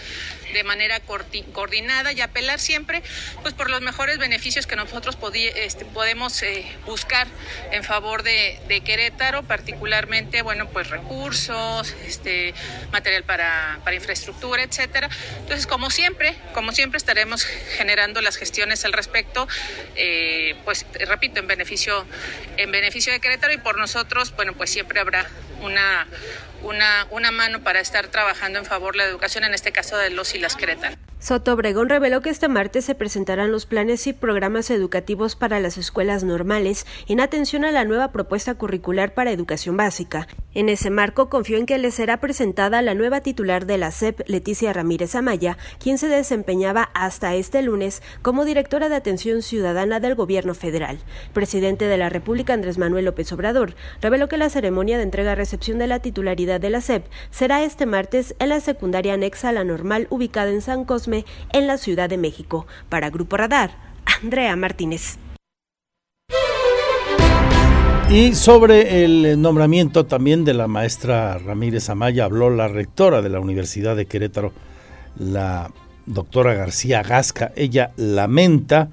de 0.53 0.63
manera 0.63 1.01
coordinada 1.01 2.13
y 2.13 2.21
apelar 2.21 2.59
siempre 2.59 3.03
pues, 3.41 3.53
por 3.53 3.69
los 3.69 3.81
mejores 3.81 4.17
beneficios 4.17 4.65
que 4.67 4.75
nosotros 4.75 5.17
este, 5.55 5.85
podemos 5.85 6.41
eh, 6.43 6.65
buscar 6.85 7.27
en 7.71 7.83
favor 7.83 8.23
de, 8.23 8.81
Querétaro, 8.85 9.43
particularmente 9.43 10.41
bueno, 10.41 10.69
pues, 10.69 10.89
recursos, 10.89 11.93
este, 12.07 12.53
material 12.91 13.23
para, 13.23 13.79
para 13.83 13.95
infraestructura, 13.95 14.63
etcétera. 14.63 15.09
Entonces, 15.39 15.67
como 15.67 15.89
siempre, 15.91 16.35
como 16.53 16.71
siempre 16.71 16.97
estaremos 16.97 17.43
generando 17.43 18.21
las 18.21 18.37
gestiones 18.37 18.85
al 18.85 18.93
respecto, 18.93 19.47
eh, 19.95 20.55
pues 20.65 20.85
repito, 21.07 21.39
en 21.39 21.47
beneficio 21.47 22.05
en 22.57 22.71
beneficio 22.71 23.11
de 23.13 23.19
Querétaro 23.19 23.53
y 23.53 23.57
por 23.57 23.77
nosotros, 23.77 24.33
bueno, 24.35 24.53
pues 24.53 24.69
siempre 24.69 24.99
habrá 24.99 25.27
una, 25.61 26.07
una, 26.63 27.07
una 27.11 27.31
mano 27.31 27.61
para 27.61 27.79
estar 27.79 28.07
trabajando 28.07 28.59
en 28.59 28.65
favor 28.65 28.93
de 28.93 28.99
la 28.99 29.05
educación, 29.05 29.43
en 29.43 29.53
este 29.53 29.71
caso 29.71 29.97
de 29.97 30.09
los 30.09 30.35
y 30.35 30.39
las 30.39 30.55
queretanas. 30.55 30.97
Soto 31.21 31.53
Obregón 31.53 31.87
reveló 31.87 32.21
que 32.21 32.31
este 32.31 32.47
martes 32.47 32.83
se 32.83 32.95
presentarán 32.95 33.51
los 33.51 33.67
planes 33.67 34.07
y 34.07 34.13
programas 34.13 34.71
educativos 34.71 35.35
para 35.35 35.59
las 35.59 35.77
escuelas 35.77 36.23
normales 36.23 36.87
en 37.07 37.19
atención 37.19 37.63
a 37.63 37.71
la 37.71 37.85
nueva 37.85 38.11
propuesta 38.11 38.55
curricular 38.55 39.13
para 39.13 39.31
educación 39.31 39.77
básica. 39.77 40.27
En 40.55 40.67
ese 40.67 40.89
marco, 40.89 41.29
confió 41.29 41.57
en 41.57 41.67
que 41.67 41.77
le 41.77 41.91
será 41.91 42.19
presentada 42.19 42.81
la 42.81 42.95
nueva 42.95 43.21
titular 43.21 43.67
de 43.67 43.77
la 43.77 43.91
SEP, 43.91 44.27
Leticia 44.27 44.73
Ramírez 44.73 45.13
Amaya, 45.13 45.59
quien 45.77 45.99
se 45.99 46.07
desempeñaba 46.07 46.89
hasta 46.95 47.35
este 47.35 47.61
lunes 47.61 48.01
como 48.23 48.43
directora 48.43 48.89
de 48.89 48.95
atención 48.95 49.43
ciudadana 49.43 49.99
del 49.99 50.15
gobierno 50.15 50.55
federal. 50.55 50.97
Presidente 51.33 51.85
de 51.85 51.99
la 51.99 52.09
República, 52.09 52.53
Andrés 52.53 52.79
Manuel 52.79 53.05
López 53.05 53.31
Obrador, 53.31 53.75
reveló 54.01 54.27
que 54.27 54.37
la 54.37 54.49
ceremonia 54.49 54.97
de 54.97 55.03
entrega-recepción 55.03 55.77
de 55.77 55.85
la 55.85 55.99
titularidad 55.99 56.50
de 56.59 56.69
la 56.69 56.81
SEP 56.81 57.05
será 57.29 57.63
este 57.63 57.85
martes 57.85 58.35
en 58.39 58.49
la 58.49 58.59
secundaria 58.59 59.13
anexa 59.13 59.49
a 59.49 59.51
la 59.51 59.63
normal 59.63 60.07
ubicada 60.09 60.51
en 60.51 60.61
San 60.61 60.85
Cosme 60.85 61.25
en 61.53 61.67
la 61.67 61.77
Ciudad 61.77 62.09
de 62.09 62.17
México. 62.17 62.65
Para 62.89 63.09
Grupo 63.09 63.37
Radar, 63.37 63.71
Andrea 64.21 64.55
Martínez. 64.55 65.17
Y 68.09 68.35
sobre 68.35 69.05
el 69.05 69.41
nombramiento 69.41 70.05
también 70.05 70.43
de 70.43 70.53
la 70.53 70.67
maestra 70.67 71.37
Ramírez 71.37 71.89
Amaya 71.89 72.25
habló 72.25 72.49
la 72.49 72.67
rectora 72.67 73.21
de 73.21 73.29
la 73.29 73.39
Universidad 73.39 73.95
de 73.95 74.05
Querétaro, 74.05 74.51
la 75.17 75.71
doctora 76.05 76.53
García 76.53 77.03
Gasca. 77.03 77.53
Ella 77.55 77.91
lamenta 77.95 78.89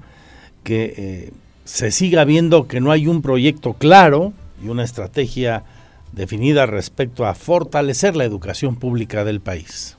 que 0.63 0.93
eh, 0.95 1.33
se 1.65 1.91
siga 1.91 2.23
viendo 2.23 2.67
que 2.67 2.79
no 2.79 2.91
hay 2.91 3.07
un 3.07 3.21
proyecto 3.21 3.73
claro 3.73 4.31
y 4.63 4.69
una 4.69 4.83
estrategia 4.83 5.63
definida 6.11 6.65
respecto 6.65 7.25
a 7.25 7.33
fortalecer 7.33 8.15
la 8.15 8.25
educación 8.25 8.75
pública 8.75 9.23
del 9.23 9.41
país. 9.41 9.97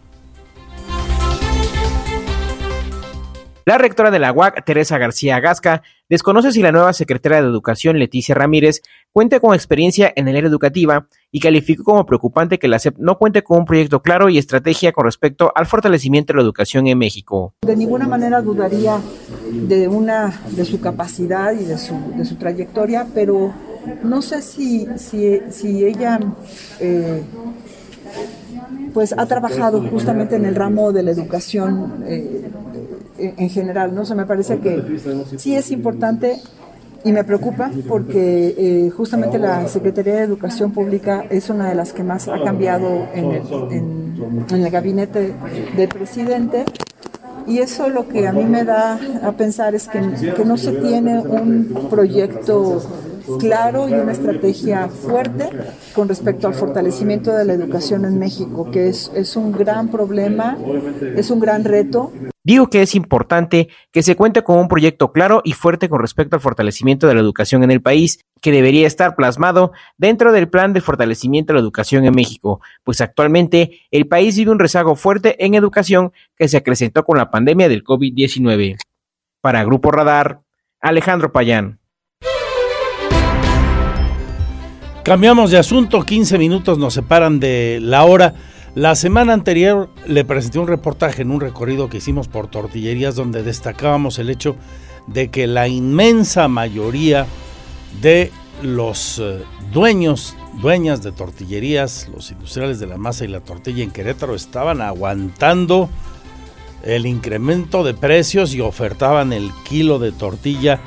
La 3.67 3.79
rectora 3.79 4.11
de 4.11 4.19
la 4.19 4.33
UAC, 4.33 4.65
Teresa 4.65 4.99
García 4.99 5.39
Gasca, 5.39 5.83
desconoce 6.09 6.51
si 6.51 6.61
la 6.61 6.73
nueva 6.73 6.93
secretaria 6.93 7.41
de 7.41 7.47
Educación, 7.47 8.01
Leticia 8.01 8.35
Ramírez, 8.35 8.83
cuenta 9.13 9.39
con 9.39 9.55
experiencia 9.55 10.13
en 10.17 10.27
el 10.27 10.37
área 10.37 10.49
educativa 10.49 11.07
y 11.31 11.39
calificó 11.39 11.85
como 11.85 12.05
preocupante 12.05 12.59
que 12.59 12.67
la 12.67 12.81
SEP 12.81 12.97
no 12.99 13.17
cuente 13.17 13.45
con 13.45 13.59
un 13.59 13.65
proyecto 13.67 14.03
claro 14.03 14.29
y 14.29 14.39
estrategia 14.39 14.93
con 14.93 15.05
respecto 15.05 15.53
al 15.55 15.67
fortalecimiento 15.67 16.33
de 16.33 16.39
la 16.39 16.43
educación 16.43 16.89
en 16.89 16.99
México. 16.99 17.55
De 17.65 17.77
ninguna 17.77 18.09
manera 18.09 18.41
dudaría 18.41 18.99
de, 19.53 19.87
una, 19.87 20.43
de 20.51 20.65
su 20.65 20.81
capacidad 20.81 21.53
y 21.53 21.65
de 21.65 21.79
su, 21.79 21.95
de 22.17 22.25
su 22.25 22.37
trayectoria, 22.37 23.07
pero 23.15 23.55
no 24.03 24.23
sé 24.23 24.43
si, 24.43 24.87
si, 24.97 25.85
ella... 25.85 26.21
Eh, 26.81 27.23
pues 28.93 29.15
ha 29.17 29.27
trabajado 29.27 29.83
justamente 29.89 30.37
en 30.37 30.45
el 30.45 30.55
ramo 30.55 30.93
de 30.93 31.03
la 31.03 31.13
educación 31.13 32.05
eh, 32.07 32.51
en 33.19 33.49
general, 33.51 33.95
¿no? 33.95 34.03
O 34.03 34.15
me 34.15 34.27
parece 34.27 34.59
que 34.59 34.99
sí 35.37 35.55
es 35.55 35.71
importante 35.71 36.41
y 37.05 37.13
me 37.13 37.25
preocupa 37.25 37.71
porque 37.89 38.55
eh, 38.59 38.91
justamente 38.91 39.39
la 39.39 39.67
Secretaría 39.69 40.15
de 40.17 40.23
Educación 40.23 40.73
Pública 40.73 41.25
es 41.31 41.49
una 41.51 41.69
de 41.69 41.75
las 41.75 41.93
que 41.93 42.03
más 42.03 42.29
ha 42.29 42.43
cambiado 42.43 43.07
en 43.15 43.33
el, 44.51 44.71
gabinete 44.71 45.35
del 45.77 45.89
presidente 45.89 46.65
y 47.47 47.59
eso 47.59 47.89
lo 47.89 48.07
que 48.07 48.29
a 48.29 48.33
mí 48.33 48.45
me 48.45 48.65
da 48.65 48.99
a 49.23 49.33
pensar 49.33 49.75
es 49.75 49.89
que, 49.89 50.01
que 50.37 50.45
no 50.45 50.57
se 50.59 50.73
tiene 50.73 51.21
un 51.21 51.89
proyecto 51.89 52.83
claro 53.39 53.89
y 53.89 53.95
una 53.95 54.13
estrategia 54.13 54.89
fuerte 54.89 55.49
con 55.95 56.09
respecto 56.09 56.47
al 56.47 56.55
fortalecimiento 56.55 57.33
de 57.33 57.45
la 57.45 57.53
educación 57.53 58.05
en 58.05 58.19
México, 58.19 58.71
que 58.71 58.89
es, 58.89 59.11
es 59.15 59.37
un 59.37 59.53
gran 59.53 59.89
problema, 59.89 60.57
es 61.17 61.31
un 61.31 61.41
gran 61.41 61.65
reto. 61.65 62.13
Digo 62.43 62.71
que 62.71 62.83
es 62.83 62.95
importante 62.95 63.69
que 63.93 64.03
se 64.03 64.17
cuente 64.17 64.43
con 64.43 64.59
un 64.59 64.69
proyecto 64.69 65.13
claro 65.13 65.43
y 65.45 65.53
fuerte 65.53 65.89
con 65.89 66.01
respecto 66.01 66.37
al 66.37 66.43
fortalecimiento 66.43 67.07
de 67.07 67.15
la 67.15 67.21
educación 67.21 67.63
en 67.63 67.71
el 67.71 67.83
país, 67.83 68.21
que 68.41 68.53
debería 68.53 68.87
estar 68.87 69.15
plasmado 69.15 69.73
dentro 69.99 70.33
del 70.33 70.49
plan 70.49 70.73
de 70.73 70.81
fortalecimiento 70.81 71.53
de 71.53 71.59
la 71.59 71.63
educación 71.63 72.05
en 72.05 72.15
México, 72.15 72.61
pues 72.85 73.01
actualmente 73.01 73.81
el 73.91 74.07
país 74.07 74.37
vive 74.37 74.53
un 74.53 74.59
rezago 74.59 74.97
fuerte 74.97 75.45
en 75.45 75.55
educación 75.55 76.13
que 76.37 76.49
se 76.49 76.57
acrecentó 76.57 77.05
con 77.05 77.19
la 77.19 77.31
pandemia 77.31 77.69
del 77.69 77.85
COVID-19. 77.85 78.79
Para 79.43 79.65
Grupo 79.65 79.91
Radar, 79.91 80.41
Alejandro 80.81 81.33
Payán. 81.33 81.80
Cambiamos 85.05 85.51
de 85.51 85.57
asunto, 85.57 86.05
15 86.05 86.37
minutos 86.37 86.79
nos 86.79 86.93
separan 86.93 87.41
de 87.41 87.79
la 87.81 88.05
hora. 88.05 88.35
La 88.75 88.95
semana 88.95 89.33
anterior 89.33 89.89
le 90.07 90.27
presenté 90.27 90.59
un 90.59 90.69
reportaje 90.69 91.23
en 91.23 91.31
un 91.31 91.41
recorrido 91.41 91.89
que 91.89 91.97
hicimos 91.97 92.29
por 92.29 92.49
tortillerías 92.49 93.15
donde 93.15 93.43
destacábamos 93.43 94.19
el 94.19 94.29
hecho 94.29 94.57
de 95.07 95.29
que 95.31 95.47
la 95.47 95.69
inmensa 95.69 96.49
mayoría 96.49 97.27
de 98.03 98.31
los 98.63 99.19
eh, 99.19 99.43
dueños, 99.73 100.37
dueñas 100.61 101.03
de 101.03 101.13
tortillerías, 101.13 102.11
los 102.15 102.31
industriales 102.31 102.79
de 102.79 102.87
la 102.87 102.99
masa 102.99 103.25
y 103.25 103.29
la 103.29 103.41
tortilla 103.41 103.83
en 103.83 103.93
Querétaro 103.93 104.35
estaban 104.35 104.83
aguantando 104.83 105.89
el 106.85 107.07
incremento 107.07 107.85
de 107.85 107.95
precios 107.95 108.55
y 108.55 108.61
ofertaban 108.61 109.33
el 109.33 109.51
kilo 109.65 109.99
de 109.99 110.13
tortilla 110.13 110.79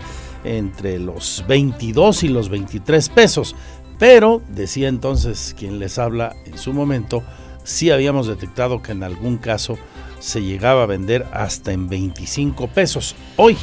entre 0.44 1.00
los 1.00 1.44
22 1.48 2.24
y 2.24 2.28
los 2.28 2.50
23 2.50 3.10
pesos. 3.10 3.56
Pero, 4.04 4.42
decía 4.50 4.90
entonces 4.90 5.56
quien 5.58 5.80
les 5.80 5.98
habla 5.98 6.34
en 6.46 6.58
su 6.58 6.74
momento, 6.74 7.24
sí 7.64 7.90
habíamos 7.90 8.28
detectado 8.28 8.82
que 8.82 8.92
en 8.92 9.02
algún 9.02 9.38
caso 9.38 9.78
se 10.20 10.44
llegaba 10.44 10.84
a 10.84 10.88
vender 10.88 11.24
hasta 11.32 11.72
en 11.72 11.88
25 11.88 12.68
pesos. 12.68 13.16
Hoy 13.38 13.56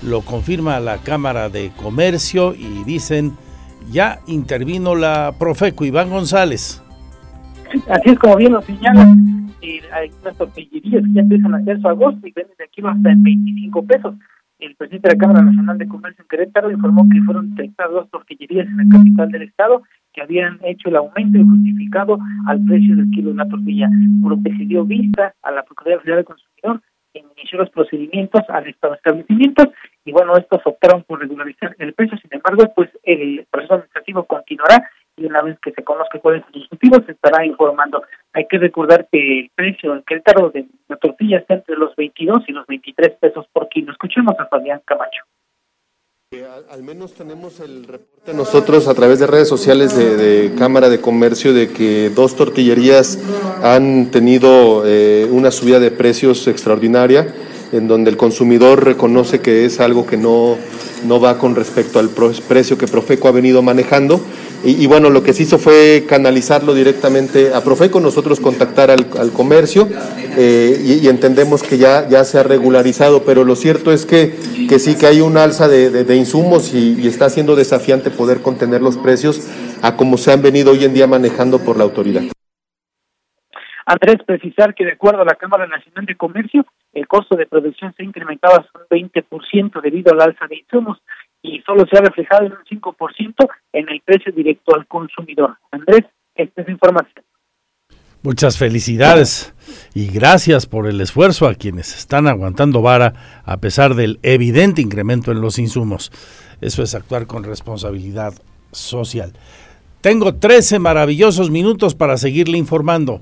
lo 0.00 0.22
confirma 0.22 0.80
la 0.80 0.96
Cámara 1.02 1.50
de 1.50 1.70
Comercio 1.76 2.54
y 2.54 2.82
dicen, 2.84 3.32
ya 3.92 4.20
intervino 4.26 4.94
la 4.94 5.34
Profeco 5.38 5.84
Iván 5.84 6.08
González. 6.08 6.82
Así 7.86 8.08
es 8.08 8.18
como 8.18 8.36
bien 8.36 8.54
lo 8.54 8.62
señalan, 8.62 9.52
eh, 9.60 9.82
hay 9.92 10.10
unas 10.22 10.34
tortillerías 10.38 11.02
que 11.04 11.12
ya 11.12 11.20
empiezan 11.20 11.52
a 11.52 11.58
hacer 11.58 11.78
su 11.82 11.88
agosto 11.88 12.26
y 12.26 12.32
venden 12.32 12.56
de 12.56 12.64
aquí 12.64 12.80
hasta 12.82 13.12
en 13.12 13.22
25 13.22 13.82
pesos 13.84 14.14
el 14.66 14.76
presidente 14.76 15.08
de 15.08 15.14
la 15.14 15.20
Cámara 15.20 15.44
Nacional 15.44 15.78
de 15.78 15.88
Comercio 15.88 16.22
en 16.22 16.28
Querétaro 16.28 16.70
informó 16.70 17.06
que 17.12 17.20
fueron 17.22 17.54
detectadas 17.54 17.92
dos 17.92 18.10
tortillerías 18.10 18.66
en 18.66 18.76
la 18.76 18.84
capital 18.96 19.30
del 19.30 19.42
estado 19.42 19.82
que 20.12 20.22
habían 20.22 20.58
hecho 20.62 20.88
el 20.88 20.96
aumento 20.96 21.38
justificado 21.38 22.18
al 22.46 22.64
precio 22.64 22.96
del 22.96 23.10
kilo 23.10 23.28
de 23.28 23.34
una 23.34 23.48
tortilla, 23.48 23.88
por 24.22 24.36
lo 24.36 24.42
que 24.42 24.56
se 24.56 24.64
dio 24.64 24.84
vista 24.84 25.34
a 25.42 25.50
la 25.50 25.64
Procuraduría 25.64 26.00
Federal 26.00 26.18
del 26.18 26.26
Consumidor 26.26 26.80
inició 27.14 27.58
los 27.58 27.70
procedimientos 27.70 28.42
al 28.48 28.66
estado 28.66 28.94
establecimientos 28.94 29.68
y 30.04 30.12
bueno, 30.12 30.36
estos 30.36 30.60
optaron 30.64 31.04
por 31.04 31.20
regularizar 31.20 31.74
el 31.78 31.94
precio, 31.94 32.18
sin 32.18 32.34
embargo, 32.34 32.72
pues 32.74 32.90
el 33.02 33.46
proceso 33.50 33.74
administrativo 33.74 34.24
continuará 34.24 34.90
y 35.16 35.26
una 35.26 35.42
vez 35.42 35.58
que 35.60 35.72
se 35.72 35.84
conozca 35.84 36.18
cuáles 36.18 36.42
son 36.42 36.60
los 36.60 36.72
motivos 36.72 37.02
se 37.06 37.12
estará 37.12 37.44
informando. 37.46 38.02
Hay 38.32 38.46
que 38.46 38.58
recordar 38.58 39.08
que 39.10 39.40
el 39.40 39.50
precio 39.54 39.94
en 39.94 40.02
Querétaro 40.02 40.50
de 40.50 40.66
la 40.88 40.96
tortilla 40.96 41.38
está 41.38 41.54
entre 41.54 41.76
los 41.76 41.94
22 41.96 42.44
y 42.48 42.52
los 42.52 42.66
23 42.66 43.16
pesos 43.20 43.46
por 43.52 43.68
kilo. 43.68 43.92
Escuchemos 43.92 44.34
a 44.38 44.46
Fabián 44.46 44.80
Camacho. 44.84 45.22
Al 46.68 46.82
menos 46.82 47.14
tenemos 47.14 47.60
el 47.60 47.84
reporte 47.84 48.34
nosotros 48.34 48.88
a 48.88 48.94
través 48.94 49.20
de 49.20 49.28
redes 49.28 49.46
sociales 49.46 49.96
de, 49.96 50.52
Cámara 50.58 50.88
de 50.88 51.00
Comercio 51.00 51.54
de 51.54 51.68
que 51.68 52.10
dos 52.10 52.34
tortillerías 52.34 53.20
han 53.62 54.10
tenido 54.10 54.82
eh, 54.84 55.28
una 55.30 55.52
subida 55.52 55.78
de 55.78 55.92
precios 55.92 56.48
extraordinaria, 56.48 57.32
en 57.70 57.86
donde 57.86 58.10
el 58.10 58.16
consumidor 58.16 58.84
reconoce 58.84 59.40
que 59.40 59.64
es 59.64 59.78
algo 59.78 60.06
que 60.06 60.16
no, 60.16 60.56
no 61.06 61.20
va 61.20 61.38
con 61.38 61.54
respecto 61.54 62.00
al 62.00 62.08
precio 62.08 62.78
que 62.78 62.88
Profeco 62.88 63.28
ha 63.28 63.32
venido 63.32 63.62
manejando 63.62 64.20
y, 64.66 64.86
bueno, 64.86 65.10
lo 65.10 65.22
que 65.22 65.34
se 65.34 65.42
hizo 65.42 65.58
fue 65.58 66.06
canalizarlo 66.08 66.72
directamente 66.72 67.52
a 67.52 67.62
Profeco, 67.62 68.00
nosotros 68.00 68.40
contactar 68.40 68.90
al, 68.90 69.06
comercio 69.32 69.86
eh, 70.38 71.00
y, 71.02 71.06
entendemos 71.08 71.62
que 71.62 71.76
ya, 71.76 72.08
ya 72.08 72.24
se 72.24 72.38
ha 72.38 72.42
regularizado, 72.42 73.24
pero 73.24 73.44
lo 73.44 73.56
cierto 73.56 73.92
es 73.92 74.06
que, 74.06 74.34
que 74.68 74.78
sí 74.78 74.96
que 74.96 75.06
hay 75.06 75.20
un 75.20 75.36
alza 75.36 75.68
de, 75.68 76.16
insumos 76.16 76.72
y, 76.72 77.06
está 77.06 77.28
siendo 77.28 77.56
desafiante 77.56 78.10
poder 78.10 78.40
contener 78.40 78.80
los 78.80 78.96
precios 78.96 79.46
a 79.82 79.96
como 79.96 80.16
se 80.16 80.32
han 80.32 80.40
venido 80.40 80.72
hoy 80.72 80.84
en 80.84 80.94
día 80.94 81.06
manejando 81.06 81.58
por 81.58 81.76
la 81.76 81.84
autoridad. 81.84 82.22
Andrés, 83.86 84.16
precisar 84.26 84.74
que 84.74 84.86
de 84.86 84.92
acuerdo 84.92 85.20
a 85.20 85.26
la 85.26 85.34
Cámara 85.34 85.66
Nacional 85.66 86.06
de 86.06 86.16
Comercio, 86.16 86.64
el 86.94 87.06
costo 87.06 87.36
de 87.36 87.46
producción 87.46 87.92
se 87.94 88.02
ha 88.02 88.06
incrementado 88.06 88.64
un 88.74 88.98
20% 88.98 89.82
debido 89.82 90.12
al 90.12 90.22
alza 90.22 90.46
de 90.46 90.56
insumos 90.56 91.02
y 91.44 91.60
solo 91.60 91.84
se 91.88 91.98
ha 91.98 92.00
reflejado 92.00 92.46
en 92.46 92.52
un 92.52 92.64
5% 92.64 93.34
en 93.74 93.88
el 93.90 94.00
precio 94.00 94.32
directo 94.32 94.74
al 94.74 94.86
consumidor. 94.86 95.58
Andrés, 95.70 96.06
esta 96.34 96.62
es 96.62 96.68
información. 96.70 97.22
Muchas 98.22 98.56
felicidades 98.56 99.54
y 99.94 100.06
gracias 100.06 100.66
por 100.66 100.86
el 100.86 100.98
esfuerzo 101.02 101.46
a 101.46 101.54
quienes 101.54 101.94
están 101.94 102.26
aguantando 102.26 102.80
vara 102.80 103.42
a 103.44 103.58
pesar 103.58 103.94
del 103.94 104.18
evidente 104.22 104.80
incremento 104.80 105.30
en 105.30 105.42
los 105.42 105.58
insumos. 105.58 106.10
Eso 106.62 106.82
es 106.82 106.94
actuar 106.94 107.26
con 107.26 107.44
responsabilidad 107.44 108.32
social. 108.72 109.34
Tengo 110.00 110.36
13 110.36 110.78
maravillosos 110.78 111.50
minutos 111.50 111.94
para 111.94 112.16
seguirle 112.16 112.56
informando. 112.56 113.20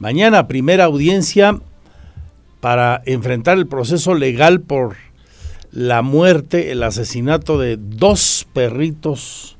Mañana 0.00 0.48
primera 0.48 0.86
audiencia 0.86 1.60
para 2.60 3.02
enfrentar 3.06 3.58
el 3.58 3.68
proceso 3.68 4.14
legal 4.14 4.60
por 4.60 4.96
la 5.72 6.02
muerte, 6.02 6.72
el 6.72 6.82
asesinato 6.82 7.58
de 7.58 7.76
dos 7.78 8.46
perritos 8.52 9.56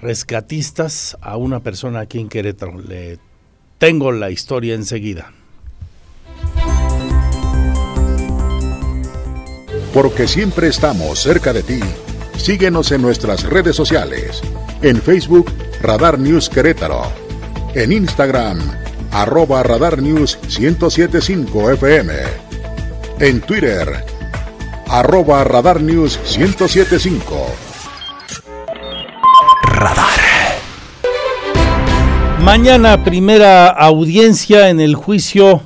rescatistas 0.00 1.16
a 1.20 1.36
una 1.36 1.60
persona 1.60 2.00
aquí 2.00 2.20
en 2.20 2.28
Querétaro. 2.28 2.80
Le 2.80 3.18
tengo 3.78 4.12
la 4.12 4.30
historia 4.30 4.74
enseguida. 4.74 5.32
Porque 9.92 10.26
siempre 10.26 10.68
estamos 10.68 11.20
cerca 11.20 11.52
de 11.52 11.62
ti. 11.62 11.80
Síguenos 12.36 12.90
en 12.92 13.02
nuestras 13.02 13.44
redes 13.44 13.76
sociales. 13.76 14.42
En 14.82 15.00
Facebook, 15.00 15.50
Radar 15.80 16.18
News 16.18 16.48
Querétaro. 16.48 17.02
En 17.74 17.92
Instagram, 17.92 18.58
arroba 19.12 19.62
Radar 19.62 20.02
News 20.02 20.38
1075 20.58 21.70
FM. 21.72 22.12
En 23.20 23.40
Twitter, 23.40 24.04
arroba 24.88 25.44
Radar 25.44 25.80
News 25.80 26.18
1075. 26.36 27.46
Radar. 29.62 30.08
Mañana 32.40 33.04
primera 33.04 33.68
audiencia 33.68 34.68
en 34.68 34.80
el 34.80 34.94
juicio 34.94 35.62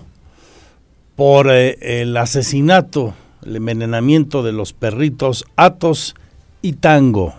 por 1.16 1.50
eh, 1.50 2.00
el 2.00 2.16
asesinato, 2.16 3.14
el 3.44 3.56
envenenamiento 3.56 4.42
de 4.42 4.52
los 4.52 4.72
perritos 4.72 5.44
Atos 5.56 6.14
y 6.62 6.74
Tango. 6.74 7.34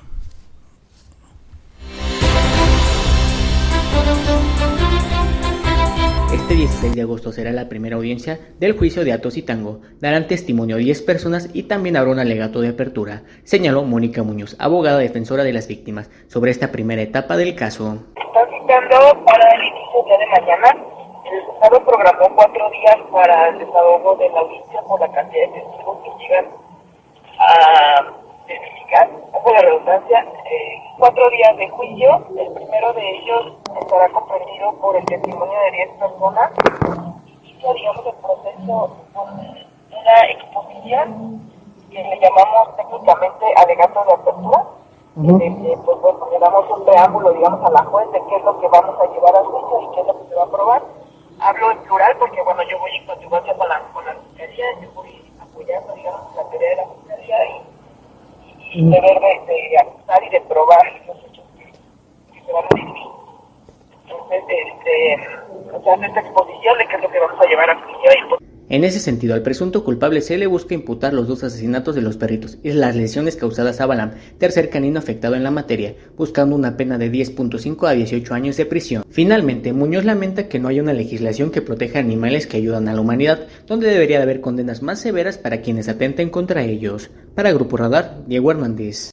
Este 6.80 6.88
16 6.88 6.96
de 6.96 7.12
agosto 7.12 7.32
será 7.34 7.52
la 7.52 7.68
primera 7.68 7.98
audiencia 7.98 8.40
del 8.58 8.78
juicio 8.78 9.04
de 9.04 9.12
Atos 9.12 9.36
y 9.36 9.42
Tango. 9.42 9.82
Darán 10.00 10.28
testimonio 10.28 10.78
10 10.78 11.02
personas 11.02 11.50
y 11.54 11.64
también 11.64 11.98
habrá 11.98 12.12
un 12.12 12.20
alegato 12.20 12.62
de 12.62 12.70
apertura, 12.70 13.24
señaló 13.44 13.84
Mónica 13.84 14.24
Muñoz, 14.24 14.56
abogada 14.60 14.98
defensora 14.98 15.44
de 15.44 15.52
las 15.52 15.68
víctimas, 15.68 16.10
sobre 16.30 16.52
esta 16.52 16.72
primera 16.72 17.02
etapa 17.02 17.36
del 17.36 17.54
caso. 17.54 17.98
Están 18.16 18.48
citando 18.62 19.26
para 19.26 19.56
el 19.56 19.62
inicio 19.62 20.04
de 20.08 20.26
mañana. 20.28 20.70
El 21.30 21.54
Estado 21.54 21.84
programó 21.84 22.34
cuatro 22.34 22.70
días 22.72 22.98
para 23.12 23.50
el 23.50 23.60
desahogo 23.60 24.16
de 24.16 24.30
la 24.30 24.40
audiencia 24.40 24.82
por 24.88 25.02
la 25.02 25.12
cantidad 25.12 25.48
de 25.48 25.60
testigos 25.60 25.98
que 26.06 26.24
llegan 26.24 26.46
a 27.40 28.19
testificar, 28.50 29.10
hago 29.34 29.54
la 29.54 29.62
redundancia, 29.62 30.20
eh, 30.20 30.82
cuatro 30.98 31.30
días 31.30 31.56
de 31.58 31.70
juicio. 31.70 32.26
El 32.36 32.54
primero 32.54 32.94
de 32.94 33.10
ellos 33.18 33.54
estará 33.80 34.10
comprendido 34.10 34.74
por 34.82 34.96
el 34.96 35.06
testimonio 35.06 35.60
de 35.60 35.72
10 35.72 35.90
personas. 36.00 36.52
Inicia, 37.44 37.74
digamos, 37.74 38.06
el 38.06 38.16
proceso 38.16 38.98
con 39.14 39.30
una 39.30 40.26
exposición 40.30 41.52
que 41.92 42.04
le 42.04 42.20
llamamos 42.20 42.76
técnicamente 42.76 43.46
alegato 43.56 44.04
de 44.06 44.14
apertura. 44.14 44.66
Uh 45.16 45.38
pues 45.86 46.02
bueno, 46.02 46.28
le 46.32 46.40
damos 46.40 46.66
un 46.70 46.86
preámbulo, 46.86 47.32
digamos, 47.34 47.66
a 47.66 47.72
la 47.72 47.84
juez 47.84 48.10
de 48.12 48.22
qué 48.30 48.36
es 48.36 48.44
lo 48.44 48.60
que 48.60 48.68
vamos 48.68 48.96
a 49.00 49.14
llevar 49.14 49.36
a 49.36 49.44
juicio 49.44 49.82
y 49.82 49.96
qué 49.96 50.02
es 50.02 50.08
lo 50.08 50.18
que 50.18 50.30
se 50.30 50.36
va 50.36 50.44
a 50.44 50.46
aprobar. 50.46 50.82
Hablo 51.42 51.72
en 51.72 51.78
plural 51.80 52.16
porque, 52.20 52.42
bueno, 52.42 52.64
yo 52.64 52.80
voy 52.80 52.92
en 52.96 53.06
conjugación 53.06 53.58
con 53.58 53.70
la, 53.70 53.82
con 53.94 54.06
la 54.06 54.14
fiscalía, 54.14 54.66
yo 54.82 54.92
voy 54.94 55.34
apoyando, 55.42 55.94
digamos, 55.94 56.36
la 56.36 56.44
teoría 56.50 56.70
de 56.70 56.76
la 56.76 56.86
fiscalía 56.86 57.46
y 57.46 57.69
y 58.72 58.84
deber 58.84 59.20
de, 59.20 59.54
de, 59.54 59.78
acusar 59.80 60.24
y 60.24 60.30
de 60.30 60.42
probar 60.42 60.88
hechos 60.88 61.18
que, 62.46 62.52
van 62.52 62.64
a. 62.66 62.70
Entonces, 64.04 64.44
este, 64.50 65.16
sea, 65.84 65.94
esta 65.96 66.20
exposición 66.20 66.78
de 66.78 66.88
qué 66.88 66.96
es 66.96 67.02
lo 67.02 67.10
que 67.10 67.20
vamos 67.20 67.40
a 67.40 67.48
llevar 67.48 67.70
a 67.70 67.76
juicio. 67.82 68.49
En 68.70 68.84
ese 68.84 69.00
sentido, 69.00 69.34
al 69.34 69.42
presunto 69.42 69.84
culpable 69.84 70.22
se 70.22 70.38
le 70.38 70.46
busca 70.46 70.76
imputar 70.76 71.12
los 71.12 71.28
dos 71.28 71.44
asesinatos 71.44 71.96
de 71.96 72.04
los 72.04 72.18
perritos 72.18 72.60
y 72.62 72.72
las 72.72 72.96
lesiones 72.96 73.36
causadas 73.36 73.82
a 73.82 73.88
Balam, 73.88 74.12
tercer 74.38 74.70
canino 74.70 75.00
afectado 75.00 75.34
en 75.34 75.44
la 75.44 75.50
materia, 75.50 75.96
buscando 76.16 76.56
una 76.56 76.78
pena 76.78 77.00
de 77.00 77.12
10.5 77.12 77.88
a 77.88 77.94
18 77.94 78.32
años 78.32 78.58
de 78.58 78.68
prisión. 78.68 79.04
Finalmente, 79.10 79.74
Muñoz 79.74 80.06
lamenta 80.06 80.48
que 80.48 80.60
no 80.60 80.68
haya 80.68 80.84
una 80.84 80.94
legislación 80.94 81.50
que 81.50 81.64
proteja 81.64 81.98
animales 81.98 82.46
que 82.46 82.58
ayudan 82.58 82.88
a 82.88 82.94
la 82.94 83.02
humanidad, 83.02 83.48
donde 83.66 83.90
debería 83.90 84.18
de 84.18 84.24
haber 84.24 84.40
condenas 84.40 84.84
más 84.84 85.00
severas 85.00 85.40
para 85.40 85.62
quienes 85.62 85.90
atenten 85.90 86.30
contra 86.30 86.64
ellos. 86.64 87.10
Para 87.34 87.52
Grupo 87.52 87.76
Radar, 87.76 88.24
Diego 88.28 88.52
Hernández. 88.52 89.10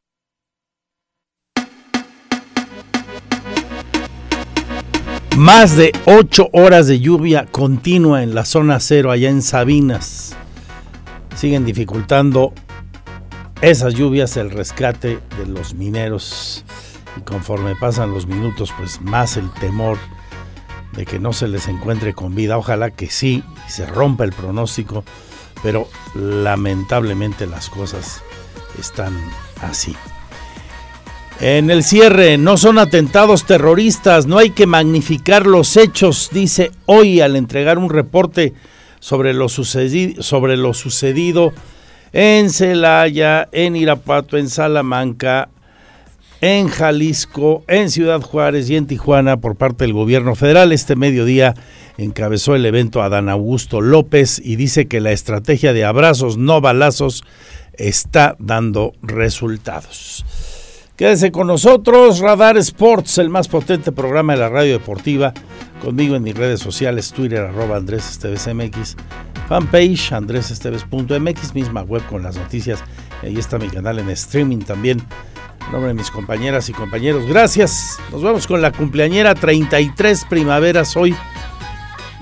Más 5.36 5.76
de 5.76 5.92
ocho 6.06 6.48
horas 6.54 6.86
de 6.86 6.98
lluvia 6.98 7.44
continua 7.44 8.22
en 8.22 8.34
la 8.34 8.46
zona 8.46 8.80
cero 8.80 9.10
allá 9.10 9.28
en 9.28 9.42
Sabinas. 9.42 10.34
Siguen 11.36 11.66
dificultando 11.66 12.54
esas 13.60 13.92
lluvias 13.92 14.38
el 14.38 14.50
rescate 14.50 15.18
de 15.36 15.46
los 15.46 15.74
mineros. 15.74 16.64
Y 17.18 17.20
conforme 17.20 17.76
pasan 17.76 18.14
los 18.14 18.26
minutos, 18.26 18.72
pues 18.78 19.02
más 19.02 19.36
el 19.36 19.50
temor 19.52 19.98
de 20.92 21.04
que 21.04 21.18
no 21.18 21.34
se 21.34 21.48
les 21.48 21.68
encuentre 21.68 22.14
con 22.14 22.34
vida. 22.34 22.56
Ojalá 22.56 22.90
que 22.92 23.10
sí, 23.10 23.44
se 23.68 23.84
rompa 23.84 24.24
el 24.24 24.32
pronóstico, 24.32 25.04
pero 25.62 25.86
lamentablemente 26.14 27.46
las 27.46 27.68
cosas 27.68 28.22
están 28.78 29.12
así. 29.60 29.94
En 31.40 31.70
el 31.70 31.84
cierre, 31.84 32.38
no 32.38 32.56
son 32.56 32.78
atentados 32.78 33.44
terroristas, 33.44 34.26
no 34.26 34.38
hay 34.38 34.50
que 34.50 34.66
magnificar 34.66 35.44
los 35.44 35.76
hechos, 35.76 36.30
dice 36.32 36.70
hoy 36.86 37.20
al 37.20 37.36
entregar 37.36 37.76
un 37.76 37.90
reporte 37.90 38.54
sobre 39.00 39.34
lo, 39.34 39.50
sucedido, 39.50 40.22
sobre 40.22 40.56
lo 40.56 40.72
sucedido 40.72 41.52
en 42.14 42.48
Celaya, 42.48 43.50
en 43.52 43.76
Irapuato, 43.76 44.38
en 44.38 44.48
Salamanca, 44.48 45.50
en 46.40 46.68
Jalisco, 46.68 47.64
en 47.68 47.90
Ciudad 47.90 48.22
Juárez 48.22 48.70
y 48.70 48.76
en 48.76 48.86
Tijuana 48.86 49.36
por 49.36 49.56
parte 49.56 49.84
del 49.84 49.92
gobierno 49.92 50.36
federal. 50.36 50.72
Este 50.72 50.96
mediodía 50.96 51.54
encabezó 51.98 52.54
el 52.54 52.64
evento 52.64 53.02
Adán 53.02 53.28
Augusto 53.28 53.82
López 53.82 54.40
y 54.42 54.56
dice 54.56 54.86
que 54.88 55.00
la 55.00 55.12
estrategia 55.12 55.74
de 55.74 55.84
abrazos, 55.84 56.38
no 56.38 56.62
balazos, 56.62 57.24
está 57.74 58.36
dando 58.38 58.94
resultados. 59.02 60.24
Quédese 60.96 61.30
con 61.30 61.46
nosotros, 61.46 62.20
Radar 62.20 62.56
Sports, 62.56 63.18
el 63.18 63.28
más 63.28 63.48
potente 63.48 63.92
programa 63.92 64.32
de 64.32 64.38
la 64.38 64.48
radio 64.48 64.72
deportiva. 64.72 65.34
Conmigo 65.82 66.16
en 66.16 66.22
mis 66.22 66.34
redes 66.34 66.60
sociales, 66.60 67.12
Twitter, 67.12 67.40
arroba 67.40 67.76
Andrés 67.76 68.18
fanpage 69.46 70.12
andresesteves.mx, 70.12 71.54
misma 71.54 71.82
web 71.82 72.02
con 72.06 72.22
las 72.22 72.36
noticias. 72.36 72.82
Ahí 73.22 73.36
está 73.36 73.58
mi 73.58 73.68
canal 73.68 73.98
en 73.98 74.08
streaming 74.08 74.60
también. 74.60 75.02
En 75.66 75.72
nombre 75.72 75.88
de 75.88 75.94
mis 75.94 76.10
compañeras 76.10 76.70
y 76.70 76.72
compañeros, 76.72 77.26
gracias. 77.26 77.98
Nos 78.10 78.22
vamos 78.22 78.46
con 78.46 78.62
la 78.62 78.72
cumpleañera 78.72 79.34
33 79.34 80.24
primaveras 80.24 80.96
hoy. 80.96 81.14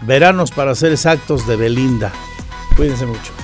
Veranos 0.02 0.50
para 0.50 0.74
ser 0.74 0.90
exactos 0.90 1.46
de 1.46 1.54
Belinda. 1.54 2.10
Cuídense 2.76 3.06
mucho. 3.06 3.43